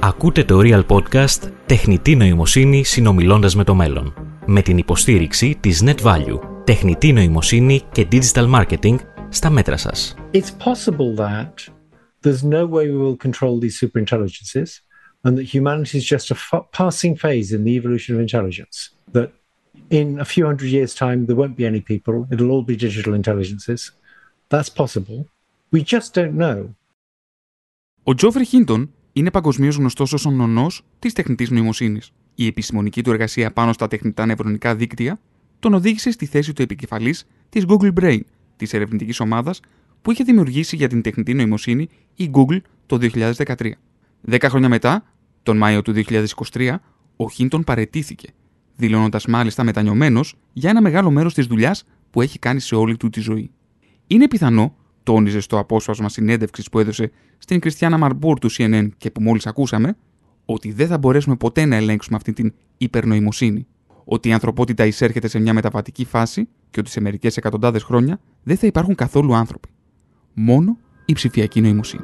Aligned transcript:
Ακούτε 0.00 0.44
το 0.44 0.60
Real 0.62 0.86
Podcast 0.86 1.50
«Τεχνητή 1.66 2.16
νοημοσύνη 2.16 2.84
συνομιλώντας 2.84 3.54
με 3.54 3.64
το 3.64 3.74
μέλλον» 3.74 4.14
με 4.46 4.62
την 4.62 4.78
υποστήριξη 4.78 5.56
της 5.60 5.82
NetValue, 5.84 6.38
τεχνητή 6.64 7.12
νοημοσύνη 7.12 7.80
και 7.92 8.08
digital 8.12 8.54
marketing 8.54 8.96
στα 9.28 9.50
μέτρα 9.50 9.76
σας. 9.76 10.14
It's 10.32 10.50
possible 10.64 11.16
that 11.16 11.52
there's 12.22 12.42
no 12.42 12.66
way 12.66 12.90
we 12.90 12.98
will 12.98 13.16
control 13.16 13.58
these 13.60 13.78
superintelligences 13.80 14.68
and 15.22 15.36
that 15.36 15.46
humanity 15.54 15.98
is 15.98 16.06
just 16.14 16.30
a 16.30 16.60
passing 16.78 17.14
phase 17.16 17.52
in 17.56 17.64
the 17.64 17.74
evolution 17.80 18.14
of 18.14 18.20
intelligence. 18.20 18.76
That 19.12 19.28
in 19.90 20.06
a 20.20 20.24
few 20.24 20.44
hundred 20.50 20.68
years' 20.76 20.94
time, 20.94 21.18
there 21.26 21.38
won't 21.42 21.56
be 21.56 21.66
any 21.72 21.82
people, 21.92 22.16
it'll 22.32 22.50
all 22.54 22.66
be 22.72 22.76
digital 22.76 23.12
intelligences. 23.14 23.80
That's 24.52 24.70
possible. 24.82 25.18
We 25.74 25.80
just 25.94 26.08
don't 26.18 26.36
know. 26.44 26.58
Ο 28.08 28.14
Τζόφρι 28.14 28.44
Χίντον 28.44 28.90
είναι 29.12 29.30
παγκοσμίως 29.30 29.76
γνωστός 29.76 30.12
ως 30.12 30.26
ο 30.26 30.30
νονός 30.30 30.84
της 30.98 31.12
τεχνητής 31.12 31.50
νοημοσύνης. 31.50 32.12
Η 32.34 32.46
επιστημονική 32.46 33.02
του 33.02 33.10
εργασία 33.10 33.52
πάνω 33.52 33.72
στα 33.72 33.88
τεχνητά 33.88 34.26
νευρονικά 34.26 34.74
δίκτυα 34.74 35.20
τον 35.58 35.74
οδήγησε 35.74 36.10
στη 36.10 36.26
θέση 36.26 36.52
του 36.52 36.62
επικεφαλής 36.62 37.26
της 37.48 37.64
Google 37.68 37.92
Brain, 38.00 38.20
της 38.56 38.72
ερευνητικής 38.72 39.20
ομάδας 39.20 39.60
που 40.02 40.12
είχε 40.12 40.24
δημιουργήσει 40.24 40.76
για 40.76 40.88
την 40.88 41.02
τεχνητή 41.02 41.34
νοημοσύνη 41.34 41.88
η 42.14 42.30
Google 42.32 42.58
το 42.86 42.98
2013. 43.00 43.70
Δέκα 44.20 44.48
χρόνια 44.48 44.68
μετά, 44.68 45.04
τον 45.42 45.56
Μάιο 45.56 45.82
του 45.82 45.92
2023, 45.92 46.74
ο 47.16 47.30
Χίντον 47.30 47.64
παρετήθηκε, 47.64 48.28
δηλώνοντας 48.76 49.26
μάλιστα 49.26 49.64
μετανιωμένος 49.64 50.34
για 50.52 50.70
ένα 50.70 50.82
μεγάλο 50.82 51.10
μέρος 51.10 51.34
της 51.34 51.46
δουλειάς 51.46 51.84
που 52.10 52.22
έχει 52.22 52.38
κάνει 52.38 52.60
σε 52.60 52.74
όλη 52.74 52.96
του 52.96 53.10
τη 53.10 53.20
ζωή. 53.20 53.50
Είναι 54.06 54.28
πιθανό 54.28 54.74
τόνιζε 55.08 55.40
στο 55.40 55.58
απόσπασμα 55.58 56.08
συνέντευξης 56.08 56.68
που 56.68 56.78
έδωσε 56.78 57.10
στην 57.38 57.60
Κριστιανά 57.60 57.98
Μαρμπούρ 57.98 58.38
του 58.38 58.50
CNN 58.52 58.88
και 58.96 59.10
που 59.10 59.22
μόλις 59.22 59.46
ακούσαμε, 59.46 59.96
ότι 60.44 60.72
δεν 60.72 60.86
θα 60.86 60.98
μπορέσουμε 60.98 61.36
ποτέ 61.36 61.64
να 61.64 61.76
ελέγξουμε 61.76 62.16
αυτή 62.16 62.32
την 62.32 62.54
υπερνοημοσύνη. 62.78 63.66
Ότι 64.04 64.28
η 64.28 64.32
ανθρωπότητα 64.32 64.86
εισέρχεται 64.86 65.28
σε 65.28 65.38
μια 65.38 65.52
μεταβατική 65.52 66.04
φάση 66.04 66.48
και 66.70 66.80
ότι 66.80 66.90
σε 66.90 67.00
μερικές 67.00 67.36
εκατοντάδες 67.36 67.82
χρόνια 67.82 68.20
δεν 68.42 68.56
θα 68.56 68.66
υπάρχουν 68.66 68.94
καθόλου 68.94 69.34
άνθρωποι. 69.34 69.68
Μόνο 70.34 70.78
η 71.04 71.12
ψηφιακή 71.12 71.60
νοημοσύνη. 71.60 72.02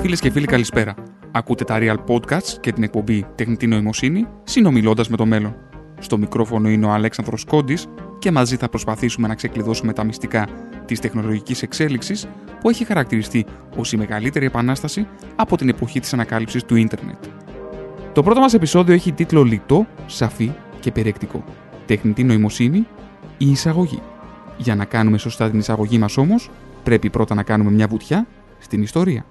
Φίλες 0.00 0.20
και 0.20 0.30
φίλοι, 0.30 0.46
καλησπέρα. 0.46 1.17
Ακούτε 1.38 1.64
τα 1.64 1.78
Real 1.80 1.96
Podcasts 2.06 2.56
και 2.60 2.72
την 2.72 2.82
εκπομπή 2.82 3.26
Τεχνητή 3.34 3.66
Νοημοσύνη, 3.66 4.26
συνομιλώντας 4.44 5.08
με 5.08 5.16
το 5.16 5.26
μέλλον. 5.26 5.56
Στο 5.98 6.18
μικρόφωνο 6.18 6.68
είναι 6.68 6.86
ο 6.86 6.90
Αλέξανδρος 6.90 7.44
Κόντης 7.44 7.86
και 8.18 8.30
μαζί 8.30 8.56
θα 8.56 8.68
προσπαθήσουμε 8.68 9.28
να 9.28 9.34
ξεκλειδώσουμε 9.34 9.92
τα 9.92 10.04
μυστικά 10.04 10.48
της 10.84 11.00
τεχνολογικής 11.00 11.62
εξέλιξης 11.62 12.26
που 12.60 12.68
έχει 12.68 12.84
χαρακτηριστεί 12.84 13.46
ως 13.76 13.92
η 13.92 13.96
μεγαλύτερη 13.96 14.46
επανάσταση 14.46 15.06
από 15.36 15.56
την 15.56 15.68
εποχή 15.68 16.00
της 16.00 16.12
ανακάλυψης 16.12 16.64
του 16.64 16.76
ίντερνετ. 16.76 17.24
Το 18.12 18.22
πρώτο 18.22 18.40
μας 18.40 18.54
επεισόδιο 18.54 18.94
έχει 18.94 19.12
τίτλο 19.12 19.42
Λιτό, 19.42 19.86
Σαφή 20.06 20.52
και 20.80 20.92
Περιεκτικό. 20.92 21.44
Τεχνητή 21.86 22.24
νοημοσύνη 22.24 22.86
ή 23.38 23.50
εισαγωγή. 23.50 24.02
Για 24.56 24.74
να 24.74 24.84
κάνουμε 24.84 25.18
σωστά 25.18 25.50
την 25.50 25.58
εισαγωγή 25.58 25.98
μας 25.98 26.16
όμως, 26.16 26.50
πρέπει 26.82 27.10
πρώτα 27.10 27.34
να 27.34 27.42
κάνουμε 27.42 27.70
μια 27.70 27.86
βουτιά 27.86 28.26
στην 28.58 28.82
ιστορία. 28.82 29.24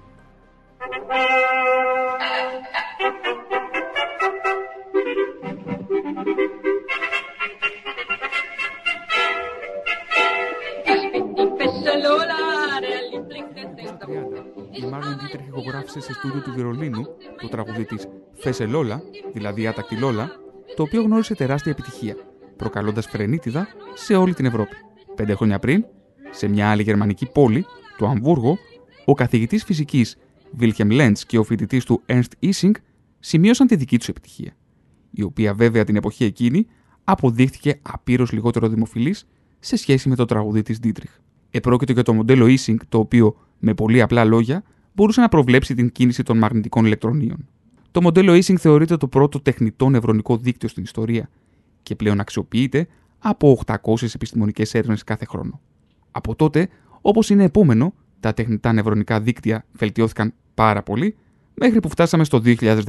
Έγραψε 15.56 16.00
σε 16.00 16.12
στούντιο 16.12 16.40
του 16.40 16.52
Βερολίνου 16.56 17.06
το 17.40 17.48
τραγούδι 17.48 17.84
της 17.84 18.08
Φεσελόλα, 18.32 19.02
δηλαδή 19.32 19.66
Άτακτη 19.66 19.96
Λόλα, 19.96 20.30
το 20.76 20.82
οποίο 20.82 21.02
γνώρισε 21.02 21.34
τεράστια 21.34 21.72
επιτυχία, 21.72 22.16
προκαλώντας 22.56 23.06
φρενίτιδα 23.06 23.68
σε 23.94 24.14
όλη 24.14 24.34
την 24.34 24.44
Ευρώπη. 24.44 24.76
Πέντε 25.14 25.34
χρόνια 25.34 25.58
πριν, 25.58 25.84
σε 26.30 26.48
μια 26.48 26.70
άλλη 26.70 26.82
γερμανική 26.82 27.26
πόλη, 27.26 27.64
το 27.98 28.06
Αμβούργο, 28.06 28.58
ο 29.04 29.14
καθηγητής 29.14 29.64
φυσικής 29.64 30.16
Βίλχεμ 30.52 30.90
Λέντς 30.90 31.26
και 31.26 31.38
ο 31.38 31.42
φοιτητής 31.42 31.84
του 31.84 32.02
Ernst 32.06 32.50
Ising 32.50 32.72
σημείωσαν 33.18 33.66
τη 33.66 33.76
δική 33.76 33.98
τους 33.98 34.08
επιτυχία, 34.08 34.52
η 35.10 35.22
οποία 35.22 35.54
βέβαια 35.54 35.84
την 35.84 35.96
εποχή 35.96 36.24
εκείνη 36.24 36.66
αποδείχθηκε 37.04 37.78
απείρως 37.82 38.32
λιγότερο 38.32 38.68
δημοφιλής 38.68 39.26
σε 39.58 39.76
σχέση 39.76 40.08
με 40.08 40.14
το 40.14 40.24
τραγουδί 40.24 40.62
της 40.62 40.78
Dietrich. 40.82 41.18
Επρόκειτο 41.50 41.92
για 41.92 42.02
το 42.02 42.14
μοντέλο 42.14 42.46
Ising, 42.46 42.76
το 42.88 42.98
οποίο 42.98 43.36
με 43.58 43.74
πολύ 43.74 44.02
απλά 44.02 44.24
λόγια 44.24 44.62
μπορούσε 44.98 45.20
να 45.20 45.28
προβλέψει 45.28 45.74
την 45.74 45.92
κίνηση 45.92 46.22
των 46.22 46.38
μαγνητικών 46.38 46.84
ηλεκτρονίων. 46.84 47.48
Το 47.90 48.02
μοντέλο 48.02 48.32
Ising 48.32 48.56
θεωρείται 48.56 48.96
το 48.96 49.08
πρώτο 49.08 49.40
τεχνητό 49.40 49.88
νευρονικό 49.88 50.36
δίκτυο 50.36 50.68
στην 50.68 50.82
ιστορία 50.82 51.30
και 51.82 51.94
πλέον 51.94 52.20
αξιοποιείται 52.20 52.86
από 53.18 53.60
800 53.66 54.14
επιστημονικές 54.14 54.74
έρευνες 54.74 55.04
κάθε 55.04 55.24
χρόνο. 55.24 55.60
Από 56.10 56.34
τότε, 56.34 56.68
όπως 57.00 57.30
είναι 57.30 57.44
επόμενο, 57.44 57.94
τα 58.20 58.34
τεχνητά 58.34 58.72
νευρονικά 58.72 59.20
δίκτυα 59.20 59.64
βελτιώθηκαν 59.72 60.34
πάρα 60.54 60.82
πολύ 60.82 61.16
μέχρι 61.54 61.80
που 61.80 61.88
φτάσαμε 61.88 62.24
στο 62.24 62.42
2015. 62.44 62.82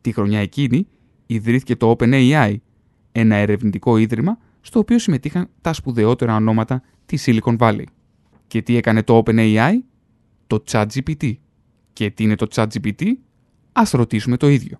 Τη 0.00 0.12
χρονιά 0.12 0.40
εκείνη 0.40 0.86
ιδρύθηκε 1.26 1.76
το 1.76 1.96
OpenAI, 1.98 2.54
ένα 3.12 3.34
ερευνητικό 3.34 3.96
ίδρυμα 3.96 4.38
στο 4.60 4.78
οποίο 4.78 4.98
συμμετείχαν 4.98 5.48
τα 5.60 5.72
σπουδαιότερα 5.72 6.36
ονόματα 6.36 6.82
της 7.06 7.24
Silicon 7.26 7.56
Valley. 7.56 7.84
Και 8.46 8.62
τι 8.62 8.76
έκανε 8.76 9.02
το 9.02 9.22
OpenAI? 9.26 9.72
Το 10.52 10.64
ChatGPT. 10.72 11.34
Και 11.92 12.10
τι 12.10 12.22
είναι 12.22 12.34
το 12.34 12.46
ChatGPT? 12.54 13.02
Ας 13.72 13.90
ρωτήσουμε 13.90 14.36
το 14.36 14.48
ίδιο. 14.48 14.78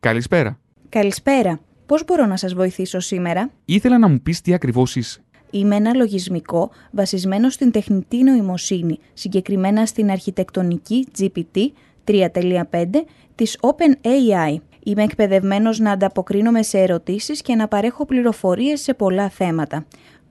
Καλησπέρα. 0.00 0.60
Καλησπέρα. 0.88 1.60
Πώς 1.86 2.04
μπορώ 2.04 2.26
να 2.26 2.36
σας 2.36 2.54
βοηθήσω 2.54 3.00
σήμερα; 3.00 3.50
Ήθελα 3.64 3.98
να 3.98 4.08
μου 4.08 4.20
πεις 4.20 4.40
τι 4.40 4.54
ακριβώς 4.54 4.96
είσαι. 4.96 5.20
Είμαι 5.50 5.76
ένα 5.76 5.94
λογισμικό 5.94 6.70
βασισμένο 6.90 7.50
στην 7.50 7.70
τεχνητή 7.70 8.22
νοημοσύνη, 8.22 8.98
συγκεκριμένα 9.12 9.86
στην 9.86 10.10
αρχιτεκτονική 10.10 11.06
GPT 11.18 11.66
3.5 12.04 13.04
της 13.34 13.58
OpenAI. 13.60 14.56
Είμαι 14.82 15.02
εκπαιδευμένος 15.02 15.78
να 15.78 15.90
ανταποκρίνομαι 15.90 16.62
σε 16.62 16.78
ερωτήσεις 16.78 17.42
και 17.42 17.54
να 17.54 17.68
παρέχω 17.68 18.06
πληροφορίες 18.06 18.80
σε 18.80 18.94
πολλά 18.94 19.28
θέματα. 19.28 19.86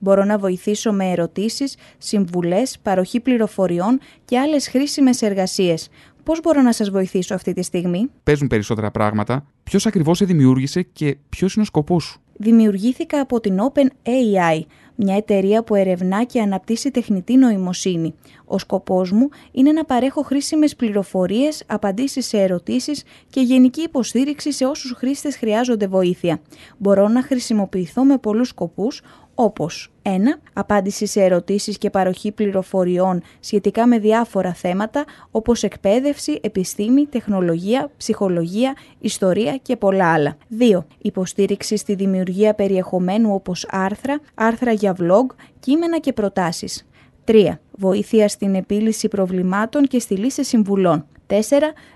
Μπορώ 0.06 0.24
να 0.24 0.38
βοηθήσω 0.38 0.92
με 0.92 1.10
ερωτήσεις, 1.10 1.76
συμβουλές, 1.98 2.78
παροχή 2.82 3.20
πληροφοριών 3.20 3.98
και 4.24 4.38
άλλες 4.38 4.68
χρήσιμες 4.68 5.22
εργασίες. 5.22 5.88
Πώς 6.22 6.40
μπορώ 6.40 6.62
να 6.62 6.72
σας 6.72 6.90
βοηθήσω 6.90 7.34
αυτή 7.34 7.52
τη 7.52 7.62
στιγμή; 7.62 8.10
Παίζουν 8.22 8.48
περισσότερα 8.48 8.90
πράγματα. 8.90 9.46
Ποιος 9.62 9.86
ακριβώς 9.86 10.16
σε 10.16 10.24
δημιούργησε 10.24 10.82
και 10.82 11.16
ποιος 11.28 11.54
είναι 11.54 11.62
ο 11.62 11.66
σκοπός 11.66 12.04
σου; 12.04 12.20
Δημιουργήθηκα 12.38 13.20
από 13.20 13.40
την 13.40 13.58
OpenAI, 13.58 14.60
μια 14.94 15.16
εταιρεία 15.16 15.62
που 15.62 15.74
ερευνά 15.74 16.24
και 16.24 16.40
αναπτύσσει 16.40 16.90
τεχνητή 16.90 17.36
νοημοσύνη. 17.36 18.14
Ο 18.44 18.58
σκοπός 18.58 19.12
μου 19.12 19.28
είναι 19.52 19.72
να 19.72 19.84
παρέχω 19.84 20.22
χρήσιμες 20.22 20.76
πληροφορίες, 20.76 21.62
απαντήσεις 21.66 22.26
σε 22.26 22.38
ερωτήσεις 22.38 23.02
και 23.30 23.40
γενική 23.40 23.80
υποστήριξη 23.80 24.52
σε 24.52 24.64
όσους 24.64 24.92
χρήστες 24.96 25.36
χρειάζονται 25.36 25.86
βοήθεια. 25.86 26.40
Μπορώ 26.78 27.08
να 27.08 27.22
χρησιμοποιηθώ 27.22 28.04
με 28.04 28.18
πολλούς 28.18 28.48
σκοπούς, 28.48 29.02
όπως 29.38 29.92
1. 30.02 30.08
Απάντηση 30.52 31.06
σε 31.06 31.22
ερωτήσεις 31.22 31.78
και 31.78 31.90
παροχή 31.90 32.32
πληροφοριών 32.32 33.22
σχετικά 33.40 33.86
με 33.86 33.98
διάφορα 33.98 34.54
θέματα 34.54 35.04
όπως 35.30 35.62
εκπαίδευση, 35.62 36.38
επιστήμη, 36.42 37.06
τεχνολογία, 37.06 37.90
ψυχολογία, 37.96 38.76
ιστορία 38.98 39.56
και 39.56 39.76
πολλά 39.76 40.12
άλλα. 40.12 40.36
2. 40.58 40.84
Υποστήριξη 40.98 41.76
στη 41.76 41.94
δημιουργία 41.94 42.54
περιεχομένου 42.54 43.34
όπως 43.34 43.66
άρθρα, 43.70 44.20
άρθρα 44.34 44.72
για 44.72 44.96
vlog, 45.00 45.26
κείμενα 45.60 45.98
και 45.98 46.12
προτάσεις. 46.12 46.86
3. 47.24 47.58
Βοήθεια 47.78 48.28
στην 48.28 48.54
επίλυση 48.54 49.08
προβλημάτων 49.08 49.86
και 49.86 49.98
στη 49.98 50.16
λύση 50.16 50.44
συμβουλών. 50.44 51.06
4. 51.26 51.34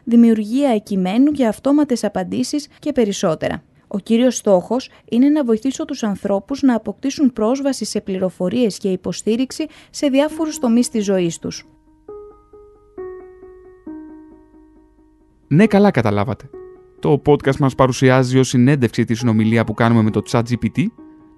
Δημιουργία 0.05 0.71
εκειμένου 0.71 1.31
για 1.33 1.49
αυτόματες 1.49 2.05
απαντήσεις 2.05 2.69
και 2.79 2.93
περισσότερα. 2.93 3.63
Ο 3.93 3.99
κύριος 3.99 4.37
στόχος 4.37 4.91
είναι 5.11 5.29
να 5.29 5.45
βοηθήσω 5.45 5.85
τους 5.85 6.03
ανθρώπους 6.03 6.63
να 6.63 6.75
αποκτήσουν 6.75 7.33
πρόσβαση 7.33 7.85
σε 7.85 8.01
πληροφορίες 8.01 8.79
και 8.79 8.89
υποστήριξη 8.89 9.67
σε 9.91 10.07
διάφορους 10.07 10.59
τομείς 10.59 10.89
της 10.89 11.05
ζωής 11.05 11.39
τους. 11.39 11.67
Ναι, 15.47 15.67
καλά 15.67 15.91
καταλάβατε. 15.91 16.51
Το 16.99 17.23
podcast 17.27 17.57
μας 17.57 17.75
παρουσιάζει 17.75 18.39
ως 18.39 18.49
συνέντευξη 18.49 19.05
τη 19.05 19.15
συνομιλία 19.15 19.65
που 19.65 19.75
κάνουμε 19.75 20.03
με 20.03 20.11
το 20.11 20.23
ChatGPT, 20.31 20.85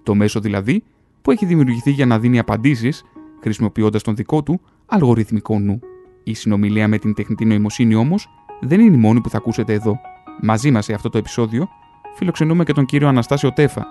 το 0.03 0.15
μέσο 0.15 0.41
δηλαδή, 0.41 0.85
που 1.23 1.31
έχει 1.31 1.47
δημιουργηθεί 1.47 1.91
για 1.91 2.07
να 2.07 2.19
δίνει 2.19 2.39
απαντήσεις, 2.39 3.03
χρησιμοποιώντας 3.41 4.03
τον 4.03 4.17
δικό 4.17 4.43
του 4.43 4.61
αλγοριθμικό 4.87 5.59
νου. 5.59 5.81
Η 6.23 6.35
συνομιλία 6.35 6.89
με 6.89 6.99
την 6.99 7.15
τεχνητή 7.15 7.45
νοημοσύνη 7.45 7.95
όμως 7.95 8.29
δεν 8.61 8.81
είναι 8.81 8.95
η 8.97 8.99
μόνη 8.99 9.21
που 9.21 9.31
θα 9.31 9.37
ακούσετε 9.37 9.73
εδώ. 9.73 10.01
Μαζί 10.43 10.71
μας 10.71 10.85
σε 10.85 10.93
αυτό 10.93 11.09
το 11.09 11.19
επεισόδιο 11.19 11.69
φιλοξενούμε 12.15 12.65
και 12.65 12.73
τον 12.73 12.85
κύριο 12.85 13.09
Αναστάσιο 13.09 13.53
Τέφα, 13.53 13.87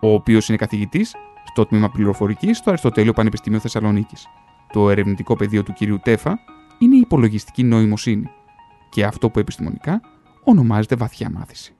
ο 0.00 0.12
οποίος 0.12 0.48
είναι 0.48 0.56
καθηγητής 0.56 1.14
στο 1.44 1.66
τμήμα 1.66 1.90
πληροφορικής 1.90 2.58
στο 2.58 2.70
Αριστοτέλειο 2.70 3.12
Πανεπιστήμιο 3.12 3.58
Θεσσαλονίκης. 3.58 4.26
Το 4.72 4.90
ερευνητικό 4.90 5.36
πεδίο 5.36 5.62
του 5.62 5.72
κυρίου 5.72 6.00
Τέφα 6.02 6.38
είναι 6.78 6.96
η 6.96 6.98
υπολογιστική 6.98 7.62
νοημοσύνη 7.62 8.28
και 8.88 9.04
αυτό 9.04 9.30
που 9.30 9.38
επιστημονικά 9.38 10.00
ονομάζεται 10.44 10.94
βαθιά 10.94 11.30
μάθηση. 11.30 11.74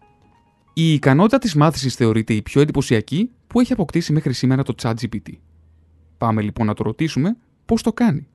Η 0.73 0.93
ικανότητα 0.93 1.39
της 1.39 1.55
μάθησης 1.55 1.95
θεωρείται 1.95 2.35
η 2.35 2.43
πιο 2.43 2.61
εντυπωσιακή 2.61 3.31
που 3.47 3.61
έχει 3.61 3.73
αποκτήσει 3.73 4.13
μέχρι 4.13 4.33
σήμερα 4.33 4.63
το 4.63 4.75
ChatGPT. 4.83 5.33
Πάμε 6.19 6.43
λοιπόν 6.43 6.67
να 6.67 6.75
το 6.75 6.83
ρωτήσουμε 6.83 7.37
πώς 7.67 7.83
το 7.83 7.93
κάνει. 7.93 8.29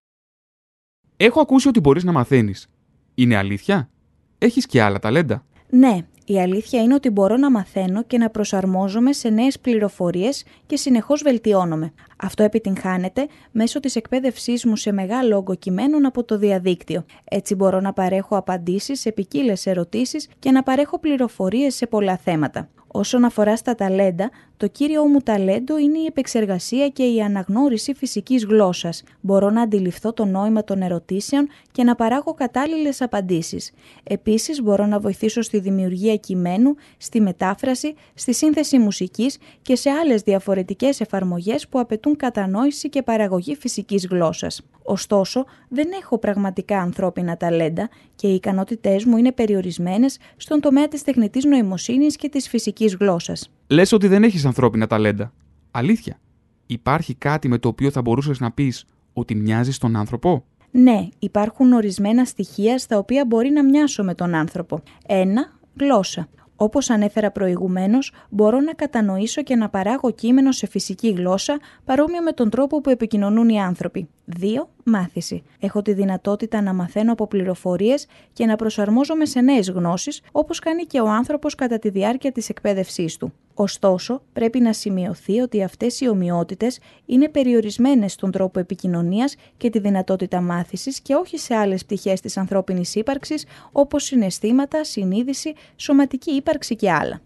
Έχω 1.18 1.42
ακούσει 1.42 1.68
ότι 1.68 1.80
μπορείς 1.80 2.04
να 2.04 2.12
μαθαίνεις. 2.12 2.70
Είναι 3.16 3.36
αλήθεια; 3.36 3.90
Έχεις 4.38 4.66
και 4.66 4.82
άλλα 4.82 5.00
ταλέντα; 5.00 5.46
Ναι, 5.70 6.08
η 6.32 6.40
αλήθεια 6.40 6.82
είναι 6.82 6.94
ότι 6.94 7.10
μπορώ 7.10 7.38
να 7.38 7.52
μαθαίνω 7.52 8.04
και 8.04 8.18
να 8.18 8.30
προσαρμόζομαι 8.30 9.14
σε 9.14 9.30
νέες 9.30 9.60
πληροφορίες 9.60 10.44
και 10.66 10.78
συνεχώς 10.78 11.22
βελτιώνομαι. 11.22 11.94
Αυτό 12.18 12.44
επιτυγχάνεται 12.44 13.28
μέσω 13.52 13.80
της 13.80 13.96
εκπαίδευσής 13.96 14.66
μου 14.66 14.76
σε 14.76 14.92
μεγάλο 14.92 15.38
όγκο 15.38 15.56
κειμένων 15.56 16.06
από 16.06 16.24
το 16.24 16.38
διαδίκτυο. 16.38 17.06
Έτσι 17.24 17.56
μπορώ 17.56 17.80
να 17.80 17.94
παρέχω 17.94 18.38
απαντήσεις 18.38 19.00
σε 19.00 19.12
ποικίλες 19.12 19.66
ερωτήσεις 19.66 20.28
και 20.40 20.52
να 20.52 20.64
παρέχω 20.64 21.00
πληροφορίες 21.00 21.76
σε 21.76 21.88
πολλά 21.88 22.18
θέματα. 22.18 22.70
Όσον 22.94 23.24
αφορά 23.24 23.56
στα 23.56 23.76
ταλέντα, 23.76 24.30
το 24.58 24.68
κύριο 24.68 25.06
μου 25.06 25.20
ταλέντο 25.20 25.78
είναι 25.78 25.98
η 25.98 26.06
επεξεργασία 26.06 26.88
και 26.88 27.04
η 27.04 27.22
αναγνώριση 27.22 27.94
φυσικής 27.94 28.46
γλώσσας. 28.46 29.04
Μπορώ 29.22 29.50
να 29.50 29.62
αντιληφθώ 29.62 30.14
το 30.14 30.26
νόημα 30.26 30.64
των 30.64 30.82
ερωτήσεων 30.82 31.48
και 31.72 31.84
να 31.84 31.96
παράγω 31.96 32.34
κατάλληλες 32.34 33.02
απαντήσεις. 33.02 33.72
Επίσης, 34.04 34.62
μπορώ 34.62 34.86
να 34.86 35.00
βοηθήσω 35.00 35.42
στη 35.42 35.60
δημιουργία 35.60 36.16
κειμένου, 36.16 36.76
στη 36.98 37.22
μετάφραση, 37.22 37.94
στη 38.14 38.34
σύνθεση 38.34 38.78
μουσικής 38.78 39.38
και 39.62 39.76
σε 39.76 39.90
άλλες 39.90 40.22
διαφορετικές 40.22 41.02
εφαρμογές 41.02 41.68
που 41.68 41.80
απαιτούν 41.80 42.16
κατανόηση 42.16 42.90
και 42.90 43.02
παραγωγή 43.02 43.56
φυσικής 43.56 44.08
γλώσσας. 44.08 44.62
Ωστόσο, 44.84 45.46
δεν 45.70 45.88
έχω 46.02 46.18
πραγματικά 46.18 46.80
ανθρώπινα 46.80 47.38
ταλέντα 47.38 47.90
και 48.16 48.28
οι 48.28 48.34
ικανότητές 48.34 49.06
μου 49.06 49.18
είναι 49.18 49.32
περιορισμένες 49.32 50.18
στον 50.38 50.60
τομέα 50.60 50.88
της 50.88 51.04
τεχνητής 51.04 51.46
νοημοσύνης 51.46 52.16
και 52.16 52.30
της 52.30 52.50
φυσική 52.82 53.04
γλώσσας. 53.04 53.52
Λες 53.68 53.92
ότι 53.92 54.08
δεν 54.08 54.24
έχεις 54.24 54.46
ανθρώπινα 54.46 54.88
ταλέντα. 54.88 55.34
Αλήθεια. 55.72 56.20
Υπάρχει 56.66 57.14
κάτι 57.14 57.48
με 57.48 57.58
το 57.58 57.68
οποίο 57.68 57.92
θα 57.92 58.02
μπορούσες 58.02 58.40
να 58.40 58.52
πεις 58.52 58.86
ότι 59.14 59.36
μοιάζεις 59.36 59.76
στον 59.76 59.96
άνθρωπο; 59.96 60.44
Ναι, 60.72 61.08
υπάρχουν 61.20 61.74
ορισμένα 61.74 62.26
στοιχεία 62.26 62.78
στα 62.78 62.98
οποία 62.98 63.26
μπορεί 63.26 63.50
να 63.50 63.64
μοιάσω 63.64 64.04
με 64.04 64.16
τον 64.16 64.34
άνθρωπο. 64.36 64.82
Ένα, 65.08 65.52
γλώσσα. 65.80 66.28
Όπως 66.62 66.90
ανέφερα 66.90 67.32
προηγουμένως, 67.32 68.14
μπορώ 68.30 68.60
να 68.60 68.74
κατανοήσω 68.74 69.44
και 69.44 69.56
να 69.56 69.70
παράγω 69.70 70.12
κείμενο 70.12 70.52
σε 70.52 70.68
φυσική 70.68 71.10
γλώσσα 71.12 71.60
παρόμοιο 71.86 72.22
με 72.22 72.32
τον 72.32 72.50
τρόπο 72.50 72.82
που 72.82 72.90
επικοινωνούν 72.90 73.50
οι 73.50 73.62
άνθρωποι. 73.62 74.10
2. 74.40 74.68
Μάθηση. 74.84 75.44
Έχω 75.60 75.82
τη 75.82 75.94
δυνατότητα 75.94 76.62
να 76.62 76.74
μαθαίνω 76.74 77.12
από 77.12 77.28
πληροφορίες 77.28 78.08
και 78.34 78.46
να 78.46 78.56
προσαρμόζομαι 78.56 79.26
σε 79.26 79.42
νέες 79.42 79.70
γνώσεις, 79.70 80.22
όπως 80.32 80.60
κάνει 80.60 80.84
και 80.84 81.00
ο 81.00 81.08
άνθρωπος 81.10 81.56
κατά 81.56 81.80
τη 81.80 81.90
διάρκεια 81.90 82.32
της 82.32 82.50
εκπαίδευσής 82.50 83.18
του. 83.18 83.34
Ωστόσο, 83.54 84.22
πρέπει 84.34 84.60
να 84.60 84.74
σημειωθεί 84.74 85.40
ότι 85.40 85.64
αυτές 85.64 86.02
οι 86.02 86.08
ομοιότητες 86.08 86.80
είναι 87.06 87.30
περιορισμένες 87.30 88.12
στον 88.12 88.32
τρόπο 88.32 88.60
επικοινωνίας 88.60 89.36
και 89.58 89.70
τη 89.70 89.80
δυνατότητα 89.80 90.42
μάθησης 90.42 91.00
και 91.00 91.14
όχι 91.14 91.38
σε 91.38 91.56
άλλες 91.56 91.86
πτυχές 91.86 92.22
της 92.22 92.38
ανθρώπινης 92.38 92.96
ύπαρξης, 92.96 93.46
όπως 93.72 94.04
συναισθήματα, 94.04 94.84
συνείδηση, 94.84 95.54
σωματική 95.76 96.32
ύπαρξη 96.32 96.76
και 96.76 96.92
άλλα. 96.92 97.22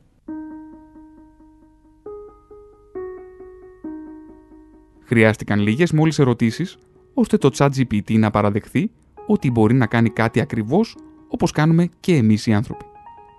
Χρειάστηκαν 5.04 5.60
λίγες 5.60 5.92
μόλις 5.92 6.20
ερωτήσεις 6.20 6.78
ώστε 7.14 7.38
το 7.38 7.50
ChatGPT 7.58 8.18
να 8.18 8.32
παραδεχθεί 8.32 8.92
ότι 9.28 9.52
μπορεί 9.52 9.74
να 9.74 9.86
κάνει 9.86 10.10
κάτι 10.10 10.40
ακριβώς 10.40 10.98
όπως 11.28 11.52
κάνουμε 11.52 11.90
και 12.00 12.16
εμείς 12.16 12.48
οι 12.48 12.54
άνθρωποι. 12.54 12.86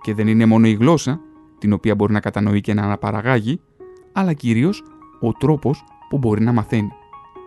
Και 0.01 0.13
δεν 0.13 0.27
είναι 0.27 0.45
μόνο 0.45 0.67
η 0.67 0.73
γλώσσα, 0.73 1.21
την 1.57 1.73
οποία 1.73 1.95
μπορεί 1.95 2.13
να 2.13 2.19
κατανοεί 2.19 2.61
και 2.61 2.73
να 2.73 2.83
αναπαραγάγει, 2.83 3.59
αλλά 4.11 4.33
κυρίως 4.33 4.83
ο 5.19 5.31
τρόπος 5.31 5.83
που 6.09 6.17
μπορεί 6.17 6.41
να 6.43 6.51
μαθαίνει. 6.51 6.91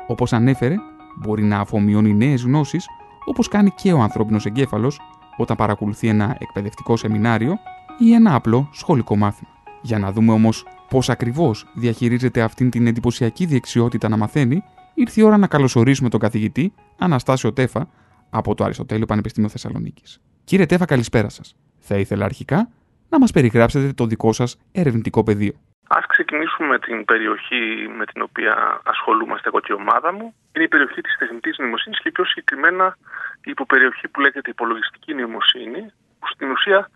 Όπως 0.07 0.33
ανέφερε, 0.33 0.75
μπορεί 1.17 1.43
να 1.43 1.59
αφομοιώνει 1.59 2.15
νέες 2.15 2.43
γνώσεις, 2.43 2.87
όπως 3.25 3.49
κάνει 3.49 3.71
και 3.71 3.93
ο 3.93 4.01
ανθρώπινος 4.01 4.47
εγκέφαλος 4.47 5.01
όταν 5.37 5.57
παρακολουθεί 5.57 6.09
ένα 6.09 6.37
εκπαιδευτικό 6.39 6.97
σεμινάριο 6.97 7.59
ή 7.99 8.13
ένα 8.13 8.35
απλό 8.35 8.69
σχολικό 8.73 9.17
μάθημα. 9.17 9.51
Για 9.83 9.99
να 9.99 10.13
δούμε 10.13 10.33
όμως 10.33 10.67
πώς 10.89 11.11
ακριβώς 11.11 11.67
διαχειρίζεται 11.75 12.43
αυτήν 12.43 12.71
την 12.71 12.87
εντυπωσιακή 12.87 13.47
δεξιότητα 13.47 14.09
να 14.09 14.17
μαθαίνει, 14.17 14.63
ήρθε 14.95 15.21
η 15.21 15.25
ώρα 15.25 15.37
να 15.37 15.47
καλωσορίσουμε 15.47 16.09
τον 16.09 16.21
καθηγητή 16.21 16.73
Αναστάσιο 16.99 17.53
Τέφα 17.53 17.89
από 18.31 18.55
το 18.55 18.65
Αριστοτέλειο 18.65 19.07
Πανεπιστήμιο 19.07 19.49
Θεσσαλονίκης. 19.49 20.21
Κύριε 20.45 20.67
Τέφα, 20.67 20.85
καλησπέρα 20.85 21.29
σας. 21.29 21.57
Θα 21.79 21.97
ήθελα 21.99 22.25
αρχικά 22.25 22.71
να 23.11 23.19
μας 23.19 23.31
περιγράψετε 23.33 23.93
το 23.93 24.07
δικό 24.07 24.33
σας 24.33 24.59
ερευνητικό 24.73 25.23
πεδίο. 25.23 25.55
Α 25.97 25.99
ξεκινήσουμε 26.09 26.69
με 26.69 26.79
την 26.79 27.05
περιοχή 27.05 27.63
με 27.99 28.05
την 28.05 28.23
οποία 28.23 28.81
ασχολούμαστε 28.85 29.49
εγώ 29.49 29.61
και 29.61 29.73
η 29.73 29.79
ομάδα 29.85 30.13
μου. 30.13 30.35
Είναι 30.53 30.65
η 30.65 30.69
περιοχή 30.69 31.01
της 31.01 31.17
τεχνητής 31.19 31.59
νοημοσύνης 31.59 32.01
και 32.01 32.11
πιο 32.11 32.25
συγκεκριμένα 32.25 32.97
η 33.45 33.51
υποπεριοχή 33.51 34.09
που 34.09 34.21
λέγεται 34.21 34.51
υπολογιστική 34.51 35.15
νοημοσύνη, 35.15 35.83
που 36.19 36.27
στην 36.35 36.51
ουσία 36.51 36.91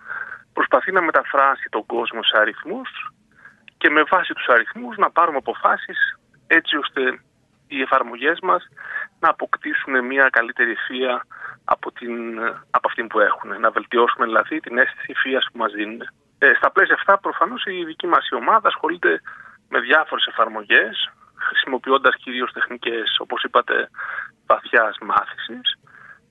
προσπαθεί 0.53 0.93
να 0.93 1.03
μεταφράσει 1.03 1.67
τον 1.71 1.87
κόσμο 1.87 2.23
σε 2.23 2.39
αριθμούς 2.41 2.91
και 3.77 3.91
με 3.91 4.03
βάση 4.11 4.33
τους 4.35 4.47
αριθμούς 4.47 4.97
να 4.97 5.11
πάρουμε 5.11 5.37
αποφάσεις 5.37 5.99
έτσι 6.47 6.77
ώστε 6.77 7.01
οι 7.67 7.81
εφαρμογές 7.81 8.39
μας 8.43 8.69
να 9.21 9.29
αποκτήσουν 9.29 10.05
μια 10.05 10.29
καλύτερη 10.33 10.71
ευθεία 10.71 11.27
από, 11.65 11.93
την, 11.93 12.39
από 12.71 12.89
αυτή 12.89 13.05
που 13.05 13.21
έχουν. 13.21 13.61
Να 13.61 13.71
βελτιώσουμε 13.71 14.27
δηλαδή 14.27 14.61
την 14.61 14.79
αίσθηση 14.79 15.07
ευθείας 15.09 15.47
που 15.53 15.59
μας 15.59 15.73
δίνουν. 15.73 16.03
Ε, 16.39 16.53
στα 16.55 16.71
πλαίσια 16.71 16.95
αυτά 16.95 17.19
προφανώς 17.19 17.65
η 17.65 17.85
δική 17.85 18.07
μας 18.07 18.29
η 18.29 18.35
ομάδα 18.35 18.69
ασχολείται 18.69 19.21
με 19.69 19.81
διάφορες 19.81 20.27
εφαρμογές 20.27 21.11
χρησιμοποιώντας 21.37 22.17
κυρίως 22.17 22.53
τεχνικές 22.53 23.17
όπως 23.19 23.43
είπατε 23.43 23.89
βαθιάς 24.47 24.97
μάθησης 25.01 25.79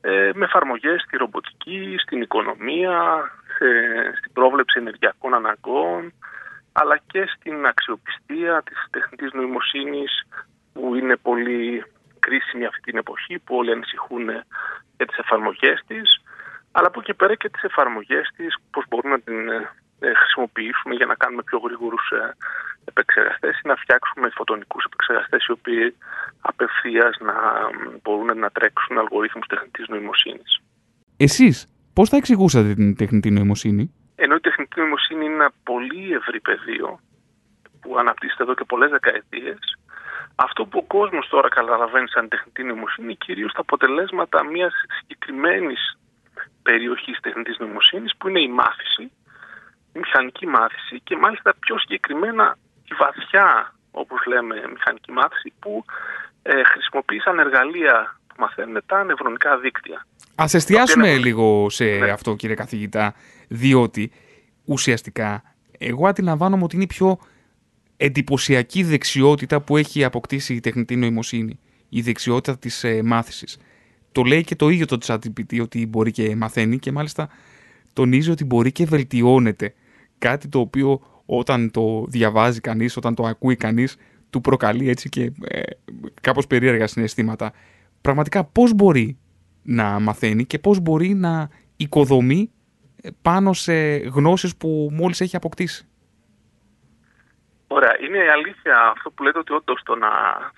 ε, 0.02 0.30
με 0.34 0.46
εφαρμογές 0.46 1.02
στη 1.02 1.18
ρομποτική, 1.18 1.96
στην 2.00 2.22
οικονομία, 2.22 3.32
σε, 3.58 3.68
στην 4.18 4.32
πρόβλεψη 4.34 4.80
ενεργειακών 4.80 5.34
αναγκών 5.34 6.14
αλλά 6.72 6.98
και 6.98 7.26
στην 7.36 7.66
αξιοπιστία 7.66 8.64
της 8.66 8.78
τεχνητής 8.90 9.32
νοημοσύνης 9.34 10.24
που 10.74 10.96
είναι 10.96 11.16
πολύ 11.16 11.86
κρίσιμη 12.20 12.66
αυτή 12.66 12.82
την 12.82 12.98
εποχή 12.98 13.40
που 13.40 13.56
όλοι 13.56 13.72
ανησυχούν 13.72 14.30
για 14.98 15.06
τις 15.06 15.18
εφαρμογές 15.18 15.84
της 15.88 16.22
αλλά 16.76 16.88
από 16.88 17.00
εκεί 17.00 17.14
πέρα 17.14 17.36
και 17.36 17.50
τις 17.50 17.64
εφαρμογές 17.64 18.26
της 18.36 18.56
πώς 18.72 18.86
μπορούμε 18.90 19.16
να 19.16 19.22
την 19.22 19.50
ε, 20.00 20.14
χρησιμοποιήσουμε 20.14 20.96
για 20.96 21.06
να 21.06 21.16
κάνουμε 21.16 21.44
πιο 21.44 21.58
γρήγορους 21.66 22.12
ε, 22.12 22.36
επεξεργαστές 22.86 23.60
ή 23.60 23.68
να 23.68 23.76
φτιάξουμε 23.76 24.30
φωτονικούς 24.30 24.84
επεξεργαστές 24.86 25.46
οι 25.46 25.52
οποίοι 25.52 25.96
απευθείας 26.42 27.18
να 27.20 27.36
μπορούν 28.02 28.40
να 28.40 28.50
τρέξουν 28.50 28.98
αλγορίθμους 28.98 29.48
τεχνητής 29.48 29.88
νοημοσύνης. 29.88 30.52
Εσείς 31.18 31.56
πώς 31.94 32.10
θα 32.10 32.18
εξηγούσατε 32.18 32.74
την 32.74 32.96
τεχνητή 32.96 33.30
νοημοσύνη; 33.32 33.94
Ενώ 34.16 34.36
η 34.36 34.40
τεχνητή 34.40 34.80
νοημοσύνη 34.80 35.26
είναι 35.26 35.34
ένα 35.34 35.52
πολύ 35.64 36.14
ευρύ 36.14 36.40
πεδίο 36.42 37.00
που 37.82 37.98
αναπτύσσεται 37.98 38.44
εδώ 38.44 38.54
και 38.54 38.64
πολλές 38.68 38.90
δεκαετίες 38.90 39.60
αυτό 40.36 40.66
που 40.66 40.78
ο 40.78 40.84
κόσμος 40.98 41.28
τώρα 41.28 41.50
καταλαβαίνει 41.50 42.10
σαν 42.10 42.28
τεχνητή 42.28 42.64
νοημοσύνη 42.64 43.06
είναι 43.08 43.18
κυρίως 43.26 43.54
τα 43.54 43.62
αποτελέσματα 43.62 44.44
μιας 44.46 44.74
συγκεκριμένης 45.00 45.98
περιοχής 46.64 47.20
τεχνητής 47.20 47.58
νοημοσύνης 47.60 48.12
που 48.18 48.28
είναι 48.28 48.42
η 48.42 48.50
μάθηση, 48.50 49.04
η 49.94 50.00
μηχανική 50.00 50.48
μάθηση 50.48 51.00
και 51.04 51.16
μάλιστα 51.18 51.54
πιο 51.60 51.80
συγκεκριμένα 51.80 52.58
η 52.84 52.94
βαθιά, 53.00 53.74
όπως 53.92 54.26
λέμε, 54.26 54.56
μηχανική 54.74 55.12
μάθηση 55.12 55.54
που 55.60 55.86
ε, 56.42 56.64
χρησιμοποιεί 56.64 57.20
σαν 57.20 57.40
εργαλεία 57.40 58.18
που 58.28 58.36
μαθαίνουν 58.38 58.82
τα 58.86 59.04
νευρονικά 59.04 59.58
δίκτυα. 59.58 60.06
Α 60.36 60.46
εστιάσουμε 60.54 61.18
λίγο 61.18 61.70
σε 61.70 61.86
ναι. 61.86 62.12
αυτό, 62.12 62.36
κύριε 62.36 62.56
καθηγητά, 62.56 63.14
διότι 63.48 64.12
ουσιαστικά 64.66 65.44
εγώ 65.78 66.08
αντιλαμβάνομαι 66.08 66.64
ότι 66.64 66.76
είναι 66.76 66.88
πιο 66.88 67.18
εντυπωσιακή 68.04 68.84
δεξιότητα 68.84 69.62
που 69.62 69.78
έχει 69.78 70.04
αποκτήσει 70.04 70.54
η 70.54 70.60
τεχνητή 70.60 70.96
νοημοσύνη. 70.96 71.60
Η 71.90 72.02
δεξιότητα 72.02 72.58
της 72.58 72.84
ε, 72.84 73.02
μάθησης. 73.04 73.58
Το 74.12 74.24
λέει 74.24 74.44
και 74.44 74.56
το 74.56 74.70
ίδιο 74.70 74.86
το 74.86 74.98
ChatGPT 75.06 75.62
ότι 75.62 75.88
μπορεί 75.88 76.12
και 76.12 76.36
μαθαίνει 76.36 76.80
και 76.80 76.92
μάλιστα 76.92 77.30
τονίζει 77.94 78.32
ότι 78.32 78.46
μπορεί 78.46 78.72
και 78.72 78.86
βελτιώνεται. 78.86 79.74
Κάτι 80.18 80.48
το 80.48 80.60
οποίο 80.60 81.02
όταν 81.26 81.72
το 81.72 82.06
διαβάζει 82.08 82.60
κανείς, 82.60 82.98
όταν 82.98 83.16
το 83.16 83.24
ακούει 83.24 83.56
κανείς, 83.56 83.96
του 84.30 84.42
προκαλεί 84.42 84.90
έτσι 84.90 85.10
και 85.10 85.32
ε, 85.42 85.62
κάπως 86.22 86.48
περίεργα 86.48 86.88
συναισθήματα. 86.88 87.54
Πραγματικά 88.02 88.44
πώς 88.44 88.74
μπορεί 88.74 89.18
να 89.64 90.00
μαθαίνει 90.00 90.46
και 90.46 90.60
πώς 90.60 90.80
μπορεί 90.80 91.14
να 91.14 91.50
οικοδομεί 91.76 92.50
ε, 93.02 93.10
πάνω 93.22 93.54
σε 93.54 93.74
γνώσεις 93.96 94.56
που 94.56 94.90
μόλις 94.92 95.22
έχει 95.22 95.36
αποκτήσει; 95.36 95.88
Ωραία. 97.76 97.96
Είναι 98.00 98.18
η 98.18 98.28
αλήθεια 98.38 98.76
αυτό 98.96 99.10
που 99.12 99.24
λέτε 99.24 99.40
ότι 99.40 99.54
όντως 99.54 99.82
το 99.84 99.96
να 99.96 100.12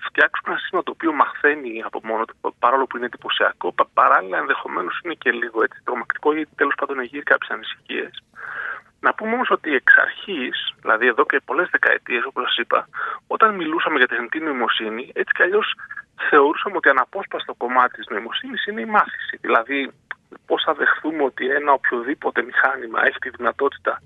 φτιάξουμε 0.05 0.49
ένα 0.51 0.59
σύστημα 0.59 0.83
το 0.83 0.91
οποίο 0.91 1.11
μαθαίνει 1.13 1.83
από 1.85 1.99
μόνο 2.03 2.25
του, 2.25 2.55
παρόλο 2.59 2.85
που 2.85 2.97
είναι 2.97 3.05
εντυπωσιακό, 3.05 3.73
παράλληλα 3.93 4.37
ενδεχομένως 4.37 4.99
είναι 5.03 5.13
και 5.13 5.31
λίγο 5.31 5.63
έτσι 5.63 5.79
τρομακτικό 5.83 6.35
ή 6.35 6.47
τέλος 6.55 6.75
πάντων 6.79 6.99
εγείρει 6.99 7.23
κάποιες 7.23 7.49
ανησυχίες. 7.49 8.23
Να 8.99 9.13
πούμε 9.13 9.33
όμως 9.33 9.49
ότι 9.49 9.75
εξ 9.75 9.97
αρχής, 9.97 10.73
δηλαδή 10.81 11.07
εδώ 11.07 11.25
και 11.25 11.41
πολλές 11.45 11.69
δεκαετίες, 11.71 12.23
όπως 12.25 12.43
σας 12.43 12.57
είπα, 12.57 12.87
όταν 13.27 13.55
μιλούσαμε 13.55 13.97
για 13.97 14.07
τεχνητή 14.07 14.39
νοημοσύνη, 14.39 15.11
έτσι 15.13 15.31
κι 15.35 15.43
αλλιώς 15.43 15.73
θεωρούσαμε 16.29 16.75
ότι 16.77 16.89
αναπόσπαστο 16.89 17.53
κομμάτι 17.53 17.95
της 17.95 18.07
νοημοσύνης 18.09 18.65
είναι 18.65 18.81
η 18.81 18.85
μάθηση. 18.85 19.37
Δηλαδή, 19.41 19.91
πώς 20.45 20.63
θα 20.63 20.73
δεχθούμε 20.73 21.23
ότι 21.23 21.49
ένα 21.49 21.71
οποιοδήποτε 21.71 22.43
μηχάνημα 22.43 22.99
έχει 23.07 23.19
τη 23.19 23.29
δυνατότητα 23.29 24.01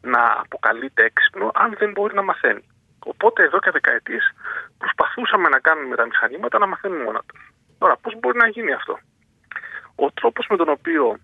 να 0.00 0.22
αποκαλείται 0.44 1.04
έξυπνο 1.04 1.50
αν 1.54 1.74
δεν 1.78 1.90
μπορεί 1.90 2.14
να 2.14 2.22
μαθαίνει. 2.22 2.64
Οπότε 3.04 3.42
εδώ 3.42 3.58
και 3.58 3.70
δεκαετίες 3.70 4.32
προσπαθούσαμε 4.78 5.48
να 5.48 5.58
κάνουμε 5.58 5.96
τα 5.96 6.06
μηχανήματα 6.06 6.58
να 6.58 6.66
μαθαίνουν 6.66 7.02
μόνα 7.02 7.20
του. 7.26 7.36
Τώρα, 7.78 7.96
πώς 7.96 8.14
μπορεί 8.18 8.38
να 8.38 8.48
γίνει 8.48 8.72
αυτό; 8.72 8.98
Ο 9.94 10.10
τρόπος 10.10 10.46
με 10.50 10.56
τον 10.56 10.68
οποίο 10.68 11.18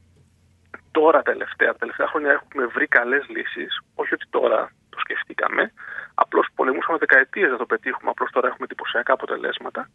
τώρα 0.90 1.22
τελευταία, 1.22 1.72
τα 1.72 1.78
τελευταία 1.78 2.06
χρόνια 2.06 2.32
έχουμε 2.32 2.66
βρει 2.66 2.86
καλές 2.86 3.24
λύσεις, 3.28 3.80
όχι 3.94 4.14
ότι 4.14 4.26
τώρα 4.30 4.70
το 4.90 4.98
σκεφτήκαμε, 4.98 5.72
απλώς 6.14 6.46
πολεμούσαμε 6.54 6.98
δεκαετίες 6.98 7.50
να 7.50 7.56
το 7.56 7.66
πετύχουμε, 7.66 8.10
απλώς 8.10 8.30
τώρα 8.30 8.46
έχουμε 8.48 8.64
εντυπωσιακά 8.64 9.12
αποτελέσματα, 9.12 9.90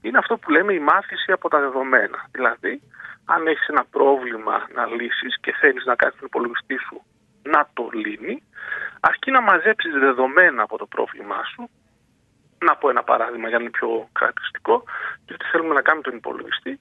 είναι 0.00 0.18
αυτό 0.18 0.36
που 0.36 0.50
λέμε 0.50 0.72
η 0.72 0.78
μάθηση 0.78 1.32
από 1.32 1.48
τα 1.48 1.58
δεδομένα. 1.60 2.18
Δηλαδή, 2.30 2.82
αν 3.24 3.46
έχεις 3.46 3.68
ένα 3.68 3.84
πρόβλημα 3.90 4.66
να 4.74 4.86
λύσεις 4.86 5.40
και 5.40 5.52
θέλεις 5.60 5.84
να 5.84 5.94
κάνεις 5.94 6.16
τον 6.16 6.26
υπολογιστή 6.26 6.78
σου 6.78 7.02
να 7.42 7.68
το 7.72 7.88
λύνει, 7.92 8.42
αρκεί 9.00 9.30
να 9.30 9.40
μαζέψεις 9.40 9.92
δεδομένα 9.92 10.62
από 10.62 10.78
το 10.78 10.86
πρόβλημά 10.86 11.44
σου. 11.44 11.70
Να 12.58 12.76
πω 12.76 12.88
ένα 12.90 13.02
παράδειγμα 13.02 13.48
για 13.48 13.56
να 13.56 13.62
είναι 13.62 13.72
πιο 13.72 14.08
χαρακτηριστικό, 14.18 14.84
γιατί 15.26 15.44
θέλουμε 15.50 15.74
να 15.74 15.82
κάνουμε 15.82 16.02
τον 16.02 16.16
υπολογιστή 16.16 16.80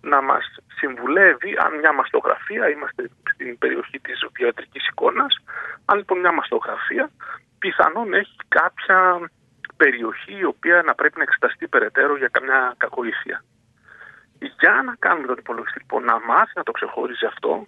να 0.00 0.22
μας 0.22 0.44
συμβουλεύει 0.78 1.56
αν 1.64 1.78
μια 1.78 1.92
μαστογραφία, 1.92 2.68
είμαστε 2.68 3.10
στην 3.32 3.58
περιοχή 3.58 4.00
της 4.00 4.26
βιατρικής 4.36 4.88
εικόνας, 4.88 5.36
αν 5.84 5.96
λοιπόν 5.96 6.18
μια 6.18 6.32
μαστογραφία 6.32 7.10
πιθανόν 7.58 8.14
έχει 8.14 8.36
κάποια 8.48 9.30
περιοχή 9.76 10.36
η 10.38 10.44
οποία 10.44 10.82
να 10.82 10.94
πρέπει 10.94 11.16
να 11.16 11.22
εξεταστεί 11.22 11.68
περαιτέρω 11.68 12.16
για 12.16 12.28
καμιά 12.28 12.74
κακοήθεια. 12.76 13.44
Για 14.38 14.82
να 14.84 14.94
κάνουμε 14.98 15.26
τον 15.26 15.36
υπολογιστή 15.38 15.78
λοιπόν 15.78 16.04
να 16.04 16.20
μάθει 16.20 16.52
να 16.54 16.62
το 16.62 16.72
ξεχωρίζει 16.72 17.26
αυτό, 17.26 17.66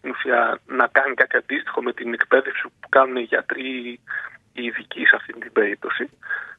στην 0.00 0.10
ουσία 0.10 0.60
να 0.66 0.86
κάνει 0.86 1.14
κάτι 1.14 1.36
αντίστοιχο 1.36 1.82
με 1.82 1.92
την 1.92 2.12
εκπαίδευση 2.12 2.62
που 2.80 2.88
κάνουν 2.88 3.16
οι 3.16 3.22
γιατροί 3.32 4.00
οι 4.52 4.62
ειδικοί 4.64 5.06
σε 5.06 5.16
αυτή 5.16 5.32
την 5.32 5.52
περίπτωση, 5.52 6.10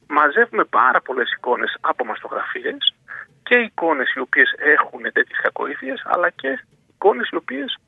μαζεύουμε 0.06 0.64
πάρα 0.64 1.00
πολλές 1.00 1.32
εικόνες 1.36 1.76
από 1.80 2.04
μαστογραφίες 2.04 2.94
και 3.42 3.56
εικόνες 3.56 4.12
οι 4.14 4.20
οποίες 4.20 4.54
έχουν 4.58 5.02
τέτοιες 5.02 5.40
κακοήθειες, 5.42 6.02
αλλά 6.04 6.30
και 6.30 6.64
εικόνες 6.94 7.28
οι 7.28 7.36
οποίες 7.36 7.78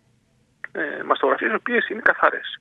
ε, 0.73 1.03
μαστογραφίες 1.03 1.53
οι 1.53 1.61
οποίες 1.63 1.89
είναι 1.89 2.01
καθαρές. 2.05 2.61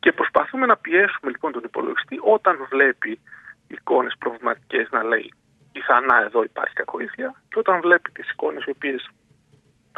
Και 0.00 0.12
προσπαθούμε 0.12 0.66
να 0.66 0.76
πιέσουμε 0.76 1.30
λοιπόν 1.30 1.52
τον 1.52 1.62
υπολογιστή 1.64 2.18
όταν 2.22 2.66
βλέπει 2.70 3.20
εικόνες 3.68 4.14
προβληματικές 4.18 4.88
να 4.90 5.02
λέει 5.02 5.32
πιθανά 5.72 6.22
εδώ 6.22 6.42
υπάρχει 6.42 6.74
κακοήθεια 6.74 7.34
και 7.48 7.58
όταν 7.58 7.80
βλέπει 7.80 8.10
τις 8.10 8.30
εικόνες 8.30 8.64
οι 8.64 8.70
οποίες 8.70 9.08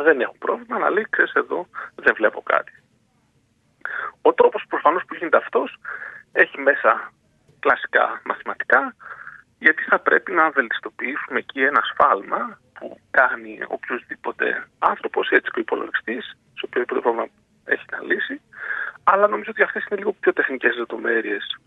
δεν 0.02 0.20
έχουν 0.20 0.38
πρόβλημα 0.38 0.78
να 0.78 0.90
λέει 0.90 1.06
ξέρεις 1.10 1.32
εδώ 1.32 1.66
δεν 1.94 2.14
βλέπω 2.14 2.42
κάτι. 2.42 2.72
Ο 4.22 4.32
τρόπος 4.32 4.64
προφανώς 4.68 5.04
που 5.04 5.14
γίνεται 5.14 5.36
αυτός 5.36 5.76
έχει 6.32 6.60
μέσα 6.60 7.12
κλασικά 7.60 8.20
μαθηματικά 8.24 8.94
γιατί 9.58 9.82
θα 9.82 9.98
πρέπει 9.98 10.32
να 10.32 10.50
βελτιστοποιήσουμε 10.50 11.38
εκεί 11.38 11.62
ένα 11.62 11.80
σφάλμα 11.92 12.58
που 12.78 13.00
κάνει 13.10 13.58
οποιοδήποτε 13.68 14.66
άνθρωπος 14.78 15.28
έτσι 15.30 15.50
και 15.50 15.58
ο 15.58 15.60
υπολογιστής 15.60 16.24
σε 16.54 16.64
οποιοδήποτε 16.64 17.00
πρόβλημα 17.00 17.26
έχει 17.64 17.84
να 17.90 18.02
λύσει 18.02 18.40
αλλά 19.04 19.26
νομίζω 19.26 19.50
ότι 19.50 19.62
αυτές 19.62 19.84
είναι 19.84 19.98
λίγο 19.98 20.12
πιο 20.12 20.32
τεχνικές 20.32 20.76
λεπτομέρειες 20.76 21.58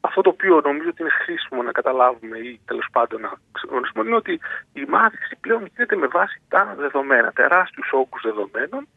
αυτό 0.00 0.20
το 0.20 0.30
οποίο 0.30 0.60
νομίζω 0.64 0.88
ότι 0.88 1.02
είναι 1.02 1.10
χρήσιμο 1.10 1.62
να 1.62 1.72
καταλάβουμε 1.72 2.38
ή 2.38 2.60
τέλος 2.64 2.88
πάντων 2.92 3.20
να 3.20 3.32
γνωρίσουμε 3.68 4.04
είναι 4.06 4.16
ότι 4.16 4.40
η 4.72 4.84
μάθηση 4.88 5.36
πλέον 5.40 5.66
γίνεται 5.70 5.96
με 5.96 6.06
βάση 6.06 6.42
τα 6.48 6.74
δεδομένα, 6.78 7.32
τεράστιους 7.32 7.88
όγκους 7.92 8.22
δεδομένων 8.22 8.88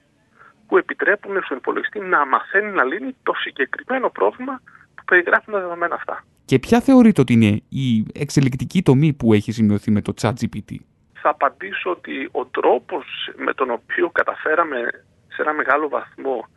που 0.67 0.77
επιτρέπουν 0.77 1.43
στον 1.43 1.57
υπολογιστή 1.57 1.99
να 1.99 2.25
μαθαίνει 2.25 2.71
να 2.71 2.83
λύνει 2.83 3.15
το 3.23 3.33
συγκεκριμένο 3.33 4.09
πρόβλημα 4.09 4.61
που 4.95 5.03
περιγράφουν 5.05 5.53
τα 5.53 5.59
δεδομένα 5.59 5.95
αυτά. 5.95 6.23
Και 6.45 6.59
ποια 6.59 6.81
θεωρείτε 6.81 7.21
ότι 7.21 7.33
είναι 7.33 7.61
η 7.69 8.05
εξελικτική 8.13 8.81
τομή 8.83 9.13
που 9.13 9.33
έχει 9.33 9.51
σημειωθεί 9.51 9.91
με 9.91 10.01
το 10.01 10.13
ChatGPT; 10.21 10.75
Θα 11.13 11.29
απαντήσω 11.29 11.89
ότι 11.89 12.29
ο 12.31 12.45
τρόπος 12.45 13.05
με 13.35 13.53
τον 13.53 13.69
οποίο 13.69 14.09
καταφέραμε 14.09 14.77
σε 15.27 15.41
ένα 15.41 15.53
μεγάλο 15.53 15.89
βαθμό 15.89 16.47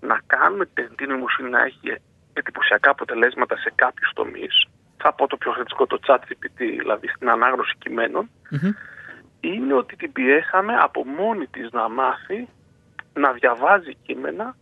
να 0.00 0.20
κάνουμε 0.26 0.66
την 0.96 1.08
νοημοσύνη 1.08 1.50
να 1.50 1.62
έχει 1.62 1.90
εντυπωσιακά 2.38 2.90
αποτελέσματα 2.90 3.56
σε 3.56 3.72
κάποιους 3.74 4.10
τομείς. 4.14 4.66
Θα 4.96 5.12
πω 5.14 5.26
το 5.26 5.36
πιο 5.36 5.50
χρηστικό, 5.52 5.86
το 5.86 5.98
chat 6.06 6.18
GPT, 6.18 6.58
δηλαδή 6.78 7.08
στην 7.08 7.30
ανάγνωση 7.30 7.74
είναι 9.40 9.74
ότι 9.74 9.96
την 9.96 10.12
πιέσαμε 10.12 10.74
από 10.74 11.04
μόνη 11.04 11.46
της 11.46 11.68
να 11.72 11.88
μάθει 11.88 12.48
να 13.14 13.32
διαβάζει 13.32 13.96
κείμενα 14.02 14.56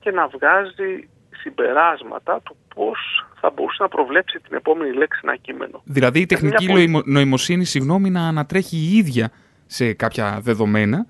και 0.00 0.10
να 0.10 0.28
βγάζει 0.28 1.08
συμπεράσματα 1.30 2.40
του 2.40 2.56
πώς 2.74 3.26
θα 3.40 3.50
μπορούσε 3.50 3.82
να 3.82 3.88
προβλέψει 3.88 4.40
την 4.40 4.56
επόμενη 4.56 4.92
λέξη 4.92 5.20
ένα 5.22 5.36
κείμενο. 5.36 5.82
Δηλαδή 5.84 6.20
η 6.20 6.26
τεχνική 6.26 7.02
νοημοσύνη, 7.04 7.64
συγγνώμη, 7.64 8.10
να 8.10 8.28
ανατρέχει 8.28 8.76
η 8.76 8.96
ίδια 8.96 9.30
σε 9.66 9.92
κάποια 9.92 10.38
δεδομένα 10.42 11.06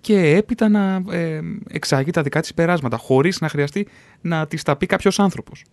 και 0.00 0.36
έπειτα 0.36 0.68
να 0.68 1.02
ε, 1.10 1.40
εξάγει 1.68 2.10
τα 2.10 2.22
δικά 2.22 2.40
της 2.40 2.54
περάσματα, 2.54 2.96
χωρίς 2.96 3.40
να 3.40 3.48
χρειαστεί 3.48 3.88
να 4.20 4.46
τις 4.46 4.62
τα 4.62 4.76
πει 4.76 4.86
κάποιος 4.86 5.18
άνθρωπος. 5.18 5.64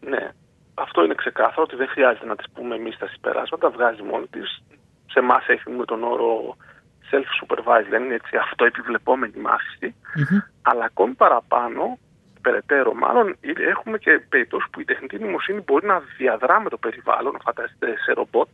Ναι, 0.00 0.28
αυτό 0.74 1.04
είναι 1.04 1.14
ξεκάθαρο 1.14 1.62
ότι 1.62 1.76
δεν 1.76 1.88
χρειάζεται 1.88 2.26
να 2.26 2.36
τις 2.36 2.46
πούμε 2.54 2.74
εμείς 2.74 2.98
τα 2.98 3.08
συμπεράσματα, 3.08 3.70
βγάζει 3.70 4.02
μόνη 4.02 4.26
της. 4.26 4.62
Σε 5.06 5.18
εμάς 5.18 5.46
έχουμε 5.46 5.84
τον 5.84 6.02
όρο 6.02 6.56
self-supervised, 7.10 7.88
δεν 7.88 8.04
είναι 8.04 8.14
έτσι 8.14 8.36
αυτοεπιβλεπόμενη 8.36 9.32
αλλά 10.62 10.84
ακόμη 10.84 11.14
παραπάνω, 11.14 11.98
περαιτέρω 12.40 12.94
μάλλον, 12.94 13.36
έχουμε 13.70 13.98
και 13.98 14.22
περιπτώσεις 14.28 14.70
που 14.70 14.80
η 14.80 14.84
τεχνητή 14.84 15.18
νοημοσύνη 15.18 15.60
μπορεί 15.60 15.86
να 15.86 16.02
διαδρά 16.16 16.60
με 16.60 16.68
το 16.68 16.76
περιβάλλον, 16.76 17.38
φανταστείτε 17.44 17.94
σε 18.04 18.12
ρομπότ, 18.12 18.48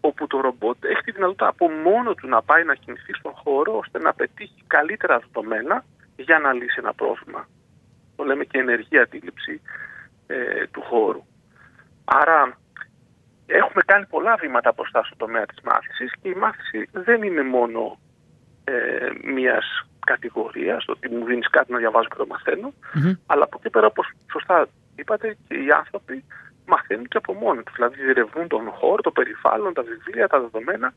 όπου 0.00 0.26
το 0.26 0.40
ρομπότ 0.40 0.84
έχει 0.84 1.02
τη 1.02 1.10
δυνατότητα 1.10 1.46
από 1.48 1.70
μόνο 1.70 2.14
του 2.14 2.28
να 2.28 2.42
πάει 2.42 2.64
να 2.64 2.74
κινηθεί 2.74 3.12
στον 3.14 3.32
χώρο 3.32 3.78
ώστε 3.78 3.98
να 3.98 4.12
πετύχει 4.14 4.64
καλύτερα 4.66 5.18
δεδομένα 5.18 5.84
για 6.16 6.38
να 6.38 6.52
λύσει 6.52 6.76
ένα 6.78 6.94
πρόβλημα. 6.94 7.48
Το 8.16 8.24
λέμε 8.24 8.44
και 8.44 8.58
ενεργή 8.58 8.98
αντίληψη 8.98 9.60
ε, 10.26 10.66
του 10.66 10.82
χώρου. 10.82 11.22
Άρα 12.04 12.58
έχουμε 13.46 13.82
κάνει 13.86 14.06
πολλά 14.06 14.36
βήματα 14.36 14.72
μπροστά 14.76 15.04
στο 15.04 15.16
τομέα 15.16 15.46
της 15.46 15.60
μάθησης 15.64 16.12
και 16.22 16.28
η 16.28 16.34
μάθηση 16.34 16.88
δεν 16.92 17.22
είναι 17.22 17.42
μόνο 17.42 17.98
ε, 18.64 19.08
μιας 19.32 19.86
κατηγορίας, 20.06 20.84
το 20.84 20.92
ότι 20.92 21.08
μου 21.08 21.24
δίνεις 21.24 21.50
κάτι 21.50 21.72
να 21.72 21.78
διαβάζω 21.78 22.08
και 22.08 22.16
το 22.16 22.26
μαθαίνω, 22.26 22.72
αλλά 23.26 23.44
από 23.44 23.56
εκεί 23.60 23.70
πέρα 23.70 23.86
όπως 23.86 24.10
σωστά 24.32 24.68
είπατε 24.96 25.36
και 25.48 25.54
οι 25.54 25.70
άνθρωποι 25.70 26.24
μαθαίνουν 26.68 27.08
και 27.08 27.16
από 27.16 27.32
μόνοι 27.32 27.62
τους. 27.62 27.74
Δηλαδή 27.74 27.96
διερευνούν 28.02 28.48
τον 28.48 28.64
χώρο, 28.78 29.02
το 29.02 29.10
περιβάλλον, 29.10 29.74
τα 29.74 29.82
βιβλία, 29.82 30.26
τα 30.28 30.40
δεδομένα 30.40 30.94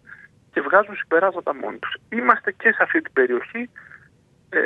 και 0.52 0.62
βγάζουν 0.62 0.96
συμπεράσματα 0.96 1.56
μόνοι 1.56 1.78
τους. 1.78 1.96
Είμαστε 2.10 2.52
και 2.52 2.72
σε 2.72 2.84
αυτή 2.84 3.02
την 3.02 3.14
περιοχή 3.14 3.70
ε, 4.50 4.60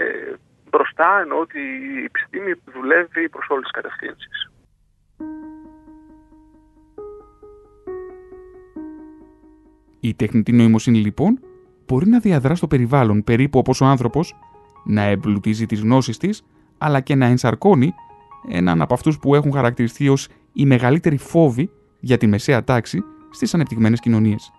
μπροστά, 0.69 1.19
ενώ 1.23 1.35
ότι 1.39 1.59
η 1.59 2.03
επιστήμη 2.03 2.53
δουλεύει 2.73 3.29
προς 3.29 3.47
όλες 3.49 3.63
τις 3.63 3.71
κατευθύνσεις. 3.71 4.49
Η 9.99 10.13
τεχνητή 10.13 10.51
νοημοσύνη 10.51 10.97
λοιπόν 10.97 11.39
μπορεί 11.85 12.07
να 12.07 12.19
διαδρά 12.19 12.55
στο 12.55 12.67
περιβάλλον 12.67 13.23
περίπου 13.23 13.59
όπως 13.59 13.81
ο 13.81 13.85
άνθρωπος, 13.85 14.35
να 14.85 15.01
εμπλουτίζει 15.01 15.65
τις 15.65 15.81
γνώσεις 15.81 16.17
της, 16.17 16.43
αλλά 16.77 16.99
και 16.99 17.15
να 17.15 17.25
ενσαρκώνει 17.25 17.93
έναν 18.49 18.81
από 18.81 18.93
αυτούς 18.93 19.19
που 19.19 19.35
έχουν 19.35 19.51
χαρακτηριστεί 19.51 20.09
ως 20.09 20.27
η 20.53 20.65
μεγαλύτερη 20.65 21.17
φόβη 21.17 21.69
για 21.99 22.17
τη 22.17 22.27
μεσαία 22.27 22.63
τάξη 22.63 23.03
στις 23.31 23.53
ανεπτυγμένες 23.53 23.99
κοινωνίες. 23.99 24.51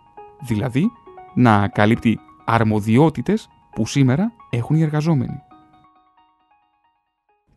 Δηλαδή, 0.47 0.91
να 1.35 1.69
καλύπτει 1.69 2.19
αρμοδιότητες 2.45 3.49
που 3.75 3.87
σήμερα 3.87 4.33
έχουν 4.51 4.77
οι 4.77 4.83
εργαζόμενοι. 4.83 5.41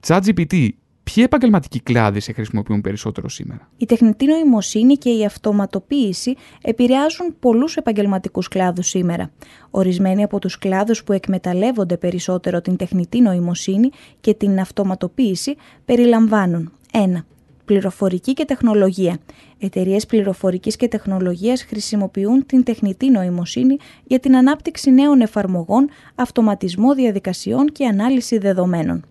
ChatGPT 0.07 0.69
Ποιοι 1.13 1.23
επαγγελματικοί 1.27 1.79
κλάδοι 1.79 2.19
σε 2.19 2.33
χρησιμοποιούν 2.33 2.81
περισσότερο 2.81 3.29
σήμερα; 3.29 3.69
Η 3.77 3.85
τεχνητή 3.85 4.25
νοημοσύνη 4.25 4.95
και 4.95 5.09
η 5.09 5.25
αυτοματοποίηση 5.25 6.35
επηρεάζουν 6.61 7.35
πολλούς 7.39 7.75
επαγγελματικούς 7.75 8.47
κλάδους 8.47 8.87
σήμερα. 8.87 9.31
Ορισμένοι 9.71 10.23
από 10.23 10.39
τους 10.39 10.57
κλάδους 10.57 11.03
που 11.03 11.13
εκμεταλλεύονται 11.13 11.97
περισσότερο 11.97 12.61
την 12.61 12.75
τεχνητή 12.75 13.21
νοημοσύνη 13.21 13.89
και 14.21 14.33
την 14.33 14.59
αυτοματοποίηση 14.59 15.55
περιλαμβάνουν 15.85 16.71
1 16.91 16.97
Πληροφορική 17.65 18.33
και 18.33 18.45
τεχνολογία. 18.45 19.17
Εταιρείες 19.59 20.05
πληροφορικής 20.05 20.75
και 20.75 20.87
τεχνολογίας 20.87 21.63
χρησιμοποιούν 21.63 22.45
την 22.45 22.63
τεχνητή 22.63 23.09
νοημοσύνη 23.09 23.77
για 24.03 24.19
την 24.19 24.35
ανάπτυξη 24.35 24.91
νέων 24.91 25.21
εφαρμογών, 25.21 25.89
αυτοματισμό 26.15 26.93
διαδικασιών 26.93 27.67
και 27.71 27.85
ανάλυση 27.85 28.37
δεδομένων. 28.37 29.05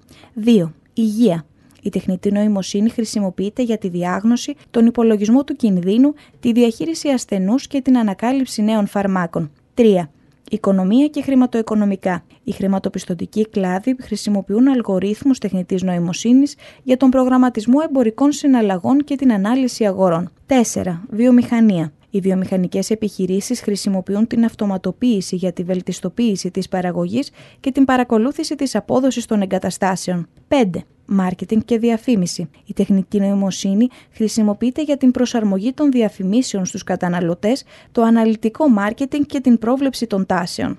2. 0.45 0.73
Υγεία. 0.93 1.45
Η 1.89 1.91
τεχνητή 1.91 2.33
νοημοσύνη 2.33 2.89
χρησιμοποιείται 2.89 3.63
για 3.63 3.79
τη 3.79 3.89
διάγνωση, 3.89 4.55
τον 4.71 4.87
υπολογισμό 4.87 5.45
του 5.45 5.57
κινδύνου, 5.57 6.15
τη 6.41 6.53
διαχείριση 6.53 7.09
ασθενούς 7.09 7.67
και 7.67 7.81
την 7.81 7.99
ανακάλυψη 7.99 8.63
νέων 8.63 8.87
φαρμάκων. 8.87 9.51
3. 9.75 10.09
Οικονομία 10.51 11.07
και 11.07 11.23
χρηματοοικονομικά. 11.23 12.25
Οι 12.45 12.53
χρηματοπιστωτικοί 12.53 13.49
κλάδοι 13.49 13.97
χρησιμοποιούν 14.01 14.69
αλγορίθμους 14.69 15.39
τεχνητής 15.39 15.83
νοημοσύνης 15.83 16.55
για 16.83 16.97
τον 16.97 17.11
προγραμματισμό 17.11 17.79
εμπορικών 17.89 18.33
συναλλαγών 18.33 19.05
και 19.05 19.17
την 19.17 19.33
ανάλυση 19.33 19.85
αγορών. 19.85 20.31
4. 20.47 21.01
Βιομηχανία. 21.11 21.93
Οι 22.11 22.21
βιομηχανικές 22.21 22.91
επιχειρήσεις 22.91 23.61
χρησιμοποιούν 23.61 24.27
την 24.27 24.45
αυτοματοποίηση 24.45 25.37
για 25.37 25.53
τη 25.53 25.63
βελτιστοποίηση 25.63 26.51
της 26.51 26.69
παραγωγής 26.69 27.31
και 27.61 27.73
την 27.73 27.85
παρακολούθηση 27.85 28.55
της 28.55 28.75
απόδοσης 28.75 29.27
των 29.27 29.43
εγκαταστάσεων. 29.43 30.29
5. 30.49 30.85
Μάρκετινγκ 31.11 31.61
και 31.65 31.79
διαφήμιση. 31.79 32.51
Η 32.67 32.73
τεχνική 32.73 33.21
νοημοσύνη 33.21 33.89
χρησιμοποιείται 34.11 34.83
για 34.83 34.97
την 34.97 35.11
προσαρμογή 35.11 35.73
των 35.73 35.91
διαφημίσεων 35.91 36.65
στους 36.65 36.85
καταναλωτές, 36.85 37.65
το 37.93 38.03
αναλυτικό 38.03 38.69
μάρκετινγκ 38.69 39.25
και 39.25 39.41
την 39.41 39.59
πρόβλεψη 39.59 40.07
των 40.07 40.27
τάσεων. 40.27 40.79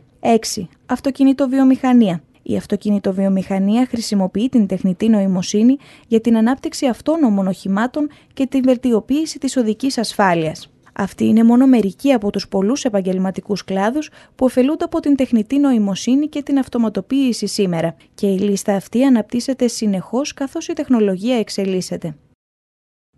6. 0.56 0.68
Αυτοκινητοβιομηχανία. 0.86 2.22
Η 2.42 2.58
αυτοκινητοβιομηχανία 2.58 3.86
χρησιμοποιεί 3.86 4.50
την 4.50 4.68
τεχνητή 4.68 5.10
νοημοσύνη 5.10 5.78
για 6.08 6.22
την 6.22 6.38
ανάπτυξη 6.38 6.88
αυτόνομων 6.88 7.48
οχημάτων 7.48 8.10
και 8.34 8.48
την 8.48 8.62
βελτιοποίηση 8.64 9.40
της 9.40 9.58
οδικής 9.58 9.98
ασφάλειας. 9.98 10.70
Αυτοί 11.02 11.26
είναι 11.26 11.44
μόνο 11.44 11.68
μερικοί 11.68 12.12
από 12.12 12.30
τους 12.30 12.48
πολλούς 12.48 12.84
επαγγελματικούς 12.84 13.64
κλάδους 13.64 14.10
που 14.36 14.46
ωφελούνται 14.46 14.84
από 14.84 15.00
την 15.00 15.16
τεχνητή 15.16 15.60
νοημοσύνη 15.60 16.28
και 16.28 16.44
την 16.44 16.58
αυτοματοποίηση 16.58 17.48
σήμερα 17.48 17.96
και 18.14 18.28
η 18.28 18.40
λίστα 18.40 18.76
αυτή 18.76 19.04
αναπτύσσεται 19.04 19.68
συνεχώς 19.68 20.34
καθώς 20.34 20.68
η 20.68 20.74
τεχνολογία 20.74 21.36
εξελίσσεται. 21.36 22.16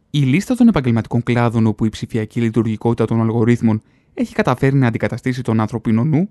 Η 0.09 0.19
λίστα 0.19 0.55
των 0.55 0.67
επαγγελματικών 0.67 1.23
κλάδων 1.23 1.67
όπου 1.67 1.85
η 1.85 1.89
ψηφιακή 1.89 2.41
λειτουργικότητα 2.41 3.05
των 3.05 3.21
αλγορίθμων 3.21 3.81
έχει 4.13 4.33
καταφέρει 4.33 4.75
να 4.75 4.88
αντικαταστήσει 4.88 5.41
τον 5.41 5.59
ανθρωπίνο 5.59 6.03
νου, 6.03 6.29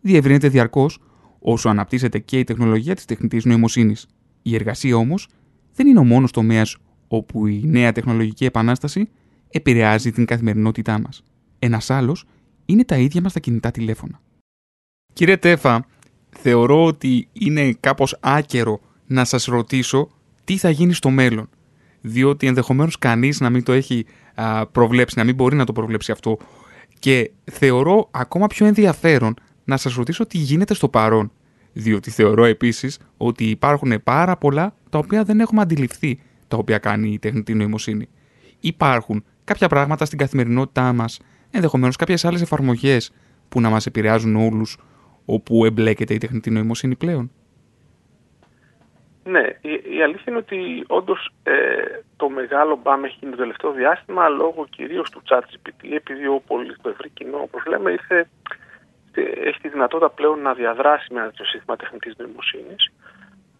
διευρύνεται 0.00 0.48
διαρκώς 0.48 1.02
όσο 1.38 1.68
αναπτύσσεται 1.68 2.18
και 2.18 2.38
η 2.38 2.44
τεχνολογία 2.44 2.94
της 2.94 3.04
τεχνητής 3.04 3.44
νοημοσύνης. 3.44 4.06
Η 4.42 4.54
εργασία 4.54 4.96
όμως 4.96 5.28
δεν 5.74 5.86
είναι 5.86 5.98
ο 5.98 6.04
μόνος 6.04 6.30
τομέας 6.30 6.76
όπου 7.08 7.46
η 7.46 7.62
νέα 7.64 7.92
τεχνολογική 7.92 8.44
επανάσταση 8.44 9.08
επηρεάζει 9.50 10.12
την 10.12 10.24
καθημερινότητά 10.24 11.00
μας. 11.00 11.22
Ένας 11.58 11.90
άλλος 11.90 12.24
είναι 12.66 12.84
τα 12.84 12.96
ίδια 12.96 13.20
μας 13.20 13.32
τα 13.32 13.40
κινητά 13.40 13.70
τηλέφωνα. 13.70 14.20
Κύριε 15.12 15.36
Τέφα, 15.36 15.86
θεωρώ 16.30 16.84
ότι 16.84 17.28
είναι 17.32 17.72
κάπως 17.72 18.16
άκερο 18.20 18.80
να 19.06 19.24
σας 19.24 19.44
ρωτήσω 19.44 20.08
τι 20.44 20.56
θα 20.56 20.70
γίνει 20.70 20.92
στο 20.92 21.10
μέλλον. 21.10 21.48
Διότι 22.00 22.46
ενδεχομένως 22.46 22.98
κανείς 22.98 23.40
να 23.40 23.50
μην 23.50 23.62
το 23.62 23.72
έχει 23.72 24.06
προβλέψει, 24.72 25.18
να 25.18 25.24
μην 25.24 25.34
μπορεί 25.34 25.56
να 25.56 25.64
το 25.64 25.72
προβλέψει 25.72 26.12
αυτό. 26.12 26.38
Και 26.98 27.30
θεωρώ 27.44 28.08
ακόμα 28.10 28.46
πιο 28.46 28.66
ενδιαφέρον 28.66 29.34
να 29.64 29.76
σας 29.76 29.94
ρωτήσω 29.94 30.26
τι 30.26 30.38
γίνεται 30.38 30.74
στο 30.74 30.88
παρόν. 30.88 31.32
Διότι 31.72 32.10
θεωρώ 32.10 32.44
επίσης 32.44 32.98
ότι 33.16 33.44
υπάρχουν 33.44 34.02
πάρα 34.02 34.36
πολλά 34.36 34.74
τα 34.90 34.98
οποία 34.98 35.24
δεν 35.24 35.40
έχουμε 35.40 35.60
αντιληφθεί 35.60 36.20
τα 36.48 36.56
οποία 36.56 36.78
κάνει 36.78 37.12
η 37.12 37.18
τεχνητή 37.18 37.54
νοημοσύνη. 37.54 38.08
Υπάρχουν 38.60 39.24
κάποια 39.48 39.68
πράγματα 39.68 40.04
στην 40.04 40.18
καθημερινότητά 40.18 40.92
μας, 40.92 41.20
ενδεχομένως 41.50 41.96
κάποιες 41.96 42.24
άλλες 42.24 42.42
εφαρμογές 42.42 43.12
που 43.48 43.60
να 43.60 43.70
μας 43.70 43.86
επηρεάζουν 43.86 44.36
όλους 44.36 44.78
όπου 45.24 45.64
εμπλέκεται 45.64 46.14
η 46.14 46.18
τεχνητή 46.18 46.50
νοημοσύνη 46.50 46.96
πλέον. 46.96 47.30
Ναι, 49.24 49.44
η, 49.96 50.02
αλήθεια 50.02 50.24
είναι 50.26 50.36
ότι 50.36 50.84
όντως 50.86 51.30
ε, 51.42 51.52
το 52.16 52.28
μεγάλο 52.28 52.80
μπαμ 52.82 53.04
έχει 53.04 53.16
γίνει 53.20 53.32
το 53.32 53.38
τελευταίο 53.38 53.72
διάστημα 53.72 54.28
λόγω 54.28 54.66
κυρίως 54.70 55.10
του 55.10 55.22
ChatGPT, 55.28 55.82
επειδή 55.94 56.26
ο 56.26 56.42
πολύ 56.46 56.76
το 56.82 56.88
ευρύ 56.88 57.08
κοινό, 57.08 57.38
όπως 57.38 57.64
λέμε, 57.66 57.90
ήρθε 57.90 58.28
έχει 59.44 59.60
τη 59.60 59.68
δυνατότητα 59.68 60.10
πλέον 60.10 60.38
να 60.40 60.52
διαδράσει 60.54 61.12
με 61.12 61.20
ένα 61.20 61.28
τέτοιο 61.28 61.44
σύστημα 61.44 61.76
τεχνητής 61.76 62.14
νοημοσύνης. 62.16 62.92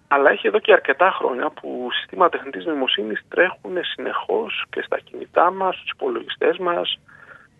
Αλλά 0.08 0.30
έχει 0.30 0.46
εδώ 0.46 0.58
και 0.58 0.72
αρκετά 0.72 1.10
χρόνια 1.10 1.50
που 1.50 1.88
συστήματα 1.92 2.36
τεχνητής 2.36 2.64
νοημοσύνης 2.64 3.24
τρέχουν 3.28 3.76
συνεχώς 3.82 4.64
και 4.70 4.82
στα 4.82 4.98
κινητά 4.98 5.50
μας, 5.50 5.76
στους 5.76 5.90
υπολογιστές 5.90 6.58
μας, 6.58 6.98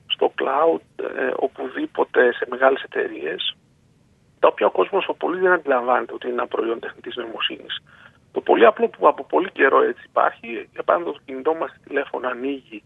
στο 0.07 0.33
cloud, 0.39 1.05
ε, 1.05 1.31
οπουδήποτε 1.37 2.33
σε 2.33 2.47
μεγάλες 2.51 2.83
εταιρείες, 2.83 3.57
τα 4.39 4.49
οποία 4.49 4.67
ο 4.67 4.71
κόσμος 4.71 5.09
ο 5.09 5.15
πολύ 5.15 5.41
δεν 5.41 5.53
αντιλαμβάνεται 5.53 6.15
ότι 6.15 6.27
είναι 6.27 6.35
ένα 6.35 6.47
προϊόν 6.47 6.81
τεχνητής 6.81 7.17
νοημοσύνης. 7.17 7.83
Το 8.33 8.41
πολύ 8.41 8.67
απλό 8.67 8.89
που 8.89 9.09
από 9.09 9.25
πολύ 9.25 9.51
καιρό 9.51 9.83
έτσι 9.83 10.03
υπάρχει, 10.05 10.69
για 10.73 10.83
παράδειγμα 10.83 11.15
το 11.15 11.21
κινητό 11.25 11.55
μας 11.55 11.75
τηλέφωνο 11.85 12.29
ανοίγει 12.29 12.83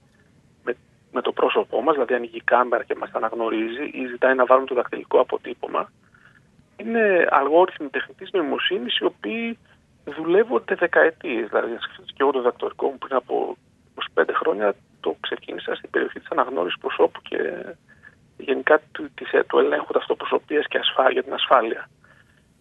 με 1.13 1.21
το 1.21 1.33
πρόσωπό 1.33 1.83
μας, 1.83 1.95
δηλαδή 1.95 2.15
ανοίγει 2.15 2.37
η 2.37 2.43
κάμερα 2.45 2.85
και 2.85 2.95
μας 2.95 3.11
αναγνωρίζει 3.13 3.85
ή 3.93 4.07
ζητάει 4.07 4.35
να 4.35 4.45
βάλουμε 4.45 4.67
το 4.67 4.75
δακτυλικό 4.75 5.21
αποτύπωμα, 5.21 5.91
είναι 6.87 7.27
αλγόριθμοι 7.31 7.89
τεχνητής 7.89 8.31
νοημοσύνης 8.33 8.99
οι 8.99 9.05
οποίοι 9.05 9.59
δουλεύονται 10.05 10.75
δεκαετίες. 10.75 11.49
Δηλαδή, 11.49 11.77
σκεφτείτε 11.81 12.13
και 12.15 12.23
εγώ 12.23 12.31
το 12.31 12.43
δακτυλικό 12.43 12.87
μου 12.87 12.99
πριν 12.99 13.17
από 13.17 13.57
25 14.15 14.25
χρόνια 14.33 14.75
το 15.01 15.17
ξεκίνησα 15.21 15.75
στην 15.75 15.91
περιοχή 15.91 16.19
της 16.19 16.31
αναγνώρισης 16.31 16.81
προσώπου 16.81 17.21
και 17.23 17.39
γενικά 18.37 18.81
του, 18.93 19.11
του 19.47 19.59
ελέγχου 19.59 19.93
ταυτοπροσωπία 19.93 20.61
και 20.61 20.79
ασφάλεια, 20.79 21.13
για 21.13 21.23
την 21.23 21.33
ασφάλεια. 21.33 21.89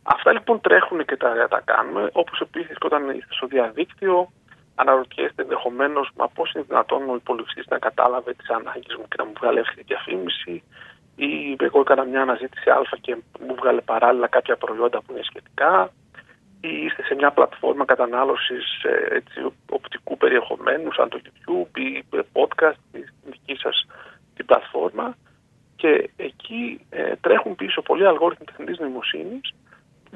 Αυτά 0.04 0.32
λοιπόν 0.32 0.62
τρέχουν 0.62 1.06
και 1.06 1.18
τα, 1.18 1.48
τα 1.50 1.62
κάνουμε, 1.66 2.10
όπως 2.12 2.40
επίσης 2.40 2.76
όταν 2.82 3.10
είστε 3.10 3.34
στο 3.34 3.48
διαδίκτυο, 3.48 4.32
αναρωτιέστε 4.76 5.42
ενδεχομένως 5.42 6.10
μα 6.16 6.28
πώς 6.28 6.52
είναι 6.52 6.64
δυνατόν 6.68 7.10
ο 7.10 7.16
υπολογιστής 7.16 7.66
να 7.68 7.78
κατάλαβε 7.80 8.34
τις 8.34 8.50
ανάγκες 8.50 8.96
μου 8.98 9.08
και 9.08 9.16
να 9.18 9.26
μου 9.26 9.34
βγάλει 9.40 9.60
εύκολη 9.60 9.84
διαφήμιση, 9.88 10.64
ή 11.16 11.56
εγώ 11.60 11.80
έκανα 11.80 12.04
μια 12.04 12.22
αναζήτηση 12.22 12.70
Α 12.70 12.82
και 13.02 13.18
μου 13.40 13.56
βγάλε 13.56 13.82
παράλληλα 13.82 14.28
κάποια 14.28 14.56
προϊόντα 14.56 15.02
που 15.02 15.12
είναι 15.12 15.24
σχετικά, 15.24 15.92
ή 16.62 16.86
είστε 16.86 17.04
σε 17.04 17.16
μια 17.16 17.32
πλατφόρμα 17.32 17.86
κατανάλωσης 17.86 18.84
ε, 18.84 19.18
οπτικού 19.70 20.18
περιεχομένου, 20.18 20.94
σαν 20.94 21.10
το 21.10 21.22
YouTube 21.24 21.78
ή 21.80 22.04
podcast, 22.34 22.80
στην 22.88 23.06
δικής 23.26 23.60
σας 23.60 23.86
την 24.36 24.46
πλατφόρμα. 24.46 25.18
Και 25.76 26.10
εκεί 26.16 26.86
ε, 26.90 27.16
τρέχουν 27.22 27.56
πίσω 27.56 27.82
πολλοί 27.82 28.08
αλγόριθμοι 28.08 28.46
τεχνητής 28.46 28.80
νοημοσύνης 28.80 29.54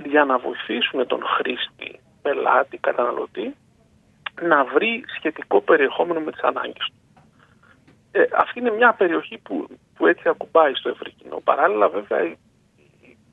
για 0.05 0.25
να 0.25 0.37
βοηθήσουν 0.37 1.07
τον 1.07 1.23
χρήστη, 1.25 1.99
πελάτη, 2.21 2.77
καταναλωτή 2.77 3.55
να 4.41 4.63
βρει 4.63 5.03
σχετικό 5.17 5.61
περιεχόμενο 5.61 6.19
με 6.19 6.31
τις 6.31 6.41
ανάγκες 6.41 6.85
του. 6.85 6.93
Ε, 8.11 8.23
αυτή 8.37 8.59
είναι 8.59 8.71
μια 8.71 8.93
περιοχή 8.93 9.37
που, 9.37 9.67
που 9.95 10.07
έτσι 10.07 10.29
ακουμπάει 10.29 10.73
στο 10.73 10.89
ευρύ 10.89 11.11
κοινό. 11.11 11.41
Παράλληλα 11.43 11.89
βέβαια 11.89 12.23
οι, 12.23 12.37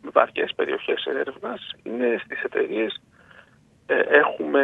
οι 0.03 0.09
βαριές 0.12 0.53
περιοχές 0.57 1.05
έρευνας 1.05 1.70
είναι 1.83 2.20
στις 2.25 2.42
εταιρείες 2.42 3.01
ε, 3.87 3.98
έχουμε 3.98 4.62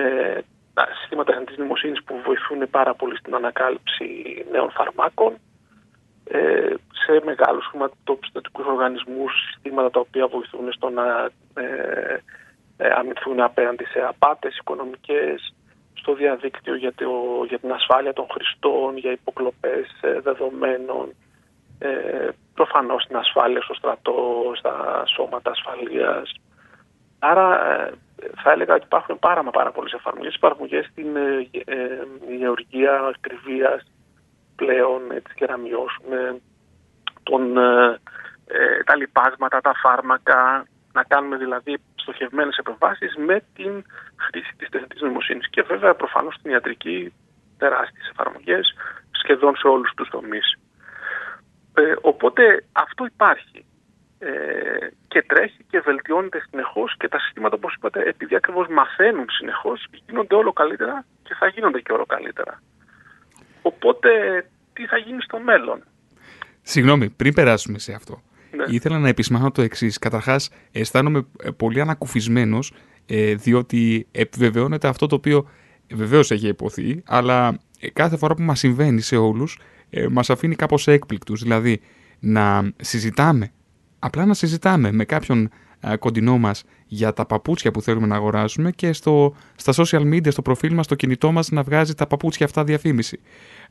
τα 0.74 0.88
συστήματα 0.98 1.30
τεχνητής 1.30 1.56
νοημοσύνης 1.56 2.02
που 2.04 2.20
βοηθούν 2.24 2.70
πάρα 2.70 2.94
πολύ 2.94 3.16
στην 3.16 3.34
ανακάλυψη 3.34 4.06
νέων 4.50 4.70
φαρμάκων 4.70 5.38
ε, 6.24 6.74
σε 6.92 7.20
μεγάλους 7.24 7.66
χρηματοπιστωτικούς 7.66 8.66
οργανισμούς, 8.66 9.32
συστήματα 9.50 9.90
τα 9.90 10.00
οποία 10.00 10.26
βοηθούν 10.26 10.72
στο 10.72 10.88
να 10.90 11.30
ε, 11.54 12.16
ε, 12.76 12.88
αμυνθούν 12.88 13.40
απέναντι 13.40 13.84
σε 13.84 14.00
απάτες 14.00 14.56
οικονομικές, 14.56 15.54
στο 15.94 16.14
διαδίκτυο 16.14 16.74
για, 16.74 16.92
το, 16.92 17.10
για 17.48 17.58
την 17.58 17.72
ασφάλεια 17.72 18.12
των 18.12 18.26
χρηστών, 18.30 18.96
για 18.96 19.10
υποκλοπές 19.12 19.86
ε, 20.00 20.20
δεδομένων, 20.20 21.06
ε, 21.08 21.27
προφανώς 22.54 23.06
την 23.06 23.16
ασφάλεια 23.16 23.62
στο 23.62 23.74
στρατό, 23.74 24.52
στα 24.54 25.02
σώματα 25.06 25.50
ασφαλείας. 25.50 26.32
Άρα 27.18 27.46
ε, 27.72 27.92
θα 28.42 28.50
έλεγα 28.52 28.74
ότι 28.74 28.84
υπάρχουν 28.84 29.18
πάρα 29.18 29.42
μα 29.42 29.50
πάρα 29.50 29.70
πολλές 29.70 29.92
εφαρμογές, 29.92 30.34
εφαρμογές 30.34 30.84
στην 30.90 31.16
ε, 31.16 31.48
ε, 31.64 32.06
γεωργία 32.38 33.12
ακριβίας 33.14 33.80
πλέον 34.56 35.10
έτσι, 35.10 35.34
και 35.34 35.46
να 35.46 35.56
μειώσουμε 35.56 36.40
τον, 37.22 37.54
τα 38.84 38.96
λιπάσματα, 38.96 39.60
τα 39.60 39.72
φάρμακα, 39.82 40.66
να 40.92 41.02
κάνουμε 41.02 41.36
δηλαδή 41.36 41.76
στοχευμένες 41.94 42.56
επεμβάσεις 42.56 43.16
με 43.16 43.44
την 43.54 43.84
χρήση 44.16 44.52
της 44.56 44.68
τεχνητής 44.68 45.00
νοημοσύνης. 45.00 45.50
Και 45.50 45.62
βέβαια 45.62 45.94
προφανώς 45.94 46.34
στην 46.34 46.50
ιατρική 46.50 47.12
τεράστιες 47.58 48.08
εφαρμογές 48.10 48.74
σχεδόν 49.10 49.56
σε 49.56 49.66
όλους 49.66 49.92
τους 49.96 50.08
τομείς. 50.08 50.58
Ε, 51.78 51.94
οπότε 52.00 52.64
αυτό 52.72 53.04
υπάρχει 53.06 53.64
ε, 54.18 54.28
και 55.08 55.22
τρέχει 55.22 55.64
και 55.70 55.80
βελτιώνεται 55.80 56.42
συνεχώς 56.50 56.96
και 56.98 57.08
τα 57.08 57.18
συστήματα, 57.18 57.54
όπως 57.54 57.74
είπατε, 57.74 58.02
επειδή 58.02 58.34
ακριβώς 58.34 58.66
μαθαίνουν 58.68 59.26
συνεχώς, 59.28 59.86
γίνονται 60.06 60.34
όλο 60.34 60.52
καλύτερα 60.52 61.04
και 61.22 61.34
θα 61.38 61.46
γίνονται 61.48 61.80
και 61.80 61.92
όλο 61.92 62.06
καλύτερα. 62.06 62.62
Οπότε 63.62 64.10
τι 64.72 64.86
θα 64.86 64.96
γίνει 64.96 65.22
στο 65.22 65.38
μέλλον; 65.38 65.82
Συγγνώμη, 66.62 67.10
πριν 67.10 67.34
περάσουμε 67.34 67.78
σε 67.78 67.92
αυτό. 67.92 68.22
Ναι. 68.56 68.64
Ήθελα 68.68 68.98
να 68.98 69.08
επισημάνω 69.08 69.50
το 69.50 69.62
εξής. 69.62 69.98
Καταρχάς, 69.98 70.50
αισθάνομαι 70.72 71.26
ε, 71.42 71.50
πολύ 71.50 71.80
ανακουφισμένος, 71.80 72.72
ε, 73.06 73.34
διότι 73.34 74.08
επιβεβαιώνεται 74.12 74.88
αυτό 74.88 75.06
το 75.06 75.14
οποίο 75.14 75.48
βεβαίως 75.94 76.30
έχει 76.30 76.48
υποθεί, 76.48 77.02
αλλά 77.06 77.58
ε, 77.80 77.90
κάθε 77.90 78.16
φορά 78.16 78.34
που 78.34 78.42
μας 78.42 78.58
συμβαίνει 78.58 79.00
σε 79.00 79.16
όλους, 79.16 79.58
ε, 79.90 80.06
μας 80.10 80.30
αφήνει 80.30 80.54
κάπως 80.54 80.86
έκπληκτους. 80.86 81.42
Δηλαδή, 81.42 81.80
να 82.18 82.70
συζητάμε, 82.76 83.52
απλά 83.98 84.26
να 84.26 84.34
συζητάμε 84.34 84.92
με 84.92 85.04
κάποιον 85.04 85.50
ε, 85.80 85.96
κοντινό 85.96 86.38
μας 86.38 86.64
για 86.86 87.12
τα 87.12 87.26
παπούτσια 87.26 87.70
που 87.70 87.82
θέλουμε 87.82 88.06
να 88.06 88.14
αγοράσουμε 88.14 88.70
και 88.70 88.92
στο, 88.92 89.34
στα 89.56 89.72
social 89.76 90.00
media, 90.00 90.32
στο 90.32 90.42
προφίλ 90.42 90.74
μας, 90.74 90.84
στο 90.84 90.94
κινητό 90.94 91.32
μας 91.32 91.50
να 91.50 91.62
βγάζει 91.62 91.94
τα 91.94 92.06
παπούτσια 92.06 92.46
αυτά 92.46 92.64
διαφήμιση. 92.64 93.20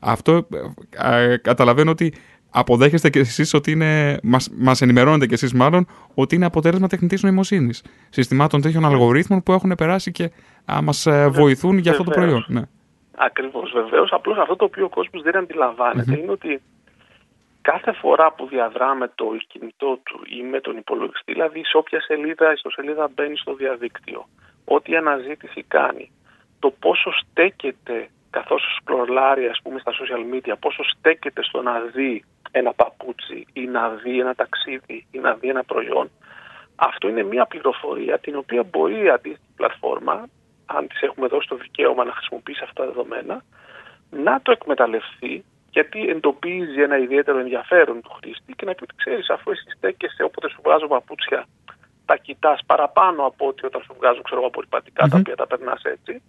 Αυτό 0.00 0.48
ε, 0.90 1.32
ε, 1.32 1.36
καταλαβαίνω 1.36 1.90
ότι 1.90 2.12
αποδέχεστε 2.50 3.10
και 3.10 3.18
εσείς 3.18 3.54
ότι 3.54 3.70
είναι, 3.70 4.18
μας, 4.22 4.48
μας 4.58 4.80
ενημερώνετε 4.82 5.26
και 5.26 5.34
εσείς 5.34 5.52
μάλλον, 5.52 5.86
ότι 6.14 6.34
είναι 6.34 6.44
αποτέλεσμα 6.44 6.88
τεχνητής 6.88 7.22
νοημοσύνης. 7.22 7.82
Συστημάτων 8.08 8.60
τέτοιων 8.60 8.84
αλγορίθμων 8.84 9.42
που 9.42 9.52
έχουν 9.52 9.74
περάσει 9.76 10.12
και 10.12 10.30
α, 10.64 10.82
μας 10.82 11.06
ε, 11.06 11.28
βοηθούν 11.28 11.78
για 11.78 11.90
αυτό 11.90 12.04
το 12.04 12.10
Βεβαίως. 12.10 12.44
προϊόν. 12.44 12.44
Ναι. 12.48 12.77
Ακριβώς, 13.18 13.70
βεβαίως. 13.72 14.12
Απλώς 14.12 14.38
αυτό 14.38 14.56
το 14.56 14.64
οποίο 14.64 14.84
ο 14.84 14.88
κόσμος 14.88 15.22
δεν 15.22 15.36
αντιλαμβάνεται 15.36 16.18
είναι 16.18 16.30
ότι 16.30 16.62
κάθε 17.62 17.92
φορά 17.92 18.32
που 18.32 18.46
διαδρά 18.46 18.94
με 18.94 19.10
το 19.14 19.36
κινητό 19.48 19.98
του 20.04 20.20
ή 20.26 20.42
με 20.42 20.60
τον 20.60 20.76
υπολογιστή, 20.76 21.32
δηλαδή 21.32 21.64
σε 21.64 21.76
όποια 21.76 22.00
σελίδα, 22.00 22.52
ιστοσελίδα 22.52 23.10
μπαίνει 23.14 23.36
στο 23.36 23.54
διαδίκτυο, 23.54 24.28
ό,τι 24.64 24.96
αναζήτηση 24.96 25.62
κάνει, 25.62 26.10
το 26.58 26.70
πόσο 26.70 27.10
στέκεται 27.12 28.08
καθώς 28.30 28.62
σκρολάρει 28.80 29.46
ας 29.46 29.60
πούμε 29.62 29.78
στα 29.78 29.92
social 29.92 30.34
media, 30.34 30.54
πόσο 30.60 30.82
στέκεται 30.84 31.42
στο 31.42 31.62
να 31.62 31.80
δει 31.80 32.24
ένα 32.50 32.72
παπούτσι 32.72 33.46
ή 33.52 33.64
να 33.66 33.88
δει 33.88 34.20
ένα 34.20 34.34
ταξίδι 34.34 35.06
ή 35.10 35.18
να 35.18 35.34
δει 35.34 35.48
ένα 35.48 35.64
προϊόν, 35.64 36.10
αυτό 36.76 37.08
είναι 37.08 37.22
μια 37.22 37.46
πληροφορία 37.46 38.18
την 38.18 38.36
οποία 38.36 38.62
μπορεί 38.62 39.04
η 39.04 39.10
αντίστοιχη 39.10 39.52
πλατφόρμα, 39.56 40.28
αν 40.76 40.88
της 40.88 41.00
έχουμε 41.00 41.26
δώσει 41.26 41.48
το 41.48 41.56
δικαίωμα 41.56 42.04
να 42.04 42.12
χρησιμοποιήσει 42.12 42.60
αυτά 42.64 42.82
τα 42.82 42.86
δεδομένα, 42.90 43.44
να 44.10 44.40
το 44.42 44.50
εκμεταλλευτεί 44.52 45.44
γιατί 45.70 46.08
εντοπίζει 46.08 46.80
ένα 46.82 46.98
ιδιαίτερο 46.98 47.38
ενδιαφέρον 47.38 48.00
του 48.02 48.10
χρήστη 48.18 48.52
και 48.56 48.64
να 48.64 48.74
πει 48.74 48.82
ότι 48.82 48.94
ξέρεις, 48.96 49.30
αφού 49.30 49.50
εσύ 49.50 49.64
στέκεσαι 49.76 50.22
όποτε 50.22 50.48
σου 50.48 50.60
βγάζω 50.64 50.86
παπούτσια, 50.86 51.46
τα 52.06 52.16
κοιτάς 52.16 52.60
παραπάνω 52.66 53.26
από 53.26 53.46
ότι 53.46 53.66
όταν 53.66 53.82
σου 53.86 53.94
βγάζω 53.98 54.22
ξέρω, 54.22 54.40
εγώ, 54.40 54.48
απορριπαντικά, 54.48 55.08
τα 55.08 55.16
οποία 55.18 55.36
τα 55.36 55.46
περνάς 55.46 55.82
έτσι, 55.82 56.22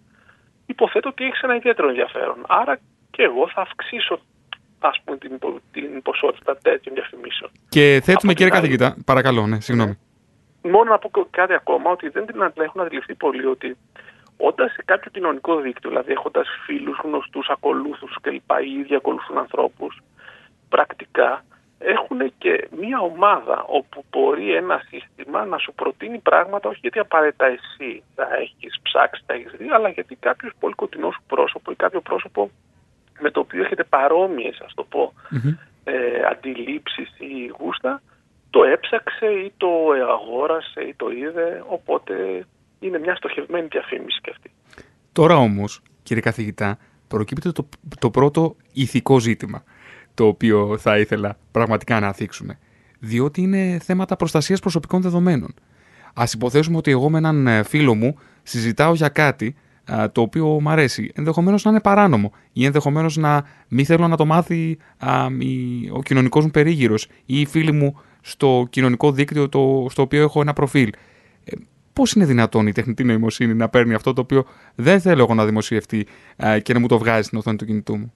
υποθέτω 0.65 1.10
ότι 1.10 1.23
έχεις 1.25 1.41
ένα 1.41 1.56
ιδιαίτερο 1.56 1.88
ενδιαφέρον. 1.88 2.45
Άρα 2.47 2.80
και 3.12 3.23
εγώ 3.23 3.49
θα 3.54 3.62
αυξήσω 3.62 4.19
ας 4.80 5.02
πούμε, 5.04 5.17
την, 5.17 5.34
υπο- 5.34 5.60
την 5.71 6.02
ποσότητα 6.02 6.58
τέτοιων 6.58 6.95
διαφημίσεων. 6.95 7.52
Και 7.69 7.82
θέτουμε 7.82 8.13
Από 8.13 8.28
την 8.28 8.36
κύριε 8.36 8.52
άλλη- 8.52 8.62
καθηγητά, 8.62 8.95
παρακαλώ, 9.06 9.47
ναι, 9.47 9.60
συγγνώμη. 9.60 9.97
Μόνο 10.62 10.84
να 10.84 10.97
πω 10.99 11.10
και 11.13 11.25
κάτι 11.30 11.54
ακόμα, 11.54 11.91
ότι 11.91 12.10
δεν 12.10 12.25
την 12.25 12.52
έχουν 12.56 12.82
αντιληφθεί 12.82 13.15
πολύ 13.15 13.45
ότι 13.45 13.78
όταν 14.41 14.69
σε 14.69 14.82
κάποιο 14.86 15.12
κοινωνικό 15.12 15.60
δίκτυο, 15.60 15.89
δηλαδή 15.89 16.12
έχοντας 16.12 16.47
φίλους, 16.65 16.99
γνωστούς, 17.04 17.49
ακολούθους 17.49 18.17
κλπ., 18.21 18.52
οι 18.63 18.80
ίδιοι 18.80 18.95
ακολουθούν 18.95 19.38
ανθρώπους, 19.38 20.02
πρακτικά 20.69 21.43
έχουν 21.80 22.34
και 22.38 22.67
μία 22.80 22.99
ομάδα 22.99 23.63
όπου 23.67 24.06
μπορεί 24.12 24.56
ένα 24.56 24.82
σύστημα 24.89 25.45
να 25.45 25.58
σου 25.58 25.73
προτείνει 25.73 26.17
πράγματα 26.17 26.69
όχι 26.69 26.80
γιατί 26.82 26.99
απαραίτητα 26.99 27.45
εσύ 27.45 28.04
θα 28.15 28.28
έχεις 28.36 28.80
ψάξει, 28.82 29.23
θα 29.25 29.34
έχεις 29.34 29.52
δει, 29.58 29.69
αλλά 29.69 29.89
γιατί 29.89 30.15
κάποιος 30.15 30.54
πολύ 30.60 30.73
κοντινός 30.73 31.13
σου 31.13 31.23
πρόσωπο 31.28 31.71
ή 31.71 31.75
κάποιο 31.75 32.02
πρόσωπο 32.02 32.52
με 33.19 33.32
το 33.32 33.39
οποίο 33.39 33.63
έχετε 33.63 33.84
παρόμοιες, 33.84 34.62
ας 34.65 34.73
το 34.73 34.84
πω, 34.84 35.13
ε, 35.84 36.25
αντιλήψεις 36.32 37.10
ή 37.17 37.52
γούστα, 37.60 38.02
το 38.49 38.63
έψαξε 38.63 39.25
ή 39.25 39.54
το 39.58 39.67
αγόρασε 40.10 40.82
ή 40.82 40.93
το 40.93 41.10
είδε, 41.12 41.63
οπότε 41.67 42.45
είναι 42.79 42.99
μια 42.99 43.15
στοχευμένη 43.15 43.67
διαφήμιση 43.71 44.19
και 44.21 44.29
αυτή. 44.33 44.51
Τώρα 45.11 45.35
όμως, 45.35 45.81
κύριε 46.03 46.21
καθηγητά, 46.23 46.77
προκύπτει 47.07 47.51
το, 47.51 47.69
το 47.99 48.09
πρώτο 48.09 48.55
ηθικό 48.73 49.19
ζήτημα, 49.19 49.63
το 50.13 50.25
οποίο 50.25 50.77
θα 50.77 50.99
ήθελα 50.99 51.37
πραγματικά 51.51 51.99
να 51.99 52.13
θίξουμε. 52.13 52.59
Διότι 52.99 53.41
είναι 53.41 53.79
θέματα 53.83 54.15
προστασίας 54.15 54.59
προσωπικών 54.59 55.01
δεδομένων. 55.01 55.53
Ας 56.13 56.33
υποθέσουμε 56.33 56.77
ότι 56.77 56.91
εγώ 56.91 57.09
με 57.09 57.17
έναν 57.17 57.47
ε, 57.47 57.63
φίλο 57.63 57.95
μου 57.95 58.17
συζητάω 58.43 58.93
για 58.93 59.09
κάτι 59.09 59.55
α, 59.91 60.11
το 60.11 60.21
οποίο 60.21 60.45
μου 60.45 60.69
αρέσει. 60.69 61.11
Ενδεχομένως 61.15 61.63
να 61.63 61.71
είναι 61.71 61.81
παράνομο 61.81 62.31
ή 62.53 62.65
ενδεχομένως 62.65 63.17
να 63.17 63.43
μην 63.67 63.85
θέλω 63.85 64.07
να 64.07 64.17
το 64.17 64.25
μάθει 64.25 64.77
α, 64.97 65.27
η- 65.39 65.89
ο 65.91 66.01
κοινωνικός 66.03 66.43
μου 66.45 66.51
περίγυρος 66.51 67.05
ή 67.25 67.39
οι 67.41 67.45
φίλοι 67.45 67.71
μου 67.71 67.99
στο 68.21 68.67
κοινωνικό 68.69 69.11
δίκτυο 69.11 69.49
το, 69.49 69.87
στο 69.89 70.01
οποίο 70.01 70.21
έχω 70.21 70.41
ένα 70.41 70.53
προφίλ. 70.53 70.89
Ε, 71.89 71.93
Πώς 71.93 72.12
είναι 72.12 72.25
δυνατόν 72.25 72.67
η 72.67 72.71
τεχνητή 72.71 73.04
νοημοσύνη 73.04 73.54
να 73.54 73.69
παίρνει 73.69 73.93
αυτό 73.93 74.13
το 74.13 74.21
οποίο 74.21 74.45
δεν 74.75 75.02
θέλω 75.02 75.21
εγώ 75.21 75.34
να 75.34 75.45
δημοσιευτεί 75.45 76.08
α, 76.45 76.60
και 76.60 76.73
να 76.73 76.80
μου 76.80 76.88
το 76.88 76.97
βγάζει 76.97 77.21
στην 77.21 77.38
οθόνη 77.38 77.58
του 77.58 77.65
κινητού 77.65 77.97
μου; 77.97 78.12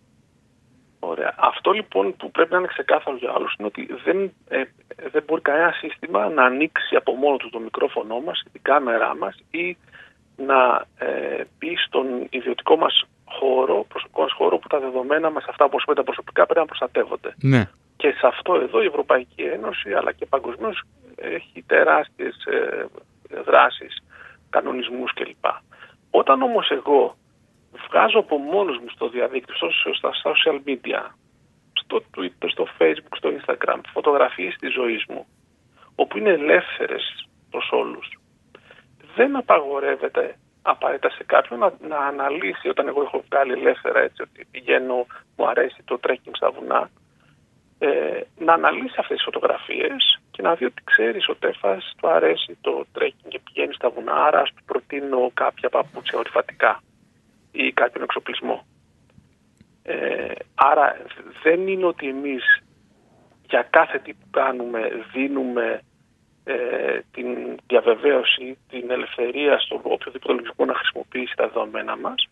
Ωραία. 1.00 1.34
Αυτό 1.38 1.72
λοιπόν 1.72 2.16
που 2.18 2.32
πρέπει 2.32 2.52
να 2.52 2.58
είναι 2.58 2.68
ξεκάθαρο 2.68 3.18
για 3.18 3.32
άλλους 3.36 3.56
είναι 3.58 3.68
ότι 3.68 3.88
δεν, 4.06 4.32
ε, 4.48 4.64
δεν 5.12 5.24
μπορεί 5.28 5.42
κανένα 5.42 5.72
σύστημα 5.72 6.30
να 6.30 6.44
ανοίξει 6.44 6.96
από 6.96 7.12
μόνο 7.14 7.36
του 7.38 7.50
το 7.50 7.60
μικρόφωνο 7.60 8.20
μας, 8.20 8.44
την 8.52 8.62
κάμερά 8.62 9.16
μας 9.16 9.36
ή 9.52 9.78
να 10.36 10.86
ε, 10.98 11.44
μπει 11.58 11.76
στον 11.88 12.06
ιδιωτικό 12.30 12.76
μας 12.76 13.04
χώρο, 13.26 13.86
προσωπικό 13.88 14.22
μας 14.22 14.32
χώρο 14.32 14.58
που 14.58 14.68
τα 14.68 14.80
δεδομένα 14.80 15.30
μας, 15.30 15.46
αυτά 15.50 15.66
όπως 15.66 15.84
είπατε 15.84 15.98
τα 16.00 16.06
προσωπικά 16.06 16.44
πρέπει 16.44 16.60
να 16.60 16.66
προστατεύονται. 16.66 17.34
Ναι. 17.42 17.70
Και 17.96 18.10
σε 18.10 18.28
αυτό 18.28 18.54
εδώ 18.56 18.84
η 18.84 18.86
Ευρωπαϊκή 18.86 19.42
Ένωση 19.42 19.94
αλλά 19.94 20.12
και 20.12 20.26
παγκοσμίως 20.26 20.84
έχει 21.16 21.64
τεράστιες 21.68 22.36
ε, 22.46 22.86
δράσεις, 23.46 24.04
κανονισμούς 24.50 25.14
κλπ. 25.14 25.46
Όταν 26.12 26.42
όμως 26.42 26.70
εγώ 26.72 27.16
βγάζω 27.88 28.20
από 28.20 28.38
μόνος 28.38 28.78
μου 28.78 28.90
στο 28.90 29.10
διαδίκτυο, 29.10 29.56
στο- 29.56 29.94
στα 29.94 30.12
social 30.24 30.60
media, 30.70 31.02
στο 31.74 32.04
Twitter, 32.18 32.48
στο 32.52 32.68
Facebook, 32.80 33.16
στο 33.18 33.30
Instagram, 33.30 33.80
φωτογραφίες 33.94 34.56
της 34.60 34.74
ζωής 34.74 35.06
μου, 35.10 35.26
όπου 35.96 36.18
είναι 36.18 36.30
ελεύθερες 36.30 37.28
προς 37.50 37.70
όλους, 37.72 38.18
δεν 39.16 39.36
απαγορεύεται 39.36 40.38
απαραίτητα 40.62 41.10
σε 41.10 41.24
κάποιον 41.24 41.60
να, 41.60 41.74
να 41.88 41.98
αναλύσει 41.98 42.70
όταν 42.70 42.88
εγώ 42.88 43.02
έχω 43.02 43.24
βγάλει 43.30 43.52
ελεύθερα 43.52 44.00
έτσι 44.00 44.22
ότι 44.22 44.48
πηγαίνω, 44.52 45.06
μου 45.38 45.48
αρέσει 45.48 45.84
το 45.86 46.00
trekking 46.08 46.32
στα 46.36 46.52
βουνά, 46.52 46.90
ε, 47.86 48.22
να 48.38 48.54
αναλύσεις 48.54 48.98
αυτές 48.98 49.16
τις 49.16 49.26
φωτογραφίες 49.26 50.22
και 50.32 50.42
να 50.42 50.56
δει 50.56 50.66
ότι 50.66 50.82
ξέρεις 50.84 51.28
ο 51.28 51.36
Τέφας 51.36 51.94
του 51.98 52.08
αρέσει 52.08 52.58
το 52.62 52.86
trekking 52.96 53.28
και 53.28 53.40
πηγαίνεις 53.44 53.76
στα 53.76 53.90
βουνά, 53.90 54.14
άρα 54.14 54.40
ας 54.40 54.50
του 54.50 54.64
προτείνω 54.66 55.32
κάποια 55.34 55.70
παπούτσια 55.70 56.20
ορυφατικά 56.20 56.82
ή 57.52 57.72
κάποιον 57.72 58.04
εξοπλισμό. 58.04 58.66
Ε, 59.84 60.34
άρα 60.56 60.98
δεν 61.44 61.68
είναι 61.68 61.86
ότι 61.86 62.08
εμείς 62.08 62.44
για 63.50 63.68
κάθε 63.70 64.00
τι 64.00 64.14
που 64.14 64.28
κάνουμε 64.32 64.90
δίνουμε 65.14 65.82
ε, 66.44 67.00
την 67.12 67.58
διαβεβαίωση, 67.68 68.58
την 68.70 68.92
ελευθερία 68.92 69.60
στον 69.60 69.80
οποιοδήποτε 69.84 70.34
λογισμό 70.34 70.66
να 70.66 70.76
χρησιμοποιήσει 70.76 71.36
τα 71.36 71.48
δεδομένα 71.48 71.98
μας 71.98 72.28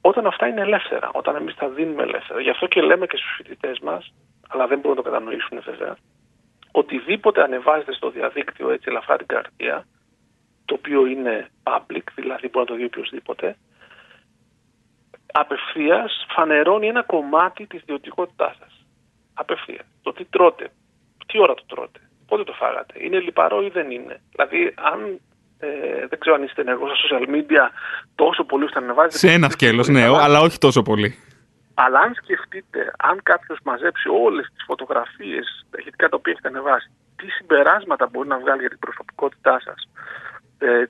όταν 0.00 0.26
αυτά 0.26 0.46
είναι 0.46 0.60
ελεύθερα, 0.60 1.10
όταν 1.12 1.36
εμείς 1.36 1.54
τα 1.54 1.68
δίνουμε 1.68 2.02
ελεύθερα. 2.02 2.40
Γι' 2.40 2.50
αυτό 2.50 2.66
και 2.66 2.82
λέμε 2.82 3.06
και 3.06 3.16
στους 3.16 3.34
φοιτητές 3.36 3.78
μας, 3.78 4.12
αλλά 4.48 4.66
δεν 4.66 4.78
μπορούν 4.78 4.96
να 4.96 5.02
το 5.02 5.10
κατανοήσουν 5.10 5.60
βέβαια, 5.62 5.96
οτιδήποτε 6.72 7.42
ανεβάζεται 7.42 7.92
στο 7.92 8.10
διαδίκτυο 8.10 8.70
έτσι 8.70 8.86
ελαφρά 8.88 9.16
την 9.16 9.26
καρδία, 9.26 9.86
το 10.64 10.74
οποίο 10.74 11.06
είναι 11.06 11.48
public, 11.62 12.02
δηλαδή 12.14 12.48
μπορεί 12.48 12.64
να 12.64 12.64
το 12.64 12.74
δει 12.74 12.84
οποιοδήποτε, 12.84 13.56
απευθείας 15.32 16.26
φανερώνει 16.28 16.86
ένα 16.86 17.02
κομμάτι 17.02 17.66
της 17.66 17.80
ιδιωτικότητάς 17.80 18.56
σας. 18.56 18.86
Απευθείας. 19.34 19.86
Το 20.02 20.12
τι 20.12 20.24
τρώτε, 20.24 20.70
τι 21.26 21.40
ώρα 21.40 21.54
το 21.54 21.62
τρώτε, 21.66 22.00
πότε 22.26 22.44
το 22.44 22.52
φάγατε, 22.52 22.94
είναι 23.04 23.18
λιπαρό 23.20 23.62
ή 23.62 23.68
δεν 23.68 23.90
είναι. 23.90 24.20
Δηλαδή, 24.30 24.74
αν 24.76 25.20
ε, 25.60 26.06
δεν 26.08 26.18
ξέρω 26.18 26.34
αν 26.36 26.42
είστε 26.42 26.60
ενεργός 26.60 26.90
στα 26.98 27.18
social 27.18 27.28
media 27.34 27.64
τόσο 28.14 28.44
πολύ 28.44 28.64
ώστε 28.64 28.78
να 28.78 28.84
ανεβάζετε. 28.84 29.18
Σε 29.18 29.30
ένα 29.32 29.48
σκέλος, 29.50 29.88
ναι, 29.88 30.04
Αλλά- 30.04 30.22
αλλά 30.22 30.40
όχι 30.40 30.58
τόσο 30.58 30.82
πολύ. 30.82 31.18
αλλά 31.74 31.98
αν 32.00 32.14
σκεφτείτε, 32.14 32.92
αν 32.98 33.20
κάποιος 33.22 33.58
μαζέψει 33.64 34.08
όλες 34.08 34.46
τις 34.54 34.64
φωτογραφίες 34.66 35.66
ηχητικά 35.78 36.08
τα 36.08 36.16
οποία 36.16 36.32
έχετε 36.32 36.48
ανεβάσει, 36.48 36.90
τι 37.16 37.26
συμπεράσματα 37.30 38.06
μπορεί 38.10 38.28
να 38.28 38.38
βγάλει 38.38 38.60
για 38.60 38.68
την 38.68 38.78
προσωπικότητά 38.78 39.60
σας, 39.64 39.88
ε, 40.58 40.86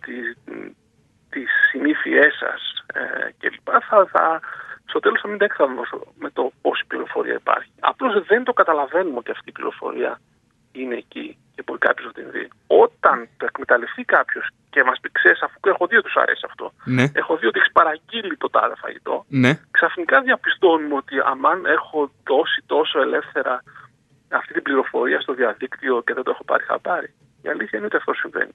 τις 1.31 1.49
συνήθειές 1.71 2.35
σας 2.43 2.61
ε, 2.95 3.31
κλπ. 3.39 3.69
Θα, 3.89 4.07
θα, 4.13 4.41
στο 4.85 4.99
τέλος 5.01 5.21
θα 5.21 5.29
μην 5.29 5.39
τα 5.39 5.45
έκθαμε 5.45 5.81
με 6.19 6.31
το 6.31 6.53
πόση 6.63 6.85
πληροφορία 6.87 7.35
υπάρχει. 7.35 7.71
Απλώς 7.81 8.25
δεν 8.27 8.45
το 8.45 8.53
καταλαβαίνουμε 8.53 9.17
ότι 9.19 9.31
αυτή 9.31 9.49
η 9.49 9.53
πληροφορία 9.53 10.21
είναι 10.73 10.95
εκεί. 10.97 11.39
Και 11.61 11.67
και 11.67 11.73
μπορεί 11.73 11.87
κάποιος 11.89 12.07
να 12.07 12.13
την 12.23 12.31
δει. 12.35 12.49
Όταν 12.67 13.29
το 13.37 13.45
εκμεταλλευτεί 13.51 14.03
κάποιος 14.05 14.45
και 14.71 14.85
μας 14.85 15.01
πει, 15.01 15.09
ξέρεις, 15.13 15.43
αφού 15.43 15.57
έχω 15.63 15.87
δει 15.87 15.97
ότι 15.97 16.13
του 16.13 16.21
αρέσει 16.21 16.45
αυτό, 16.51 16.73
Ναι. 16.85 17.07
έχω 17.13 17.37
δει 17.37 17.47
ότι 17.47 17.59
έχεις 17.59 17.73
παραγγείλει 17.73 18.37
το 18.37 18.49
τάδε 18.51 18.75
φαγητό, 18.77 19.25
Ναι. 19.29 19.53
ξαφνικά 19.71 20.21
διαπιστώνουμε 20.23 20.95
ότι 20.95 21.15
αμάν 21.33 21.65
έχω 21.65 22.11
δώσει 22.31 22.63
τόσο 22.67 23.01
ελεύθερα 23.01 23.63
αυτή 24.29 24.53
την 24.53 24.63
πληροφορία 24.63 25.21
στο 25.21 25.33
διαδίκτυο 25.35 26.03
και 26.03 26.15
δεν 26.15 26.23
το 26.23 26.31
έχω 26.31 26.45
πάρει 26.45 26.65
χαμπάρι. 26.65 27.15
Η 27.43 27.49
αλήθεια 27.49 27.79
είναι 27.79 27.87
ότι 27.87 27.97
αυτό 27.97 28.13
συμβαίνει. 28.15 28.53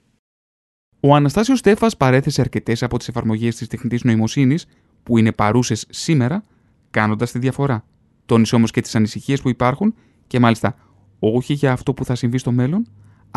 Ο 0.99 1.15
Αναστάσιος 1.15 1.59
Στέφας 1.59 1.97
παρέθεσε 1.97 2.41
αρκετές 2.41 2.83
από 2.83 2.97
τις 2.97 3.07
εφαρμογές 3.07 3.55
της 3.55 3.67
τεχνητής 3.67 4.03
νοημοσύνης 4.03 4.67
που 5.03 5.17
είναι 5.17 5.31
παρούσες 5.31 5.85
σήμερα, 5.89 6.43
κάνοντας 6.91 7.31
τη 7.31 7.39
διαφορά. 7.39 7.83
Τόνισε 8.25 8.55
όμως 8.55 8.71
και 8.71 8.81
τις 8.81 8.95
ανησυχίες 8.95 9.41
που 9.41 9.49
υπάρχουν 9.49 9.95
και 10.27 10.39
μάλιστα 10.39 10.75
όχι 11.19 11.53
για 11.53 11.71
αυτό 11.71 11.93
που 11.93 12.05
θα 12.05 12.15
συμβεί 12.15 12.37
στο 12.37 12.51
μέλλον, 12.51 12.87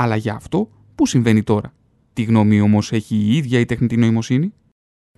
αλλά 0.00 0.16
για 0.16 0.34
αυτό 0.34 0.68
που 0.94 1.06
συμβαίνει 1.06 1.42
τώρα; 1.42 1.72
Τι 2.12 2.22
γνώμη 2.22 2.60
όμως 2.60 2.92
έχει 2.92 3.16
η 3.16 3.36
ίδια 3.36 3.58
η 3.58 3.64
τεχνητή 3.64 3.96
νοημοσύνη; 3.96 4.52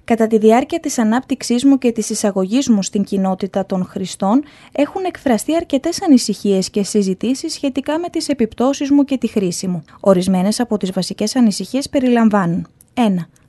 Κατά 0.04 0.26
τη 0.26 0.38
διάρκεια 0.38 0.80
της 0.80 0.98
ανάπτυξής 0.98 1.64
μου 1.64 1.78
και 1.78 1.92
της 1.92 2.10
εισαγωγής 2.10 2.68
μου 2.68 2.82
στην 2.82 3.04
κοινότητα 3.04 3.66
των 3.66 3.84
χρηστών, 3.84 4.42
έχουν 4.72 5.04
εκφραστεί 5.04 5.56
αρκετές 5.56 6.02
ανησυχίες 6.02 6.70
και 6.70 6.82
συζητήσεις 6.82 7.52
σχετικά 7.52 7.98
με 7.98 8.08
τις 8.08 8.28
επιπτώσεις 8.28 8.90
μου 8.90 9.04
και 9.04 9.18
τη 9.18 9.26
χρήση 9.26 9.66
μου. 9.66 9.84
Ορισμένες 10.00 10.60
από 10.60 10.76
τις 10.76 10.92
βασικές 10.92 11.36
ανησυχίες 11.36 11.88
περιλαμβάνουν 11.88 12.66
1. 12.94 13.00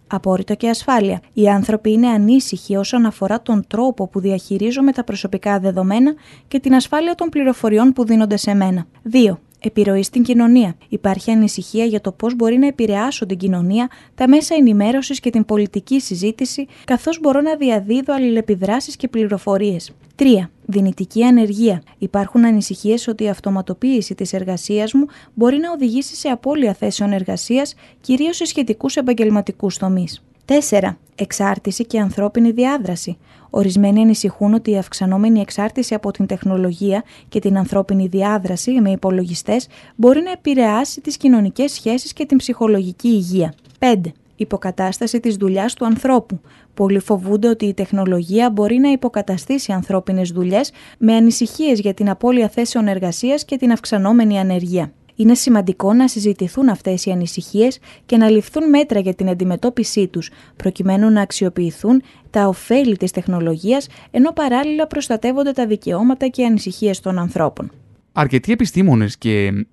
Απόρριτο 0.07 0.55
και 0.55 0.69
ασφάλεια. 0.69 1.21
Οι 1.33 1.49
άνθρωποι 1.49 1.91
είναι 1.91 2.07
ανήσυχοι 2.07 2.75
όσον 2.75 3.05
αφορά 3.05 3.41
τον 3.41 3.63
τρόπο 3.67 4.07
που 4.07 4.19
διαχειρίζομαι 4.19 4.91
τα 4.91 5.03
προσωπικά 5.03 5.59
δεδομένα 5.59 6.13
και 6.47 6.59
την 6.59 6.75
ασφάλεια 6.75 7.15
των 7.15 7.29
πληροφοριών 7.29 7.93
που 7.93 8.05
δίνονται 8.05 8.37
σε 8.37 8.53
μένα. 8.53 8.85
2. 9.11 9.37
Επιρροή 9.63 10.03
στην 10.03 10.23
κοινωνία. 10.23 10.75
Υπάρχει 10.89 11.31
ανησυχία 11.31 11.85
για 11.85 12.01
το 12.01 12.11
πώς 12.11 12.35
μπορεί 12.35 12.57
να 12.57 12.67
επηρεάσουν 12.67 13.27
την 13.27 13.37
κοινωνία, 13.37 13.89
τα 14.15 14.27
μέσα 14.27 14.55
ενημέρωσης 14.55 15.19
και 15.19 15.29
την 15.29 15.45
πολιτική 15.45 15.99
συζήτηση, 15.99 16.67
καθώς 16.85 17.19
μπορώ 17.19 17.41
να 17.41 17.55
διαδίδω 17.55 18.13
αλληλεπιδράσεις 18.13 18.95
και 18.95 19.07
πληροφορίες. 19.07 19.91
3. 20.15 20.49
Δυνητική 20.65 21.23
ανεργία. 21.23 21.83
Υπάρχουν 21.97 22.45
ανησυχίες 22.45 23.07
ότι 23.07 23.23
η 23.23 23.29
αυτοματοποίηση 23.29 24.15
της 24.15 24.33
εργασίας 24.33 24.93
μου 24.93 25.05
μπορεί 25.33 25.57
να 25.57 25.71
οδηγήσει 25.71 26.15
σε 26.15 26.27
απώλεια 26.27 26.73
θέσεων 26.73 27.11
εργασίας, 27.11 27.73
κυρίως 28.01 28.35
σε 28.35 28.45
σχετικούς 28.45 28.95
επαγγελματικούς 28.95 29.77
τομείς. 29.77 30.23
4. 30.45 30.97
Εξάρτηση 31.21 31.85
και 31.85 31.99
ανθρώπινη 31.99 32.51
διάδραση. 32.51 33.17
Ορισμένοι 33.49 34.01
ανησυχούν 34.01 34.53
ότι 34.53 34.71
η 34.71 34.77
αυξανόμενη 34.77 35.39
εξάρτηση 35.39 35.93
από 35.93 36.11
την 36.11 36.25
τεχνολογία 36.25 37.03
και 37.29 37.39
την 37.39 37.57
ανθρώπινη 37.57 38.07
διάδραση 38.07 38.71
με 38.71 38.91
υπολογιστές 38.91 39.67
μπορεί 39.95 40.21
να 40.21 40.31
επηρεάσει 40.31 41.01
τις 41.01 41.17
κοινωνικές 41.17 41.71
σχέσεις 41.71 42.13
και 42.13 42.25
την 42.25 42.37
ψυχολογική 42.37 43.07
υγεία. 43.07 43.53
5. 43.79 43.95
Υποκατάσταση 44.35 45.19
της 45.19 45.35
δουλειάς 45.35 45.73
του 45.73 45.85
ανθρώπου. 45.85 46.39
Πολλοί 46.73 46.99
φοβούνται 46.99 47.47
ότι 47.47 47.65
η 47.65 47.73
τεχνολογία 47.73 48.49
μπορεί 48.49 48.77
να 48.77 48.91
υποκαταστήσει 48.91 49.71
ανθρώπινες 49.71 50.29
δουλειές 50.29 50.71
με 50.97 51.13
ανησυχίες 51.13 51.79
για 51.79 51.93
την 51.93 52.09
απώλεια 52.09 52.49
θέσεων 52.49 52.87
εργασίας 52.87 53.45
και 53.45 53.57
την 53.57 53.71
αυξανόμενη 53.71 54.39
ανεργία. 54.39 54.91
Είναι 55.21 55.35
σημαντικό 55.35 55.93
να 55.93 56.07
συζητηθούν 56.07 56.69
αυτές 56.69 57.05
οι 57.05 57.11
ανησυχίες 57.11 57.79
και 58.05 58.17
να 58.17 58.29
ληφθούν 58.29 58.69
μέτρα 58.69 58.99
για 58.99 59.13
την 59.13 59.29
αντιμετώπιση 59.29 60.07
τους, 60.07 60.29
προκειμένου 60.55 61.09
να 61.09 61.21
αξιοποιηθούν 61.21 62.01
τα 62.29 62.47
ωφέλη 62.47 62.97
της 62.97 63.11
τεχνολογίας, 63.11 63.87
ενώ 64.11 64.31
παράλληλα 64.31 64.87
προστατεύονται 64.87 65.51
τα 65.51 65.67
δικαιώματα 65.67 66.27
και 66.27 66.41
οι 66.41 66.45
ανησυχίες 66.45 66.99
των 66.99 67.19
ανθρώπων. 67.19 67.71
Αρκετοί 68.11 68.51
επιστήμονες 68.51 69.17
και 69.17 69.65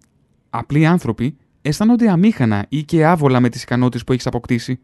απλοί 0.50 0.86
άνθρωποι 0.86 1.36
αισθάνονται 1.62 2.10
αμήχανα 2.10 2.66
ή 2.68 2.82
και 2.82 3.04
άβολα 3.04 3.40
με 3.40 3.48
τις 3.48 3.62
ικανότητες 3.62 4.04
που 4.04 4.12
έχεις 4.12 4.26
αποκτήσει. 4.26 4.80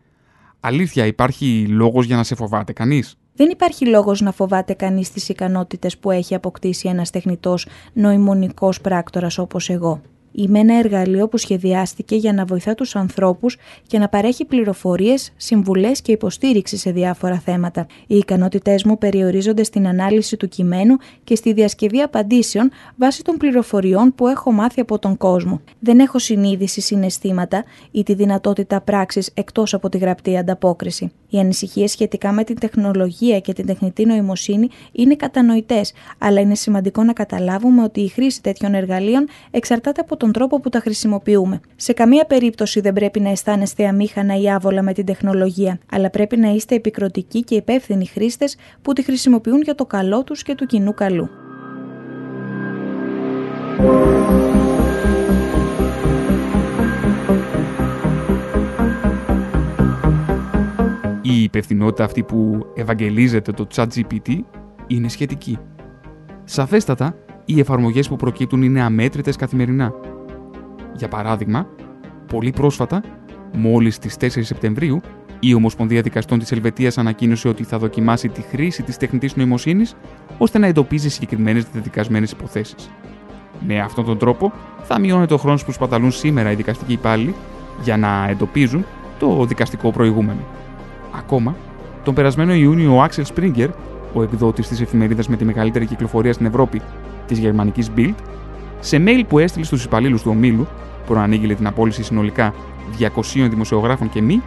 Αλήθεια, 0.60 1.06
υπάρχει 1.06 1.66
λόγος 1.68 2.06
για 2.06 2.16
να 2.16 2.22
σε 2.22 2.34
φοβάται 2.34 2.72
κανείς; 2.72 3.14
Δεν 3.36 3.50
υπάρχει 3.50 3.86
λόγος 3.86 4.20
να 4.20 4.32
φοβάται 4.32 4.74
κανείς 4.74 5.10
τις 5.10 5.28
ικανότητες 5.28 5.98
που 5.98 6.10
έχει 6.10 6.34
αποκτήσει 6.34 6.88
ένας 6.88 7.10
τεχνητός 7.10 7.66
νοημονικός 7.92 8.80
πράκτορας 8.80 9.38
όπως 9.38 9.70
εγώ. 9.70 10.00
Είμαι 10.36 10.58
ένα 10.58 10.78
εργαλείο 10.78 11.28
που 11.28 11.36
σχεδιάστηκε 11.36 12.16
για 12.16 12.32
να 12.32 12.44
βοηθά 12.44 12.74
τους 12.74 12.96
ανθρώπους 12.96 13.56
και 13.86 13.98
να 13.98 14.08
παρέχει 14.08 14.44
πληροφορίες, 14.44 15.32
συμβουλές 15.36 16.00
και 16.00 16.12
υποστήριξη 16.12 16.76
σε 16.76 16.90
διάφορα 16.90 17.38
θέματα. 17.38 17.86
Οι 18.06 18.16
ικανότητές 18.16 18.84
μου 18.84 18.98
περιορίζονται 18.98 19.62
στην 19.62 19.86
ανάλυση 19.86 20.36
του 20.36 20.48
κειμένου 20.48 20.96
και 21.24 21.34
στη 21.34 21.52
διασκευή 21.52 22.00
απαντήσεων 22.00 22.70
βάσει 22.96 23.22
των 23.22 23.36
πληροφοριών 23.36 24.14
που 24.14 24.26
έχω 24.26 24.52
μάθει 24.52 24.80
από 24.80 24.98
τον 24.98 25.16
κόσμο. 25.16 25.60
Δεν 25.78 25.98
έχω 25.98 26.18
συνείδηση, 26.18 26.80
συναισθήματα 26.80 27.64
ή 27.90 28.02
τη 28.02 28.14
δυνατότητα 28.14 28.80
πράξης 28.80 29.30
εκτός 29.34 29.74
από 29.74 29.88
τη 29.88 29.98
γραπτή 29.98 30.36
ανταπόκριση. 30.36 31.12
Οι 31.28 31.38
ανησυχίες 31.38 31.90
σχετικά 31.90 32.32
με 32.32 32.44
την 32.44 32.58
τεχνολογία 32.58 33.40
και 33.40 33.52
την 33.52 33.66
τεχνητή 33.66 34.04
νοημοσύνη 34.04 34.68
είναι 34.92 35.16
κατανοητές, 35.16 35.92
αλλά 36.18 36.40
είναι 36.40 36.54
σημαντικό 36.54 37.02
να 37.02 37.12
καταλάβουμε 37.12 37.82
ότι 37.82 38.00
η 38.00 38.08
χρήση 38.08 38.42
τέτοιων 38.42 38.74
εργαλείων 38.74 39.28
εξαρτάται 39.50 40.00
από 40.00 40.16
τον 40.24 40.32
τρόπο 40.32 40.60
που 40.60 40.68
τα 40.68 40.80
χρησιμοποιούμε. 40.80 41.60
Σε 41.76 41.92
καμία 41.92 42.24
περίπτωση 42.24 42.80
δεν 42.80 42.92
πρέπει 42.92 43.20
να 43.20 43.30
αισθάνεστε 43.30 43.86
αμήχανα 43.86 44.40
ή 44.40 44.50
άβολα 44.50 44.82
με 44.82 44.92
την 44.92 45.04
τεχνολογία, 45.06 45.78
αλλά 45.90 46.10
πρέπει 46.10 46.36
να 46.36 46.48
είστε 46.48 46.74
επικροτικοί 46.74 47.42
και 47.42 47.54
υπεύθυνοι 47.54 48.06
χρήστες 48.06 48.56
που 48.82 48.92
τη 48.92 49.02
χρησιμοποιούν 49.02 49.60
για 49.60 49.74
το 49.74 49.86
καλό 49.86 50.24
τους 50.24 50.42
και 50.42 50.54
του 50.54 50.66
κοινού 50.66 50.94
καλού. 50.94 51.28
Η 61.22 61.42
υπευθυνότητα 61.42 62.04
αυτή 62.04 62.22
που 62.22 62.66
ευαγγελίζεται 62.74 63.52
το 63.52 63.66
ChatGPT 63.74 64.38
είναι 64.86 65.08
σχετική. 65.08 65.58
Σαφέστατα, 66.44 67.16
οι 67.44 67.60
εφαρμογές 67.60 68.08
που 68.08 68.16
προκύπτουν 68.16 68.62
είναι 68.62 68.82
αμέτρητες 68.82 69.36
καθημερινά. 69.36 70.13
Για 70.96 71.08
παράδειγμα, 71.08 71.66
πολύ 72.26 72.50
πρόσφατα, 72.50 73.02
μόλις 73.52 73.94
στις 73.94 74.16
4 74.16 74.44
Σεπτεμβρίου, 74.44 75.00
η 75.40 75.54
Ομοσπονδία 75.54 76.00
Δικαστών 76.02 76.38
της 76.38 76.52
Ελβετίας 76.52 76.98
ανακοίνωσε 76.98 77.48
ότι 77.48 77.64
θα 77.64 77.78
δοκιμάσει 77.78 78.28
τη 78.28 78.40
χρήση 78.40 78.82
της 78.82 78.96
τεχνητής 78.96 79.36
νοημοσύνης 79.36 79.96
ώστε 80.38 80.58
να 80.58 80.66
εντοπίζει 80.66 81.08
συγκεκριμένες 81.08 81.64
δεδικασμένες 81.72 82.30
υποθέσεις. 82.30 82.90
Με 83.66 83.80
αυτόν 83.80 84.04
τον 84.04 84.18
τρόπο 84.18 84.52
θα 84.82 84.98
μειώνεται 84.98 85.34
ο 85.34 85.36
χρόνος 85.36 85.64
που 85.64 85.72
σπαταλούν 85.72 86.10
σήμερα 86.10 86.50
οι 86.50 86.54
δικαστικοί 86.54 86.92
υπάλληλοι 86.92 87.34
για 87.82 87.96
να 87.96 88.28
εντοπίζουν 88.28 88.84
το 89.18 89.44
δικαστικό 89.44 89.90
προηγούμενο. 89.90 90.40
Ακόμα, 91.16 91.56
τον 92.04 92.14
περασμένο 92.14 92.54
Ιούνιο 92.54 92.96
ο 92.96 93.02
Άξελ 93.02 93.24
Σπρίγκερ, 93.24 93.70
ο 94.14 94.22
εκδότη 94.22 94.62
της 94.62 94.80
εφημερίδας 94.80 95.28
με 95.28 95.36
τη 95.36 95.44
μεγαλύτερη 95.44 95.86
κυκλοφορία 95.86 96.32
στην 96.32 96.46
Ευρώπη, 96.46 96.80
της 97.26 97.38
γερμανικής 97.38 97.90
Bild, 97.96 98.14
σε 98.84 99.02
mail 99.06 99.22
που 99.28 99.38
έστειλε 99.38 99.64
στους 99.64 99.84
υπαλλήλους 99.84 100.22
του 100.22 100.30
ομίλου, 100.30 100.66
προανήγγειλε 101.06 101.54
την 101.54 101.66
απόλυση 101.66 102.02
συνολικά 102.02 102.54
200 102.98 103.08
δημοσιογράφων 103.34 104.08
και 104.08 104.22
μη, 104.22 104.42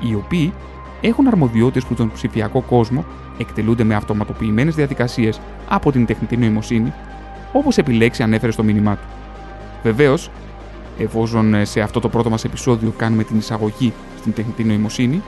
οι 0.00 0.14
οποίοι 0.14 0.52
έχουν 1.00 1.26
αρμοδιότητες 1.26 1.84
που 1.84 1.94
στον 1.94 2.12
ψηφιακό 2.12 2.60
κόσμο 2.60 3.04
εκτελούνται 3.38 3.84
με 3.84 3.94
αυτοματοποιημένες 3.94 4.74
διαδικασίες 4.74 5.40
από 5.68 5.92
την 5.92 6.06
τεχνητή 6.06 6.36
νοημοσύνη, 6.36 6.92
όπως 7.52 7.78
επιλέξει 7.78 8.22
ανέφερε 8.22 8.52
στο 8.52 8.62
μήνυμά 8.62 8.94
του. 8.94 9.06
Βεβαίως, 9.82 10.30
εφόσον 10.98 11.54
ε, 11.54 11.64
σε 11.64 11.80
αυτό 11.80 12.00
το 12.00 12.08
πρώτο 12.08 12.30
μας 12.30 12.44
επεισόδιο 12.44 12.92
κάνουμε 12.96 13.24
την 13.24 13.38
εισαγωγή 13.38 13.92
στην 14.18 14.32
τεχνητή 14.32 14.64
νοημοσύνη, 14.64 15.22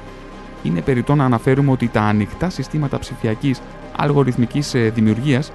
είναι 0.63 0.81
περιττό 0.81 1.15
να 1.15 1.25
αναφέρουμε 1.25 1.71
ότι 1.71 1.89
τα 1.89 2.01
ανοιχτά 2.01 2.51
συστήματα 2.51 2.99
ψηφιακής 2.99 3.61
αλγοριθμικής 3.97 4.75
δημιουργίας 4.95 5.53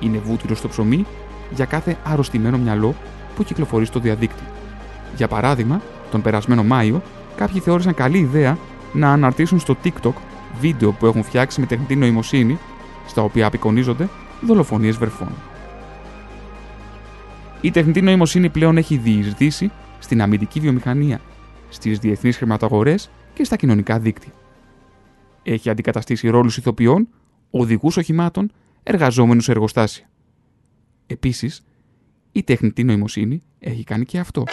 είναι 0.00 0.18
βούτυρο 0.18 0.54
στο 0.54 0.68
ψωμί 0.68 1.06
για 1.54 1.64
κάθε 1.64 1.96
αρρωστημένο 2.04 2.58
μυαλό 2.58 2.94
που 3.36 3.44
κυκλοφορεί 3.44 3.84
στο 3.84 3.98
διαδίκτυο. 4.00 4.46
Για 5.16 5.28
παράδειγμα, 5.28 5.80
τον 6.10 6.22
περασμένο 6.22 6.64
Μάιο, 6.64 7.02
κάποιοι 7.36 7.60
θεώρησαν 7.60 7.94
καλή 7.94 8.18
ιδέα 8.18 8.58
να 8.92 9.12
αναρτήσουν 9.12 9.58
στο 9.58 9.76
TikTok 9.84 10.12
βίντεο 10.60 10.92
που 10.92 11.06
έχουν 11.06 11.22
φτιάξει 11.22 11.60
με 11.60 11.66
τεχνητή 11.66 11.96
νοημοσύνη, 11.96 12.58
στα 13.06 13.22
οποία 13.22 13.46
απεικονίζονται 13.46 14.08
δολοφονίες 14.40 14.96
βερφών. 14.96 15.32
Η 17.60 17.70
τεχνητή 17.70 18.00
νοημοσύνη 18.00 18.48
πλέον 18.48 18.76
έχει 18.76 18.96
διεισδύσει 18.96 19.70
στην 19.98 20.22
αμυντική 20.22 20.60
βιομηχανία, 20.60 21.20
στις 21.68 21.98
διεθνείς 21.98 22.36
χρηματαγορές 22.36 23.10
και 23.34 23.44
στα 23.44 23.56
κοινωνικά 23.56 23.98
δίκτυα. 23.98 24.32
Έχει 25.42 25.70
αντικαταστήσει 25.70 26.28
ρόλους 26.28 26.56
ηθοποιών, 26.56 27.08
οδηγούς 27.50 27.96
οχημάτων, 27.96 28.52
εργαζόμενους 28.82 29.44
σε 29.44 29.50
εργοστάσια. 29.50 30.09
Επίσης, 31.12 31.62
η 32.32 32.42
τεχνητή 32.42 32.84
νοημοσύνη 32.84 33.42
έχει 33.58 33.84
κάνει 33.84 34.04
και 34.04 34.18
αυτό. 34.18 34.44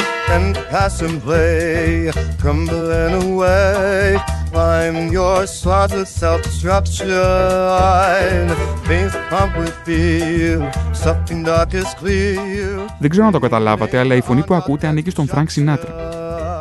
Δεν 12.99 13.09
ξέρω 13.09 13.25
αν 13.25 13.31
το 13.31 13.39
καταλάβατε, 13.39 13.97
αλλά 13.97 14.15
η 14.15 14.21
φωνή 14.21 14.43
που 14.43 14.53
ακούτε 14.53 14.87
ανήκει 14.87 15.09
στον 15.09 15.27
Φρανκ 15.27 15.49
Σινάτρα. 15.49 16.09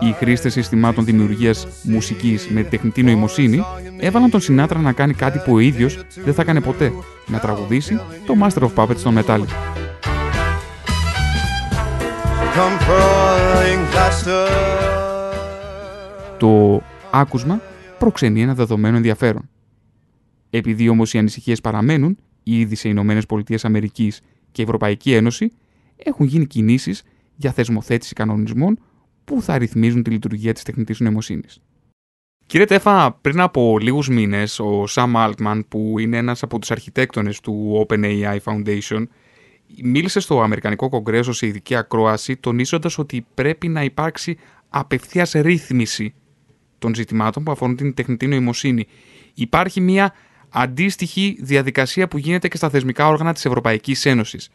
Οι 0.00 0.12
χρήστες 0.12 0.52
συστημάτων 0.52 1.04
δημιουργίας 1.04 1.66
μουσικής 1.82 2.48
με 2.48 2.62
τεχνητή 2.62 3.02
νοημοσύνη 3.02 3.64
έβαλαν 3.98 4.30
τον 4.30 4.40
Σινάτρα 4.40 4.78
να 4.78 4.92
κάνει 4.92 5.14
κάτι 5.14 5.38
που 5.38 5.52
ο 5.52 5.58
ίδιος 5.58 6.04
δεν 6.24 6.34
θα 6.34 6.42
έκανε 6.42 6.60
ποτέ. 6.60 6.92
Να 7.26 7.38
τραγουδήσει 7.38 8.00
το 8.26 8.34
Master 8.42 8.62
of 8.62 8.70
Puppets 8.74 9.00
των 9.02 9.18
Metallica. 9.18 9.75
Το 16.38 16.82
άκουσμα 17.10 17.60
προξενεί 17.98 18.42
ένα 18.42 18.54
δεδομένο 18.54 18.96
ενδιαφέρον. 18.96 19.48
Επειδή 20.50 20.88
όμως 20.88 21.14
οι 21.14 21.18
ανησυχίες 21.18 21.60
παραμένουν, 21.60 22.18
ήδη 22.42 22.74
σε 22.74 22.88
Ηνωμένες 22.88 23.26
Πολιτείες 23.26 23.64
Αμερικής 23.64 24.20
και 24.52 24.62
Ευρωπαϊκή 24.62 25.14
Ένωση 25.14 25.52
έχουν 25.96 26.26
γίνει 26.26 26.46
κινήσεις 26.46 27.02
για 27.36 27.52
θεσμοθέτηση 27.52 28.14
κανονισμών 28.14 28.78
που 29.24 29.42
θα 29.42 29.58
ρυθμίζουν 29.58 30.02
τη 30.02 30.10
λειτουργία 30.10 30.52
της 30.52 30.62
τεχνητής 30.62 31.00
νοημοσύνης. 31.00 31.60
Κύριε 32.46 32.66
Τέφα, 32.66 33.12
πριν 33.12 33.40
από 33.40 33.78
λίγους 33.78 34.08
μήνες, 34.08 34.58
ο 34.60 34.86
Σαμ 34.86 35.12
Altman, 35.16 35.60
που 35.68 35.98
είναι 35.98 36.16
ένας 36.16 36.42
από 36.42 36.58
τους 36.58 36.70
αρχιτέκτονες 36.70 37.40
του 37.40 37.86
OpenAI 37.88 38.38
Foundation, 38.44 39.04
μίλησε 39.82 40.20
στο 40.20 40.42
Αμερικανικό 40.42 40.88
Κογκρέσο 40.88 41.32
σε 41.32 41.46
ειδική 41.46 41.74
ακρόαση, 41.74 42.36
τονίζοντας 42.36 42.98
ότι 42.98 43.26
πρέπει 43.34 43.68
να 43.68 43.82
υπάρξει 43.82 44.38
απευθείας 44.68 45.32
ρύθμιση 45.32 46.14
των 46.78 46.94
ζητημάτων 46.94 47.44
που 47.44 47.50
αφορούν 47.50 47.76
την 47.76 47.94
τεχνητή 47.94 48.26
νοημοσύνη. 48.26 48.86
Υπάρχει 49.34 49.80
μια 49.80 50.14
αντίστοιχη 50.48 51.36
διαδικασία 51.40 52.08
που 52.08 52.18
γίνεται 52.18 52.48
και 52.48 52.56
στα 52.56 52.70
θεσμικά 52.70 53.08
όργανα 53.08 53.32
της 53.32 53.44
Ευρωπαϊκής 53.44 54.06
Ένωσης. 54.06 54.48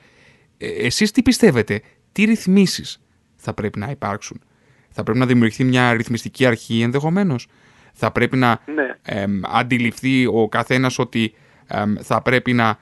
Ε, 0.57 0.67
εσείς 0.67 1.11
τι 1.11 1.21
πιστεύετε, 1.21 1.81
τι 2.11 2.23
ρυθμίσεις 2.23 3.01
θα 3.35 3.53
πρέπει 3.53 3.79
να 3.79 3.89
υπάρξουν; 3.89 4.41
Θα 4.89 5.03
πρέπει 5.03 5.19
να 5.19 5.25
δημιουργηθεί 5.25 5.63
μια 5.63 5.93
ρυθμιστική 5.93 6.45
αρχή 6.45 6.81
ενδεχομένως; 6.81 7.47
Θα 7.93 8.11
πρέπει 8.11 8.37
να 8.37 8.59
ναι. 8.65 9.25
αντιληφθεί 9.41 10.25
ο 10.25 10.47
καθένας 10.49 10.99
ότι 10.99 11.33
θα 12.01 12.21
πρέπει 12.21 12.53
να 12.53 12.77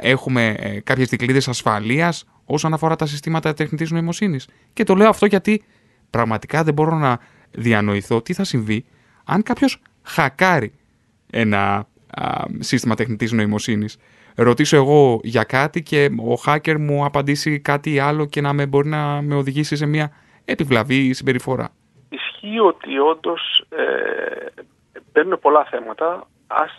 έχουμε 0.00 0.54
ε, 0.58 0.80
κάποιες 0.80 1.08
δικλείδες 1.08 1.48
ασφαλείας 1.48 2.26
όσον 2.44 2.74
αφορά 2.74 2.96
τα 2.96 3.06
συστήματα 3.06 3.54
τεχνητής 3.54 3.90
νοημοσύνης. 3.90 4.48
Και 4.72 4.84
το 4.84 4.94
λέω 4.94 5.08
αυτό 5.08 5.26
γιατί 5.26 5.64
πραγματικά 6.10 6.62
δεν 6.62 6.74
μπορώ 6.74 6.96
να 6.96 7.18
διανοηθώ 7.50 8.22
τι 8.22 8.32
θα 8.32 8.44
συμβεί 8.44 8.84
αν 9.24 9.42
κάποιος 9.42 9.82
χακάρει 10.02 10.72
ένα 11.30 11.86
σύστημα 12.58 12.94
τεχνητής 12.94 13.32
νοημοσύνης. 13.32 13.98
Ρωτήσω 14.36 14.76
εγώ 14.76 15.20
για 15.22 15.44
κάτι 15.44 15.82
και 15.82 16.10
ο 16.18 16.42
hacker 16.46 16.76
μου 16.78 17.04
απαντήσει 17.04 17.60
κάτι 17.60 17.98
άλλο 17.98 18.26
και 18.26 18.40
να 18.40 18.52
με 18.52 18.66
μπορεί 18.66 18.88
να 18.88 19.22
με 19.22 19.34
οδηγήσει 19.34 19.76
σε 19.76 19.86
μια 19.86 20.10
επιβλαβή 20.44 21.12
συμπεριφορά. 21.12 21.68
Ισχύει 22.08 22.58
ότι 22.58 22.98
όντως 22.98 23.64
ε, 23.68 24.62
παίρνουν 25.12 25.38
πολλά 25.40 25.64
θέματα. 25.70 26.26
Ας 26.46 26.72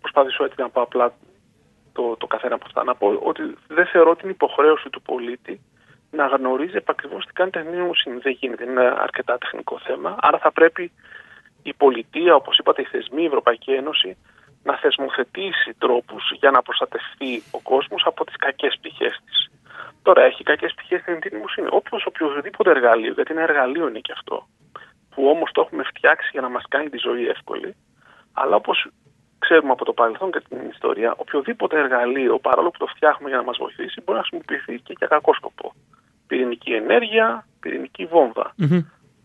προσπαθήσω 0.00 0.44
έτσι 0.44 0.60
να 0.60 0.68
πω 0.68 0.80
απλά 0.82 1.14
το, 1.92 2.16
το 2.16 2.26
καθένα 2.26 2.54
από 2.54 2.64
αυτά. 2.66 2.84
Να 2.84 2.94
πω 2.94 3.20
ότι 3.22 3.42
δεν 3.68 3.86
θεωρώ 3.86 4.16
την 4.16 4.28
υποχρέωση 4.28 4.90
του 4.90 5.02
πολίτη 5.02 5.60
να 6.10 6.26
γνωρίζει 6.26 6.76
επακριβώς 6.76 7.26
τι 7.26 7.32
κάνει 7.32 7.50
τεχνητή 7.50 7.76
νοημοσύνη. 7.76 8.18
Δεν 8.18 8.32
γίνεται, 8.32 8.64
είναι 8.64 8.80
ένα 8.80 9.02
αρκετά 9.02 9.38
τεχνικό 9.38 9.78
θέμα. 9.78 10.16
Άρα 10.20 10.38
θα 10.38 10.52
πρέπει 10.52 10.92
η 11.62 11.72
πολιτεία, 11.74 12.34
όπως 12.34 12.58
είπατε, 12.58 12.82
οι 12.82 12.84
θεσμοί, 12.84 13.22
η 13.22 13.26
Ευρωπαϊκή 13.26 13.70
Ένωση 13.70 14.16
να 14.62 14.76
θεσμοθετήσει 14.76 15.74
τρόπους 15.78 16.32
για 16.40 16.50
να 16.50 16.62
προστατευτεί 16.62 17.42
ο 17.50 17.60
κόσμος 17.60 18.02
από 18.06 18.24
τις 18.24 18.36
κακές 18.36 18.76
πτυχές 18.78 19.20
της. 19.24 19.50
Τώρα 20.02 20.22
έχει 20.22 20.42
κακές 20.42 20.74
πτυχές 20.74 21.00
στην 21.00 21.14
τεχνητή 21.14 21.34
νοημοσύνη. 21.34 21.66
Όπω 21.70 21.98
οποιοδήποτε 22.04 22.70
εργαλείο, 22.70 23.12
γιατί 23.12 23.32
ένα 23.32 23.42
εργαλείο 23.42 23.88
είναι 23.88 23.98
και 23.98 24.12
αυτό, 24.12 24.46
που 25.14 25.28
όμως 25.28 25.50
το 25.52 25.60
έχουμε 25.60 25.82
φτιάξει 25.82 26.28
για 26.32 26.40
να 26.40 26.48
μας 26.48 26.64
κάνει 26.68 26.88
τη 26.88 26.98
ζωή 26.98 27.28
εύκολη, 27.28 27.76
αλλά 28.32 28.56
όπως 28.56 28.88
ξέρουμε 29.44 29.72
από 29.72 29.84
το 29.84 29.92
παρελθόν 29.92 30.30
και 30.32 30.40
την 30.48 30.58
ιστορία, 30.74 31.14
οποιοδήποτε 31.16 31.78
εργαλείο, 31.78 32.38
παρόλο 32.38 32.70
που 32.70 32.78
το 32.78 32.86
φτιάχνουμε 32.86 33.28
για 33.28 33.38
να 33.38 33.44
μας 33.44 33.56
βοηθήσει, 33.58 34.00
μπορεί 34.00 34.18
να 34.18 34.24
χρησιμοποιηθεί 34.24 34.74
και 34.86 34.94
για 34.98 35.06
κακό 35.06 35.34
σκοπό. 35.34 35.72
Πυρηνική 36.26 36.72
ενέργεια, 36.72 37.46
πυρηνική 37.60 38.08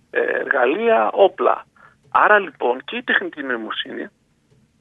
ε, 0.09 0.19
εργαλεία, 0.19 1.09
όπλα. 1.11 1.65
Άρα 2.09 2.39
λοιπόν 2.39 2.83
και 2.83 2.95
η 2.95 3.03
τεχνητή 3.03 3.43
νοημοσύνη, 3.43 4.05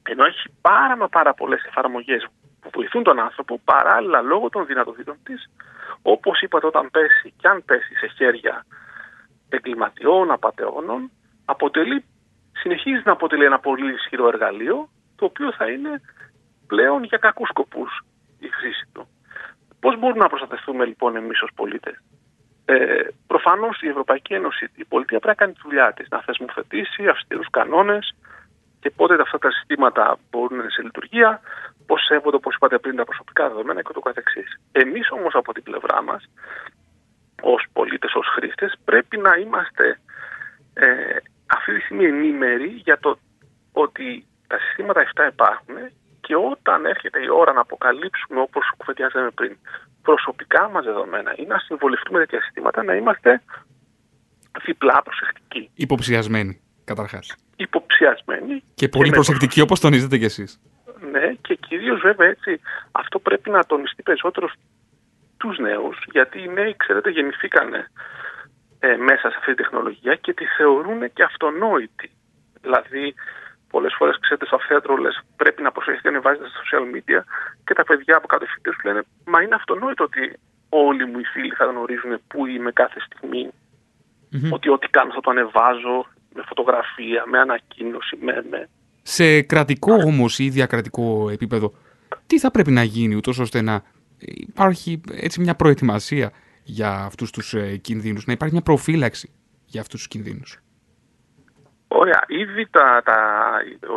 ενώ 0.03 0.23
έχει 0.25 0.43
πάρα 0.61 0.97
μα 0.97 1.07
πάρα 1.07 1.33
πολλές 1.33 1.63
εφαρμογές 1.63 2.27
που 2.61 2.69
βοηθούν 2.73 3.03
τον 3.03 3.19
άνθρωπο, 3.19 3.59
παράλληλα 3.63 4.21
λόγω 4.21 4.49
των 4.49 4.65
δυνατοτήτων 4.65 5.17
της, 5.23 5.49
όπως 6.01 6.41
είπατε, 6.41 6.65
όταν 6.67 6.89
πέσει 6.91 7.33
και 7.37 7.47
αν 7.47 7.63
πέσει 7.65 7.93
σε 7.95 8.07
χέρια 8.17 8.65
εγκληματιών, 9.49 10.31
απαταιώνων, 10.31 11.11
αποτελεί, 11.45 12.03
συνεχίζει 12.51 13.01
να 13.05 13.11
αποτελεί 13.11 13.45
ένα 13.45 13.59
πολύ 13.59 13.93
ισχυρό 13.93 14.27
εργαλείο 14.27 14.89
το 15.17 15.25
οποίο 15.25 15.51
θα 15.53 15.65
είναι 15.69 16.01
πλέον 16.67 17.03
για 17.03 17.17
κακούς 17.17 17.49
σκοπούς 17.49 18.01
η 18.39 18.47
χρήση 18.47 18.85
του. 18.93 19.07
Πώς 19.79 19.99
μπορούμε 19.99 20.19
να 20.19 20.29
προστατευτούμε 20.29 20.85
λοιπόν 20.85 21.15
εμείς 21.15 21.41
ως 21.41 21.49
πολίτες; 21.55 21.95
Ε, 22.65 23.07
Προφανώς 23.27 23.81
η 23.81 23.87
Ευρωπαϊκή 23.87 24.33
Ένωση, 24.33 24.69
η 24.75 24.85
πολιτεία 24.85 25.19
πρέπει 25.19 25.37
να 25.37 25.45
κάνει 25.45 25.53
τη 25.53 25.59
δουλειά 25.63 25.93
της, 25.93 26.07
να 26.09 26.21
θεσμοθετήσει 26.21 27.07
αυστηρούς 27.07 27.49
κανόνες 27.49 28.15
και 28.79 28.89
πότε 28.89 29.21
αυτά 29.21 29.37
τα 29.37 29.51
συστήματα 29.51 30.17
μπορούν 30.29 30.57
να 30.57 30.63
είναι 30.63 30.71
σε 30.71 30.81
λειτουργία, 30.81 31.41
πώς 31.85 32.05
σέβονται, 32.05 32.35
όπως 32.35 32.55
είπατε 32.55 32.77
πριν, 32.77 32.95
τα 32.95 33.03
προσωπικά 33.03 33.47
δεδομένα 33.47 33.81
και 33.81 33.93
το 33.93 33.99
καθεξής. 33.99 34.59
Εμείς 34.71 35.11
όμως 35.11 35.33
από 35.35 35.53
την 35.53 35.63
πλευρά 35.63 36.01
μας, 36.01 36.29
ως 37.41 37.65
πολίτες, 37.73 38.13
ως 38.15 38.27
χρήστες, 38.27 38.73
πρέπει 38.85 39.17
να 39.17 39.35
είμαστε 39.35 39.99
ε, 40.73 41.17
αυτή 41.45 41.73
τη 41.73 41.79
στιγμή 41.79 42.05
ενήμεροι 42.05 42.67
για 42.67 42.99
το 42.99 43.19
ότι 43.71 44.25
τα 44.47 44.57
συστήματα 44.59 45.01
αυτά 45.01 45.27
υπάρχουν 45.27 45.75
και 46.21 46.35
όταν 46.35 46.85
έρχεται 46.85 47.19
η 47.23 47.29
ώρα 47.29 47.53
να 47.53 47.61
αποκαλύψουμε, 47.61 48.39
όπως 48.39 48.73
κουβεντιάζαμε 48.77 49.29
πριν, 49.29 49.57
προσωπικά 50.01 50.69
μας 50.69 50.85
δεδομένα 50.85 51.33
ή 51.37 51.45
να 51.45 51.57
συμβολευτούμε 51.57 52.19
τέτοια 52.19 52.41
συστήματα, 52.41 52.83
να 52.83 52.93
είμαστε 52.95 53.41
διπλά 54.65 55.01
προσεκτικοί. 55.03 55.69
Υποψιασμένοι, 55.73 56.61
καταρχάς. 56.83 57.35
Υποψιασμένοι. 57.55 58.63
Και 58.73 58.87
πολύ 58.89 59.09
και 59.09 59.15
προσεκτικοί, 59.15 59.61
όπως 59.61 59.79
τονίζετε 59.79 60.17
κι 60.17 60.25
εσείς. 60.25 60.59
Ναι, 61.11 61.33
και 61.41 61.55
κυρίως 61.55 61.99
βέβαια 62.01 62.27
έτσι, 62.27 62.59
αυτό 62.91 63.19
πρέπει 63.19 63.49
να 63.49 63.63
τονιστεί 63.63 64.03
περισσότερο 64.03 64.49
στους 65.35 65.57
νέους, 65.57 65.97
γιατί 66.11 66.39
οι 66.39 66.47
νέοι, 66.47 66.75
ξέρετε, 66.77 67.09
γεννηθήκανε 67.09 67.91
ε, 68.79 68.95
μέσα 68.95 69.29
σε 69.29 69.35
αυτή 69.37 69.53
τη 69.55 69.61
τεχνολογία 69.61 70.15
και 70.15 70.33
τη 70.33 70.45
θεωρούν 70.57 71.13
και 71.13 71.23
αυτονόητη. 71.23 72.11
Δηλαδή, 72.61 73.13
Πολλές 73.69 73.93
φορές, 73.97 74.19
ξέρετε, 74.19 74.45
στο 74.45 74.59
θέατρο 74.67 74.95
λες 74.95 75.21
πρέπει 75.35 75.61
να 75.61 75.71
προσέχετε 75.71 76.09
να 76.11 76.21
βάζετε 76.21 76.47
στα 76.47 76.59
social 76.63 76.85
media 76.95 77.19
και 77.65 77.73
τα 77.73 77.83
παιδιά 77.83 78.15
από 78.17 78.27
κάτω 78.27 78.45
φοιτητές 78.45 78.75
που 78.75 78.87
λένε 78.87 79.01
Μα 79.25 79.41
είναι 79.41 79.55
αυτονόητο 79.55 80.03
ότι 80.03 80.39
όλοι 80.69 81.05
μου 81.05 81.19
οι 81.19 81.23
φίλοι 81.23 81.53
θα 81.59 81.65
γνωρίζουν 81.65 82.19
πού 82.27 82.45
είμαι 82.45 82.71
κάθε 82.71 82.99
στιγμή. 82.99 83.49
Mm-hmm. 84.31 84.51
Ότι 84.51 84.69
ό,τι 84.69 84.87
κάνω 84.87 85.13
θα 85.13 85.19
το 85.19 85.31
ανεβάζω 85.31 86.05
με 86.33 86.43
φωτογραφία, 86.45 87.23
με 87.31 87.39
ανακοίνωση, 87.39 88.17
με. 88.21 88.43
με. 88.49 88.69
Σε 89.01 89.41
κρατικό 89.41 89.93
όμως 89.93 90.39
ή 90.39 90.49
διακρατικό 90.49 91.29
επίπεδο, 91.29 91.73
τι 92.27 92.39
θα 92.39 92.51
πρέπει 92.51 92.71
να 92.71 92.83
γίνει 92.83 93.15
ούτως 93.15 93.39
ώστε 93.39 93.61
να 93.61 93.81
υπάρχει 94.19 95.01
έτσι 95.11 95.39
μια 95.39 95.55
προετοιμασία 95.55 96.31
για 96.63 96.91
αυτούς 96.91 97.31
τους 97.31 97.53
ε, 97.53 97.77
κινδύνους, 97.77 98.25
να 98.25 98.33
υπάρχει 98.33 98.53
μια 98.53 98.63
προφύλαξη 98.63 99.31
για 99.65 99.81
αυτούς 99.81 99.99
τους 99.99 100.07
κινδύνους; 100.07 100.59
Ωραία. 102.01 102.21
Ήδη 102.27 102.67
τα, 102.67 103.01
τα, 103.05 103.17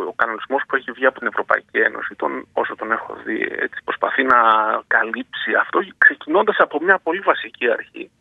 ο 0.09 0.13
κανονισμός 0.13 0.61
που 0.67 0.75
έχει 0.75 0.91
βγει 0.91 1.05
από 1.05 1.19
την 1.19 1.27
Ευρωπαϊκή 1.27 1.77
Ένωση, 1.77 2.15
τον, 2.15 2.47
όσο 2.53 2.75
τον 2.75 2.91
έχω 2.91 3.17
δει, 3.25 3.39
έτσι, 3.65 3.79
προσπαθεί 3.83 4.23
να 4.23 4.39
καλύψει 4.87 5.53
αυτό, 5.59 5.79
ξεκινώντας 5.97 6.57
από 6.57 6.81
μια 6.81 6.97
πολύ 7.03 7.19
βασική 7.19 7.71
αρχή 7.71 8.11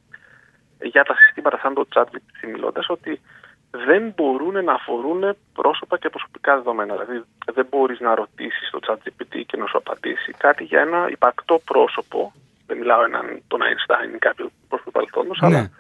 για 0.83 1.03
τα 1.03 1.15
συστήματα 1.15 1.59
σαν 1.63 1.75
το 1.75 1.87
chat 1.95 2.05
μιλώντας 2.53 2.89
ότι 2.89 3.21
δεν 3.71 4.13
μπορούν 4.17 4.65
να 4.65 4.73
αφορούν 4.73 5.37
πρόσωπα 5.53 5.99
και 5.99 6.09
προσωπικά 6.09 6.55
δεδομένα. 6.57 6.93
Δηλαδή, 6.93 7.25
δεν 7.55 7.67
μπορείς 7.71 8.01
να 8.01 8.15
ρωτήσεις 8.15 8.71
το 8.71 8.79
ChatGPT 8.87 9.43
και 9.47 9.57
να 9.57 9.67
σου 9.67 9.77
απαντήσει 9.77 10.33
κάτι 10.33 10.65
για 10.65 10.81
ένα 10.81 11.09
υπαρκτό 11.11 11.61
πρόσωπο. 11.65 12.33
Δεν 12.67 12.79
μιλάω 12.79 13.05
έναν 13.05 13.43
τον 13.49 13.61
Einstein 13.61 14.15
ή 14.15 14.19
κάποιο 14.19 14.51
πρόσωπο 14.69 14.91
παρελθόντος, 14.91 15.41
ναι. 15.41 15.47
αλλά 15.47 15.71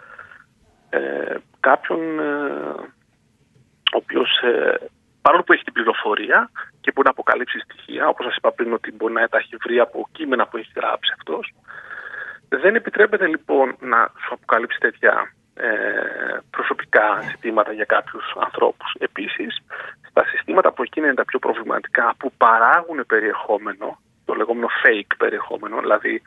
ε, 0.90 1.34
κάποιον 1.60 2.20
ε, 2.20 2.74
ο 3.92 3.96
οποίος 3.96 4.30
ε, 4.42 4.78
παρόλο 5.22 5.42
που 5.42 5.52
έχει 5.52 5.64
την 5.64 5.72
πληροφορία 5.72 6.50
και 6.80 6.92
μπορεί 6.92 7.06
να 7.06 7.10
αποκαλύψει 7.10 7.58
στοιχεία, 7.58 8.08
όπως 8.08 8.26
σας 8.26 8.36
είπα 8.36 8.52
πριν, 8.52 8.72
ότι 8.72 8.92
μπορεί 8.92 9.12
να 9.12 9.28
τα 9.28 9.38
έχει 9.38 9.56
βρει 9.56 9.78
από 9.78 10.08
κείμενα 10.12 10.46
που 10.46 10.56
έχει 10.56 10.72
γράψει 10.76 11.12
αυτός, 11.18 11.54
Δεν 12.48 12.74
επιτρέπεται 12.74 13.26
λοιπόν 13.26 13.76
να 13.80 14.12
σου 14.22 14.34
αποκαλύψει 14.34 14.78
τέτοια 14.78 15.32
ε, 15.54 16.38
προσωπικά 16.50 17.20
ζητήματα 17.30 17.72
για 17.72 17.84
κάποιους 17.84 18.24
ανθρώπους. 18.38 18.94
Επίσης, 18.98 19.62
στα 20.08 20.24
συστήματα 20.24 20.72
που 20.72 20.82
εκείνα 20.82 21.06
είναι 21.06 21.14
τα 21.14 21.24
πιο 21.24 21.38
προβληματικά, 21.38 22.14
που 22.18 22.32
παράγουν 22.36 23.04
περιεχόμενο, 23.06 23.98
το 24.24 24.34
λεγόμενο 24.34 24.68
fake 24.84 25.12
περιεχόμενο, 25.18 25.80
δηλαδή 25.80 26.22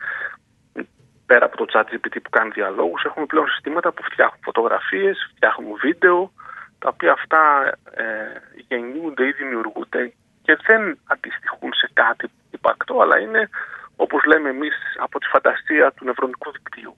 πέρα 1.26 1.45
από 1.45 1.57
το 1.57 1.66
chat 1.74 1.84
GPT 1.91 2.16
που 2.24 2.30
κάνει 2.30 2.49
διαλόγους, 2.49 3.03
έχουμε 3.03 3.26
πλέον 3.26 3.47
συστήματα 3.47 3.91
που 3.91 4.03
φτιάχνουν 4.03 4.39
φωτογραφίες, 4.43 5.32
φτιάχνουν 5.36 5.78
βίντεο, 5.82 6.32
τα 6.84 6.89
οποία 6.93 7.11
αυτά 7.11 7.41
ε, 7.91 8.05
γεννιούνται 8.67 9.25
ή 9.27 9.31
δημιουργούνται 9.31 10.13
και 10.41 10.57
δεν 10.67 10.81
αντιστοιχούν 11.13 11.73
σε 11.73 11.89
κάτι 11.93 12.25
υπαρκτό, 12.51 13.01
αλλά 13.01 13.19
είναι, 13.19 13.49
όπως 13.95 14.23
λέμε 14.23 14.49
εμείς, 14.49 14.75
από 14.97 15.19
τη 15.19 15.27
φαντασία 15.27 15.91
του 15.91 16.05
νευρονικού 16.05 16.51
δικτύου. 16.51 16.95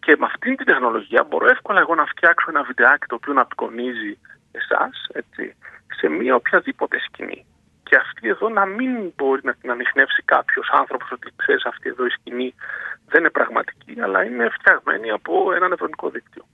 Και 0.00 0.16
με 0.18 0.26
αυτή 0.26 0.54
την 0.54 0.66
τεχνολογία 0.66 1.22
μπορώ 1.28 1.46
εύκολα 1.46 1.80
εγώ 1.80 1.94
να 1.94 2.06
φτιάξω 2.06 2.46
ένα 2.48 2.62
βιντεάκι 2.62 3.06
το 3.06 3.14
οποίο 3.14 3.32
να 3.32 3.40
απεικονίζει 3.40 4.18
εσάς, 4.52 5.06
έτσι, 5.12 5.56
σε 5.98 6.08
μία 6.08 6.34
οποιαδήποτε 6.34 6.98
σκηνή. 6.98 7.46
Και 7.82 7.96
αυτή 7.96 8.28
εδώ 8.28 8.48
να 8.48 8.64
μην 8.66 9.12
μπορεί 9.16 9.40
να 9.44 9.54
την 9.54 9.70
ανοιχνεύσει 9.70 10.22
κάποιος 10.24 10.68
άνθρωπος 10.72 11.10
ότι 11.10 11.32
ξέρεις 11.36 11.64
αυτή 11.64 11.88
εδώ 11.88 12.06
η 12.06 12.10
σκηνή 12.10 12.54
δεν 13.06 13.20
είναι 13.20 13.30
πραγματική, 13.30 14.00
αλλά 14.00 14.24
είναι 14.24 14.48
φτιαγμένη 14.48 15.10
από 15.10 15.52
ένα 15.52 15.68
νευρονικό 15.68 16.08
δίκτυο. 16.10 16.44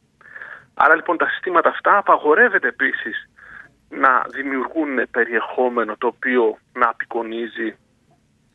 Άρα 0.85 0.95
λοιπόν 0.95 1.17
τα 1.17 1.29
συστήματα 1.29 1.69
αυτά 1.69 1.97
απαγορεύεται 1.97 2.69
επίσης 2.69 3.29
να 3.89 4.25
δημιουργούν 4.31 5.11
περιεχόμενο 5.11 5.97
το 5.97 6.07
οποίο 6.07 6.59
να 6.73 6.89
απεικονίζει 6.89 7.77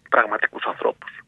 πραγματικούς 0.10 0.66
ανθρώπους. 0.66 1.20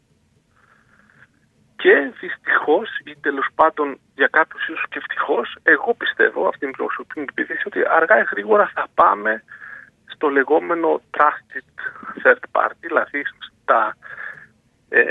Και 1.76 2.12
δυστυχώς 2.20 2.90
ή 3.04 3.16
τέλος 3.22 3.48
πάντων 3.56 4.00
για 4.16 4.28
κάποιους 4.28 4.68
ίσως 4.68 4.86
και 4.90 4.98
ευτυχώς, 4.98 5.58
εγώ 5.64 5.94
πιστεύω 5.94 6.48
αυτή 6.48 6.66
την 6.66 6.76
προσωπική 6.76 7.20
μου 7.20 7.26
ότι 7.66 7.80
αργά 7.90 8.20
ή 8.20 8.26
γρήγορα 8.32 8.72
θα 8.74 8.88
πάμε 8.94 9.44
στο 10.06 10.28
λεγόμενο 10.30 11.02
trusted 11.18 11.68
third 12.24 12.44
party, 12.52 12.80
δηλαδή 12.80 13.24
στα, 13.62 13.96
ε, 14.90 15.02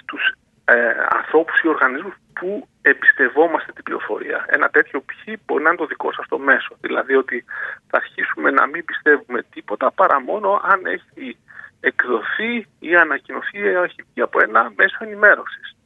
στους 0.00 0.32
ε, 0.70 0.94
ανθρώπους 1.18 1.60
ή 1.60 1.68
οργανισμούς 1.68 2.14
που 2.32 2.68
εμπιστευόμαστε 2.82 3.72
την 3.72 3.84
πληροφορία. 3.84 4.44
Ένα 4.48 4.68
τέτοιο 4.68 5.00
ποιοι 5.00 5.40
μπορεί 5.46 5.62
να 5.62 5.68
είναι 5.68 5.78
το 5.78 5.86
δικό 5.86 6.12
σας 6.12 6.28
το 6.28 6.38
μέσο. 6.38 6.76
Δηλαδή 6.80 7.14
ότι 7.14 7.44
θα 7.88 7.96
αρχίσουμε 7.96 8.50
να 8.50 8.66
μην 8.66 8.84
πιστεύουμε 8.84 9.42
τίποτα 9.42 9.90
παρά 9.90 10.20
μόνο 10.20 10.60
αν 10.64 10.80
έχει 10.86 11.38
εκδοθεί 11.80 12.66
ή 12.78 12.96
ανακοινωθεί 12.96 13.58
ή 13.58 13.66
έχει 13.66 14.02
βγει 14.10 14.20
από 14.20 14.42
ένα 14.42 14.72
μέσο 14.76 14.96
ενημέρωσης 15.00 15.76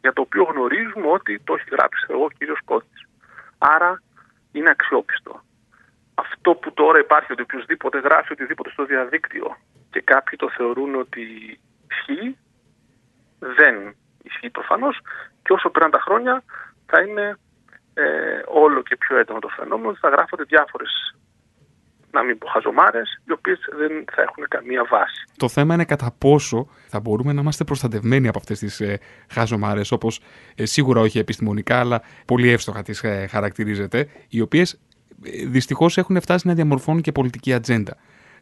για 0.00 0.12
το 0.12 0.20
οποίο 0.20 0.42
γνωρίζουμε 0.42 1.06
ότι 1.06 1.40
το 1.44 1.54
έχει 1.54 1.68
γράψει 1.70 2.06
εγώ 2.08 2.24
ο 2.24 2.30
κύριος 2.38 2.60
Κώστης. 2.64 3.02
Άρα 3.58 4.02
είναι 4.52 4.70
αξιόπιστο. 4.70 5.40
Αυτό 6.14 6.54
που 6.54 6.72
τώρα 6.72 6.98
υπάρχει 6.98 7.32
ότι 7.32 7.42
οποιοδήποτε 7.42 7.98
γράφει 7.98 8.32
οτιδήποτε 8.32 8.70
στο 8.70 8.84
διαδίκτυο 8.84 9.56
και 9.90 10.00
κάποιοι 10.00 10.38
το 10.38 10.50
θεωρούν 10.50 10.94
ότι 10.94 11.22
ισχύει, 11.90 12.36
δεν 13.38 13.94
ισχύει 14.22 14.50
προφανώς 14.50 15.00
και 15.42 15.52
όσο 15.52 15.70
πέραν 15.70 15.90
τα 15.90 16.00
χρόνια 16.00 16.42
θα 16.86 17.00
είναι 17.00 17.38
ε, 17.94 18.04
όλο 18.46 18.82
και 18.82 18.96
πιο 18.96 19.18
έντονο 19.18 19.38
το 19.38 19.48
φαινόμενο, 19.48 19.94
θα 19.94 20.08
γράφονται 20.08 20.42
διάφορες 20.42 21.14
να 22.10 22.22
μην 22.22 22.38
πω 22.38 22.46
χαζομάρες, 22.46 23.20
οι 23.26 23.32
οποίες 23.32 23.58
δεν 23.78 24.04
θα 24.12 24.22
έχουν 24.22 24.44
καμία 24.48 24.84
βάση. 24.90 25.24
Το 25.36 25.48
θέμα 25.48 25.74
είναι 25.74 25.84
κατά 25.84 26.14
πόσο 26.18 26.68
θα 26.88 27.00
μπορούμε 27.00 27.32
να 27.32 27.40
είμαστε 27.40 27.64
προστατευμένοι 27.64 28.28
από 28.28 28.38
αυτές 28.38 28.58
τις 28.58 28.80
ε, 28.80 28.98
χαζομάρες, 29.30 29.92
όπως 29.92 30.20
ε, 30.54 30.64
σίγουρα 30.64 31.00
όχι 31.00 31.18
επιστημονικά, 31.18 31.80
αλλά 31.80 32.02
πολύ 32.26 32.48
εύστοχα 32.50 32.82
τις 32.82 33.02
ε, 33.02 33.26
χαρακτηρίζεται, 33.30 34.08
οι 34.28 34.40
οποίες 34.40 34.80
ε, 35.24 35.46
δυστυχώς 35.46 35.98
έχουν 35.98 36.20
φτάσει 36.20 36.46
να 36.46 36.54
διαμορφώνουν 36.54 37.00
και 37.00 37.12
πολιτική 37.12 37.52
ατζέντα 37.52 37.96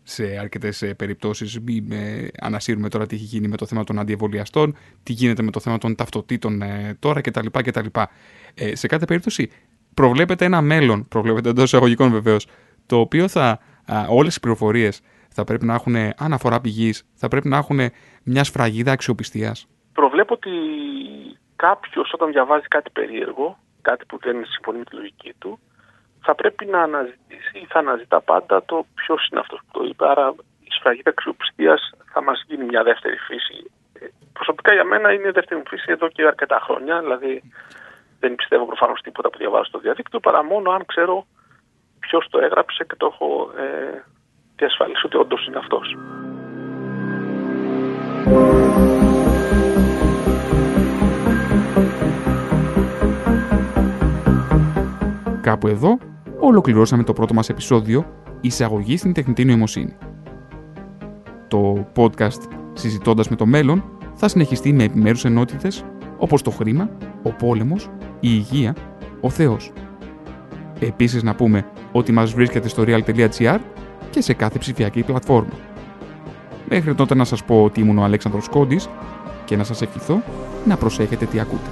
σε 0.08 0.38
αρκετές 0.40 0.82
ε, 0.82 0.94
περιπτώσεις. 0.94 1.60
Μην 1.60 1.92
ανασύρουμε 2.40 2.88
τώρα 2.88 3.06
τι 3.06 3.14
έχει 3.14 3.24
γίνει 3.24 3.48
με 3.48 3.56
το 3.56 3.66
θέμα 3.66 3.84
των 3.84 3.98
αντιεμβολιαστών, 3.98 4.76
τι 5.02 5.12
γίνεται 5.12 5.42
με 5.42 5.50
το 5.50 5.60
θέμα 5.60 5.78
των 5.78 5.94
ταυτοτήτων 5.94 6.62
τώρα 6.98 7.20
κτλ. 7.20 7.46
κτλ. 7.52 7.86
Ε, 8.54 8.74
σε 8.74 8.86
κάθε 8.86 9.04
περίπτωση 9.04 9.50
προβλέπεται 9.94 10.44
ένα 10.44 10.60
μέλλον, 10.60 11.08
προβλέπεται 11.08 11.48
εντός 11.48 11.64
εισαγωγικών 11.64 12.10
βεβαίως, 12.10 12.46
το 12.86 12.98
οποίο 12.98 13.28
θα, 13.28 13.58
όλες 14.08 14.36
οι 14.36 14.40
πληροφορίες 14.40 15.00
θα 15.28 15.44
πρέπει 15.44 15.64
να 15.64 15.74
έχουν 15.74 15.94
αναφορά 16.16 16.60
πηγής, 16.60 17.06
θα 17.14 17.28
πρέπει 17.28 17.48
να 17.48 17.56
έχουν 17.56 17.80
μια 18.22 18.44
σφραγίδα 18.44 18.92
αξιοπιστίας. 18.92 19.68
Προβλέπω 19.92 20.34
ότι 20.34 20.50
κάποιος 21.56 22.12
όταν 22.12 22.30
διαβάζει 22.30 22.66
κάτι 22.68 22.90
περίεργο, 22.90 23.58
κάτι 23.82 24.04
που 24.04 24.18
δεν 24.20 24.44
συμφωνεί 24.46 24.78
με 24.78 24.84
τη 24.84 24.94
λογική 24.94 25.32
του, 25.38 25.58
θα 26.26 26.34
πρέπει 26.34 26.64
να 26.66 26.82
αναζητήσει 26.82 27.58
ή 27.62 27.66
θα 27.68 27.78
αναζητά 27.78 28.20
πάντα 28.20 28.64
το 28.64 28.86
ποιος 28.94 29.28
είναι 29.28 29.40
αυτός 29.40 29.58
που 29.58 29.78
το 29.78 29.84
είπε. 29.88 30.04
Άρα 30.08 30.34
η 30.68 30.70
σφραγίδα 30.76 31.10
αξιοπιστία 31.10 31.78
θα 32.12 32.22
μας 32.22 32.44
γίνει 32.46 32.64
μια 32.64 32.82
δεύτερη 32.82 33.16
φύση. 33.16 33.70
Ε, 33.92 34.06
προσωπικά 34.32 34.72
για 34.72 34.84
μένα 34.84 35.12
είναι 35.12 35.30
δεύτερη 35.30 35.62
φύση 35.68 35.86
εδώ 35.88 36.08
και 36.08 36.26
αρκετά 36.26 36.58
χρόνια. 36.66 37.00
Δηλαδή 37.00 37.42
δεν 38.20 38.34
πιστεύω 38.34 38.66
προφανώς 38.66 39.00
τίποτα 39.00 39.30
που 39.30 39.38
διαβάζω 39.38 39.64
στο 39.64 39.78
διαδίκτυο 39.78 40.20
παρά 40.20 40.44
μόνο 40.44 40.70
αν 40.70 40.86
ξέρω 40.86 41.26
ποιος 42.00 42.26
το 42.30 42.38
έγραψε 42.38 42.84
και 42.84 42.96
το 42.96 43.06
έχω 43.12 43.50
ε, 43.56 44.02
διασφαλίσει 44.56 45.06
ότι 45.06 45.16
όντως 45.16 45.46
είναι 45.46 45.58
αυτός. 45.58 45.96
Κάπου 55.40 55.68
εδώ 55.68 55.98
ολοκληρώσαμε 56.48 57.02
το 57.02 57.12
πρώτο 57.12 57.34
μας 57.34 57.48
επεισόδιο 57.48 58.06
«Εισαγωγή 58.40 58.96
στην 58.96 59.12
τεχνητή 59.12 59.44
νοημοσύνη». 59.44 59.96
Το 61.48 61.86
podcast 61.96 62.40
«Συζητώντας 62.72 63.28
με 63.28 63.36
το 63.36 63.46
μέλλον» 63.46 63.84
θα 64.14 64.28
συνεχιστεί 64.28 64.72
με 64.72 64.84
επιμέρους 64.84 65.24
ενότητες 65.24 65.84
όπως 66.18 66.42
το 66.42 66.50
χρήμα, 66.50 66.90
ο 67.22 67.30
πόλεμος, 67.30 67.90
η 68.20 68.28
υγεία, 68.32 68.74
ο 69.20 69.30
Θεός. 69.30 69.72
Επίσης 70.78 71.22
να 71.22 71.34
πούμε 71.34 71.66
ότι 71.92 72.12
μας 72.12 72.32
βρίσκεται 72.32 72.68
στο 72.68 72.84
real.gr 72.86 73.58
και 74.10 74.20
σε 74.20 74.34
κάθε 74.34 74.58
ψηφιακή 74.58 75.02
πλατφόρμα. 75.02 75.52
Μέχρι 76.68 76.94
τότε 76.94 77.14
να 77.14 77.24
σας 77.24 77.44
πω 77.44 77.64
ότι 77.64 77.80
ήμουν 77.80 77.98
ο 77.98 78.02
Αλέξανδρος 78.02 78.48
Κόντης 78.48 78.88
και 79.44 79.56
να 79.56 79.64
σας 79.64 79.82
ευχηθώ 79.82 80.22
να 80.64 80.76
προσέχετε 80.76 81.24
τι 81.24 81.40
ακούτε. 81.40 81.70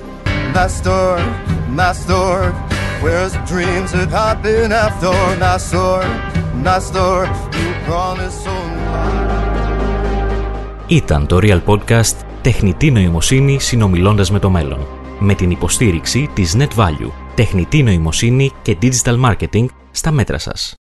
Ήταν 10.87 11.27
το 11.27 11.39
Real 11.43 11.61
Podcast 11.67 12.17
«Τεχνητή 12.43 12.91
νοημοσύνη 12.91 13.61
συνομιλώντας 13.61 14.31
με 14.31 14.39
το 14.39 14.51
μέλλον» 14.51 14.87
με 15.19 15.35
την 15.35 15.51
υποστήριξη 15.51 16.31
της 16.35 16.57
NetValue, 16.59 17.11
τεχνητή 17.35 17.83
νοημοσύνη 17.83 18.51
και 18.63 18.77
digital 18.83 19.25
marketing 19.25 19.67
στα 19.91 20.11
μέτρα 20.11 20.39
σας. 20.39 20.73